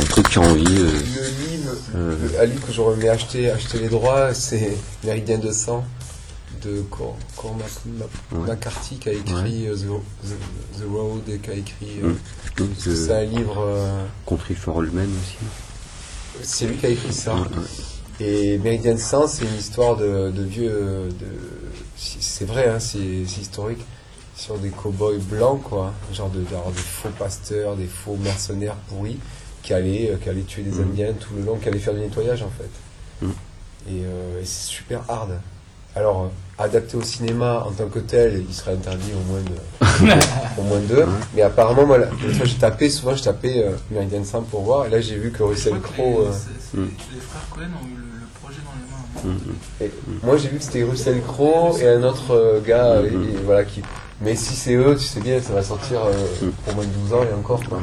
un 0.01 0.05
truc 0.05 0.29
qui 0.29 0.37
a 0.37 0.41
envie. 0.41 0.63
euh, 0.67 0.91
Le 0.91 1.51
livre, 1.51 1.71
Euh. 1.95 2.15
un 2.39 2.45
livre 2.45 2.67
que 2.67 2.71
j'aurais 2.71 2.93
aimé 2.99 3.09
acheter, 3.09 3.49
acheter 3.49 3.79
les 3.79 3.89
droits, 3.89 4.31
c'est 4.35 4.77
Méridien 5.03 5.39
de 5.39 5.51
sang 5.51 5.83
de 6.61 6.81
Cor, 6.91 7.17
Cor 7.35 7.55
Mac- 7.55 7.67
Mac- 7.97 8.09
Ouais. 8.41 8.47
McCarthy 8.47 8.97
qui 8.97 9.09
a 9.09 9.13
écrit 9.13 9.67
euh, 9.67 9.75
The, 9.75 10.27
The- 10.27 10.81
The 10.81 10.85
Road 10.91 11.21
et 11.29 11.39
qui 11.39 11.49
a 11.49 11.53
écrit. 11.53 11.99
euh, 12.03 12.09
Mm. 12.09 12.15
donc, 12.57 12.69
c'est 12.77 12.89
euh, 12.91 13.05
c'est 13.07 13.13
un 13.15 13.23
livre. 13.25 13.87
Country 14.27 14.53
for 14.53 14.79
All 14.79 14.91
Men 14.91 15.09
aussi. 15.09 15.37
c'est 16.43 16.67
lui 16.67 16.77
qui 16.77 16.85
a 16.85 16.89
écrit 16.89 17.11
ça. 17.13 17.33
Ouais. 17.35 17.41
Et 18.25 18.59
Méridien 18.59 18.93
de 18.93 18.99
sang, 18.99 19.27
c'est 19.27 19.45
une 19.45 19.55
histoire 19.57 19.97
de, 19.97 20.29
de 20.29 20.43
vieux. 20.43 21.09
De, 21.19 21.25
c'est 21.97 22.45
vrai, 22.45 22.69
hein, 22.69 22.79
c'est 22.79 22.99
historique. 22.99 23.83
Sur 24.35 24.57
des 24.57 24.69
cow-boys 24.69 25.19
blancs, 25.29 25.61
quoi. 25.63 25.93
Genre 26.11 26.29
de, 26.29 26.43
genre 26.49 26.71
des 26.71 26.81
faux 26.81 27.09
pasteurs, 27.17 27.75
des 27.75 27.85
faux 27.87 28.15
mercenaires 28.21 28.75
pourris 28.89 29.19
qui 29.61 29.73
allaient, 29.73 30.09
euh, 30.11 30.17
qui 30.21 30.29
allaient 30.29 30.41
tuer 30.41 30.63
des 30.63 30.71
Mm. 30.71 30.83
Indiens 30.89 31.13
tout 31.19 31.33
le 31.37 31.43
long, 31.43 31.57
qui 31.57 31.67
allaient 31.69 31.79
faire 31.79 31.93
du 31.93 31.99
nettoyage 32.01 32.41
en 32.41 32.49
fait. 32.49 33.25
Mm. 33.25 33.29
Et, 33.89 34.01
euh, 34.05 34.41
et 34.41 34.45
c'est 34.45 34.67
super 34.69 35.01
hard. 35.07 35.31
Alors, 35.95 36.23
euh, 36.23 36.27
adapté 36.63 36.97
au 36.97 37.01
cinéma 37.03 37.63
en 37.67 37.71
tant 37.71 37.87
que 37.87 37.99
tel, 37.99 38.43
il 38.49 38.53
serait 38.53 38.73
interdit 38.73 39.11
au 39.13 39.31
moins 39.31 39.41
de, 39.41 40.15
au 40.59 40.63
moins 40.63 40.79
deux. 40.79 41.05
Mais 41.35 41.43
apparemment, 41.43 41.85
moi, 41.85 41.99
la 41.99 42.05
la 42.07 42.33
fois 42.33 42.45
j'ai 42.45 42.57
tapé, 42.57 42.89
souvent 42.89 43.15
je 43.15 43.23
tapais 43.23 43.63
euh, 43.63 43.75
Meridian 43.91 44.23
Sam 44.23 44.43
pour 44.45 44.61
voir. 44.63 44.87
Et 44.87 44.89
là, 44.89 44.99
j'ai 44.99 45.15
vu 45.17 45.31
que 45.31 45.43
Russell 45.43 45.79
Crowe. 45.79 46.21
euh, 46.25 46.31
Mm. 46.75 46.87
Les 47.13 47.19
frères 47.21 47.47
Cohen 47.51 47.61
ont 47.79 47.85
eu 47.85 47.95
le, 47.97 48.19
le 48.21 48.27
projet 48.41 48.57
dans 48.65 48.73
les 49.27 49.29
mains. 49.29 49.37
Mm, 49.37 49.51
mm. 49.51 49.83
et 49.83 49.91
moi, 50.25 50.37
j'ai 50.37 50.49
vu 50.49 50.57
que 50.57 50.63
c'était 50.63 50.81
Russell 50.83 51.21
Crowe 51.21 51.77
et 51.79 51.87
un 51.87 52.01
autre 52.03 52.31
euh, 52.31 52.59
gars. 52.61 52.99
Mm. 53.03 53.05
et- 53.05 53.33
et 53.35 53.37
voilà, 53.45 53.63
qui... 53.63 53.83
Mais 54.23 54.35
si 54.35 54.55
c'est 54.55 54.75
eux, 54.75 54.95
tu 54.97 55.03
sais 55.05 55.19
bien, 55.19 55.41
ça 55.41 55.53
va 55.53 55.63
sortir 55.63 55.99
euh, 56.05 56.13
Mm. 56.41 56.49
pour 56.65 56.75
moins 56.75 56.85
de 56.85 56.89
12 56.89 57.13
ans 57.13 57.23
et 57.23 57.33
encore. 57.33 57.61
Quoi. 57.67 57.79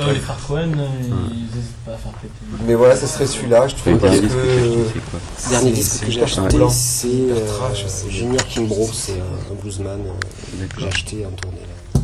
Euh, 0.00 0.12
les 0.12 0.20
frères 0.20 0.38
Cohen, 0.48 0.72
euh, 0.78 0.86
ils 1.02 1.10
n'hésitent 1.10 1.76
pas 1.84 1.92
à 1.92 1.96
faire 1.98 2.12
péter. 2.12 2.32
Mais 2.66 2.74
voilà, 2.74 2.96
ça 2.96 3.06
serait 3.06 3.26
celui-là, 3.26 3.68
je 3.68 3.74
trouve, 3.74 3.98
parce 3.98 4.20
que. 4.20 4.26
Le 4.26 5.50
dernier 5.50 5.70
disque 5.72 6.06
que 6.06 6.10
j'ai 6.10 6.22
acheté, 6.22 6.40
c'est 6.70 7.08
euh, 7.08 8.08
Junior 8.08 8.46
Kimbrough, 8.48 8.90
c'est 8.94 9.12
un, 9.20 9.52
un 9.52 9.54
bluesman 9.60 10.00
euh, 10.00 10.66
que 10.66 10.80
j'ai 10.80 10.86
acheté 10.88 11.26
en 11.26 11.30
tournée. 11.30 11.58
Là. 11.60 12.00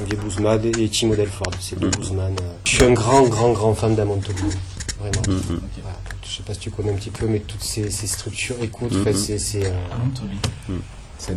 Un 0.00 0.04
vieux 0.04 0.16
bluesman 0.16 0.60
et 0.78 0.88
Timo 0.88 1.16
Delford, 1.16 1.50
c'est 1.60 1.78
deux 1.78 1.86
Mhm. 1.88 1.92
bluesman. 1.96 2.32
euh. 2.40 2.52
Je 2.64 2.70
suis 2.76 2.84
un 2.84 2.92
grand, 2.92 3.22
grand, 3.24 3.50
grand 3.52 3.74
fan 3.74 3.94
d'Amontolio, 3.96 4.44
vraiment. 5.00 5.22
Mm, 5.28 5.32
mm. 5.54 5.60
Voilà. 5.82 5.98
Je 6.24 6.36
sais 6.36 6.42
pas 6.44 6.54
si 6.54 6.60
tu 6.60 6.70
connais 6.70 6.92
un 6.92 6.94
petit 6.96 7.10
peu, 7.10 7.26
mais 7.26 7.40
toutes 7.40 7.62
ces, 7.62 7.90
ces 7.90 8.06
structures, 8.06 8.56
écoute, 8.62 8.92
Mhm. 8.92 9.00
enfin, 9.00 9.12
c'est 9.14 9.72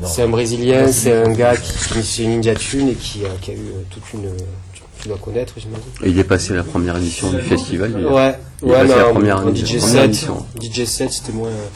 c'est, 0.05 0.21
euh, 0.21 0.25
un 0.25 0.29
Brésilien, 0.29 0.91
c'est 0.91 1.13
un 1.23 1.31
gars 1.33 1.55
qui, 1.57 1.71
c'est 2.03 2.23
une 2.23 2.29
Ninja 2.31 2.55
Tune 2.55 2.89
et 2.89 2.95
qui, 2.95 3.25
a- 3.25 3.29
qui 3.41 3.51
a 3.51 3.53
eu 3.53 3.57
euh, 3.57 3.83
toute 3.89 4.03
une. 4.13 4.29
Tu, 5.01 5.09
dois 5.09 5.17
connaître, 5.17 5.53
j'imagine. 5.57 5.85
Et 6.03 6.09
il 6.09 6.17
est 6.17 6.23
passé 6.23 6.53
la 6.55 6.63
première 6.63 6.97
édition 6.97 7.29
du 7.31 7.39
festival. 7.41 7.91
d'ailleurs. 7.93 8.13
Ouais, 8.13 8.39
Il 8.63 8.67
est 8.69 8.71
ouais, 8.71 8.81
passé 8.87 8.95
la 8.97 9.03
première. 9.05 9.37
DJ 9.55 9.77
Première 9.77 9.81
7, 9.81 10.05
édition. 10.05 10.45
DJ 10.59 10.85
7 10.85 11.11
c'était 11.11 11.31
moins. 11.33 11.49
euh, 11.49 11.67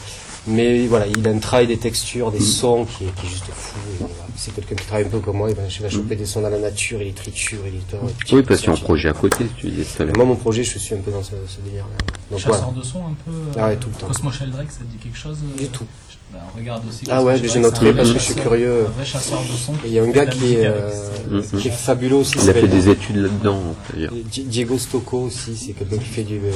Mais 0.48 0.86
voilà, 0.86 1.06
il 1.06 1.26
a 1.28 1.30
un 1.30 1.38
travail 1.38 1.66
des 1.68 1.76
textures, 1.76 2.30
Mm. 2.30 2.32
des 2.32 2.40
sons 2.40 2.86
qui 2.86 3.04
est, 3.04 3.14
qui 3.14 3.26
est 3.26 3.28
juste 3.28 3.44
fou. 3.52 3.76
et 3.92 3.96
voilà. 4.00 4.14
C'est 4.36 4.54
quelqu'un 4.54 4.74
qui 4.74 4.86
travaille 4.86 5.04
un 5.06 5.10
peu 5.10 5.18
comme 5.20 5.36
moi, 5.36 5.50
il 5.50 5.54
va, 5.54 5.62
il 5.68 5.82
va 5.82 5.90
choper 5.90 6.16
des 6.16 6.24
sons 6.24 6.40
dans 6.40 6.48
la 6.48 6.58
nature, 6.58 7.00
il 7.02 7.08
les 7.08 7.12
triture, 7.12 7.58
il 7.66 7.74
les 7.74 7.78
tord. 7.80 8.00
et 8.08 8.12
puis 8.18 8.34
Mm. 8.34 8.38
Oui, 8.38 8.42
parce 8.42 8.60
qu'il 8.60 8.70
y 8.70 8.72
a 8.72 8.76
un 8.76 8.80
projet 8.82 9.08
à 9.10 9.12
côté, 9.12 9.44
tu 9.58 9.68
disais 9.68 9.84
tout 9.84 10.02
à 10.02 10.06
l'heure. 10.06 10.16
moi, 10.16 10.24
mon 10.24 10.36
projet, 10.36 10.64
je 10.64 10.78
suis 10.78 10.94
un 10.94 10.98
peu 10.98 11.10
dans 11.12 11.22
ce, 11.22 11.32
ce 11.46 11.60
délire-là. 11.60 11.96
Donc 12.30 12.40
Chasseur 12.40 12.62
voilà. 12.72 12.80
de 12.80 12.82
son 12.84 12.98
un 13.00 13.14
peu. 13.24 13.30
euh, 13.30 13.52
Ah 13.62 13.66
ouais, 13.68 13.76
tout 13.76 13.90
le 13.90 13.94
temps. 13.94 14.06
Cosmo 14.08 14.32
Sheldrake, 14.32 14.70
ça 14.72 14.78
te 14.78 14.84
dit 14.84 14.96
quelque 14.96 15.18
chose 15.18 15.38
euh, 15.44 15.58
Du 15.58 15.68
tout. 15.68 15.84
Bah, 16.32 16.38
on 16.54 16.58
regarde 16.58 16.82
aussi. 16.88 17.04
Ah 17.10 17.22
ouais, 17.22 17.36
j'ai 17.42 17.58
noté 17.60 17.92
parce 17.92 18.08
que 18.12 18.14
je 18.14 18.18
suis 18.24 18.28
chasseur- 18.34 18.42
curieux. 18.42 18.86
Un 18.86 18.90
vrai 18.90 19.04
chasseur 19.04 19.40
de 19.40 19.46
son. 19.56 19.72
Et 19.84 19.88
il 19.88 19.92
y 19.92 19.98
a 19.98 20.02
un 20.04 20.08
gars 20.08 20.26
qui 20.26 20.54
est, 20.54 20.66
euh, 20.66 20.90
Mm, 21.30 21.42
qui 21.60 21.68
est 21.68 21.70
fabuleux 21.70 22.16
aussi. 22.16 22.34
Il 22.42 22.50
a 22.50 22.54
fait 22.54 22.66
des 22.68 22.88
études 22.88 23.16
là-dedans, 23.16 23.60
d'ailleurs. 23.92 24.12
Diego 24.26 24.78
Stocco 24.78 25.18
aussi, 25.24 25.56
c'est 25.56 25.72
quelqu'un 25.72 25.98
qui 25.98 26.04
fait 26.08 26.22
du, 26.24 26.36
euh, 26.38 26.50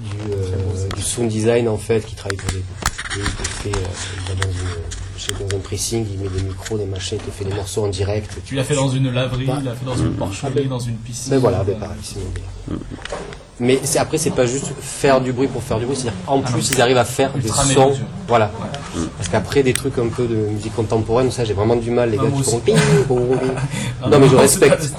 du, 0.00 0.32
euh, 0.32 0.88
du 0.94 1.02
sound 1.02 1.28
design 1.28 1.68
en 1.68 1.78
fait, 1.78 2.04
qui 2.04 2.14
travaille 2.14 2.36
pour 2.36 2.50
des. 2.52 2.62
Il 3.16 3.22
te 3.24 3.48
fait, 3.48 3.68
euh, 3.70 3.80
il 4.16 4.28
va 4.28 4.44
dans, 4.44 4.50
une, 4.52 5.48
dans 5.48 5.56
un 5.56 5.60
pressing, 5.60 6.06
il 6.12 6.20
met 6.20 6.28
des 6.28 6.42
micros, 6.42 6.76
des 6.78 6.84
machins, 6.84 7.18
il 7.26 7.32
fait 7.32 7.44
des 7.46 7.54
morceaux 7.54 7.84
en 7.84 7.88
direct. 7.88 8.36
Tu 8.44 8.54
l'as 8.54 8.64
fait 8.64 8.74
dans 8.76 8.88
une 8.90 9.10
laverie, 9.12 9.46
Bah, 9.46 9.56
il 9.60 9.64
l'a 9.64 9.74
fait 9.74 9.84
dans 9.86 9.96
une 9.96 10.12
porcherie, 10.12 10.66
dans 10.66 10.78
une 10.78 10.96
piscine. 10.96 11.30
Ben 11.30 11.38
voilà, 11.38 11.64
ben 11.64 11.72
euh, 11.72 11.78
pareil, 11.80 11.98
c'est 12.02 12.16
mon. 12.70 12.76
Mais 13.60 13.80
c'est, 13.82 13.98
après, 13.98 14.18
c'est 14.18 14.30
pas 14.30 14.46
juste 14.46 14.72
faire 14.80 15.20
du 15.20 15.32
bruit 15.32 15.48
pour 15.48 15.62
faire 15.62 15.78
du 15.78 15.84
bruit, 15.84 15.96
c'est-à-dire 15.96 16.18
en 16.26 16.42
Ah 16.44 16.50
plus, 16.52 16.70
ils 16.70 16.80
arrivent 16.80 16.98
à 16.98 17.04
faire 17.04 17.32
des 17.34 17.48
sons. 17.48 17.92
Voilà. 18.28 18.50
Parce 19.16 19.28
qu'après, 19.28 19.62
des 19.62 19.74
trucs 19.74 19.98
un 19.98 20.08
peu 20.08 20.26
de 20.26 20.36
musique 20.36 20.74
contemporaine, 20.74 21.30
ça, 21.30 21.44
j'ai 21.44 21.54
vraiment 21.54 21.76
du 21.76 21.90
mal, 21.90 22.10
les 22.10 22.18
Ah, 22.20 22.24
gars 22.24 22.30
qui 22.36 22.42
font. 22.42 22.60
Ah, 24.02 24.08
Non, 24.08 24.18
mais 24.20 24.28
je 24.28 24.36
respecte. 24.36 24.90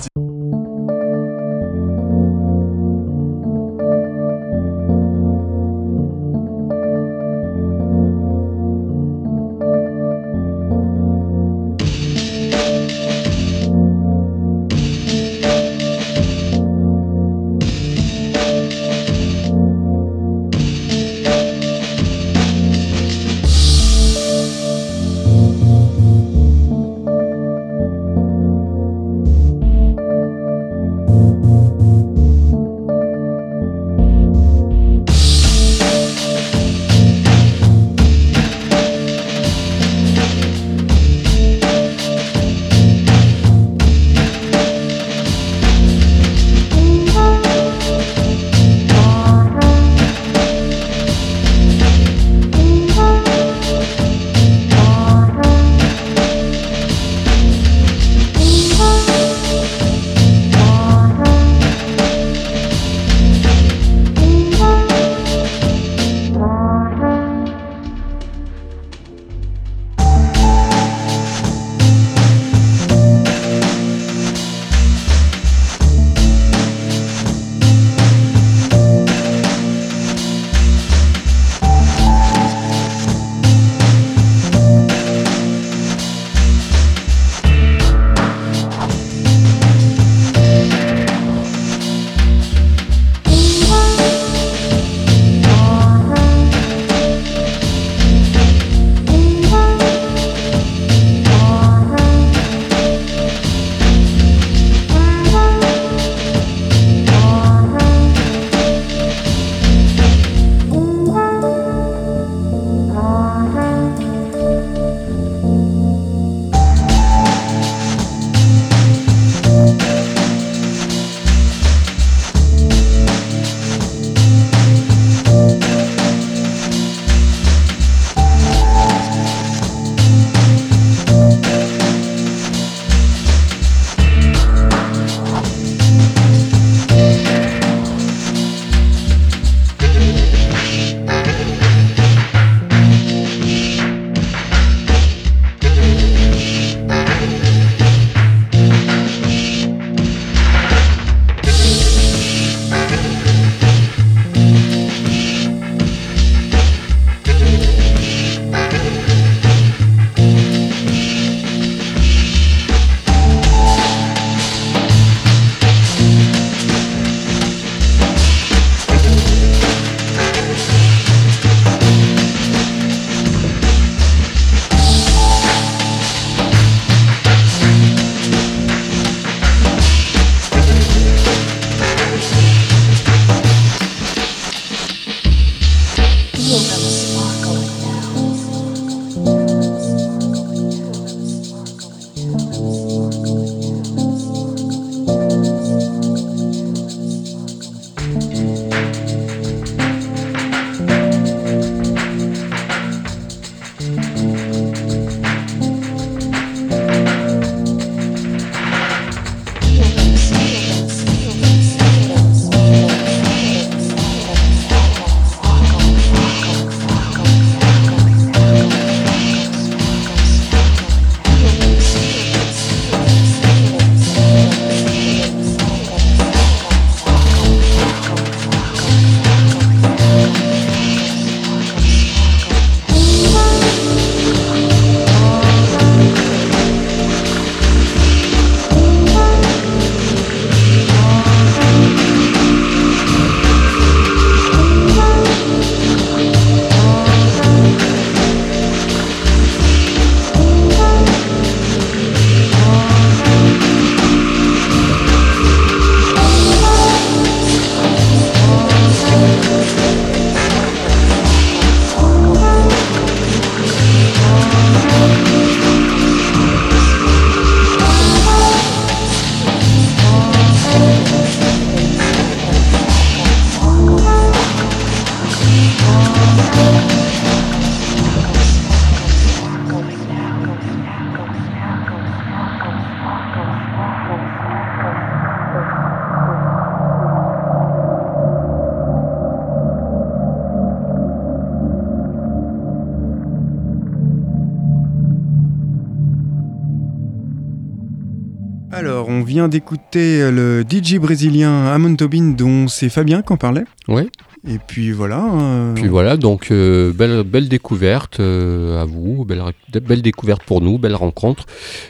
Vient 299.40 299.48
d'écouter 299.48 300.22
euh, 300.22 300.32
le 300.32 300.66
DJ 300.70 300.96
brésilien 300.98 301.68
Amon 301.68 301.96
Tobin 301.96 302.34
dont 302.38 302.68
c'est 302.68 302.90
Fabien 302.90 303.22
qui 303.22 303.32
en 303.32 303.38
parlait. 303.38 303.64
Oui. 303.88 304.10
Et 304.46 304.58
puis 304.58 304.92
voilà. 304.92 305.24
euh, 305.34 305.74
Puis 305.76 305.88
voilà, 305.88 306.18
donc 306.18 306.52
euh, 306.52 306.92
belle, 306.92 307.24
belle 307.24 307.48
découverte 307.48 308.20
euh, 308.20 308.82
à 308.82 308.84
vous, 308.86 309.24
belle, 309.24 309.42
belle 309.82 310.02
découverte 310.02 310.44
pour 310.44 310.60
nous, 310.60 310.78
belle 310.78 310.96
rencontre. 310.96 311.46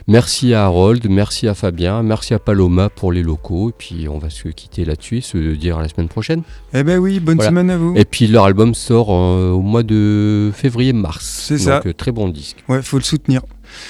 Merci 0.08 0.54
à 0.54 0.66
Harold, 0.66 1.08
merci 1.10 1.48
à 1.48 1.56
Fabien, 1.56 2.04
merci 2.04 2.36
à 2.36 2.40
Paloma 2.40 2.90
pour 2.90 3.12
les 3.12 3.24
locaux. 3.24 3.70
Et 3.70 3.74
puis 3.76 4.08
on 4.08 4.20
va 4.20 4.30
se 4.30 4.48
quitter 4.50 4.86
là-dessus 4.86 5.18
et 5.18 5.22
se 5.22 5.38
dire 5.56 5.80
à 5.80 5.82
la 5.82 5.90
semaine 5.90 6.08
prochaine. 6.08 6.44
Eh 6.76 6.84
ben 6.84 7.00
oui, 7.00 7.20
bonne 7.20 7.38
Voilà. 7.38 7.50
semaine 7.50 7.72
à 7.72 7.78
vous. 7.78 7.96
Et 7.96 8.06
puis 8.06 8.28
leur 8.28 8.46
album 8.46 8.76
sort 8.76 9.10
au 9.10 9.62
mois 9.62 9.82
de 9.84 10.52
février-mars. 10.54 11.46
C'est 11.48 11.58
ça. 11.58 11.80
Donc 11.80 11.98
très 11.98 12.12
bon 12.12 12.30
disque. 12.30 12.64
Ouais, 12.68 12.84
faut 12.84 12.98
le 12.98 13.04
soutenir. 13.04 13.42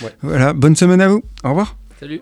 Ouais. 0.02 0.12
Voilà, 0.22 0.54
bonne 0.54 0.78
semaine 0.78 1.02
à 1.02 1.10
vous. 1.10 1.22
Au 1.44 1.50
revoir. 1.50 1.76
Salut 2.00 2.22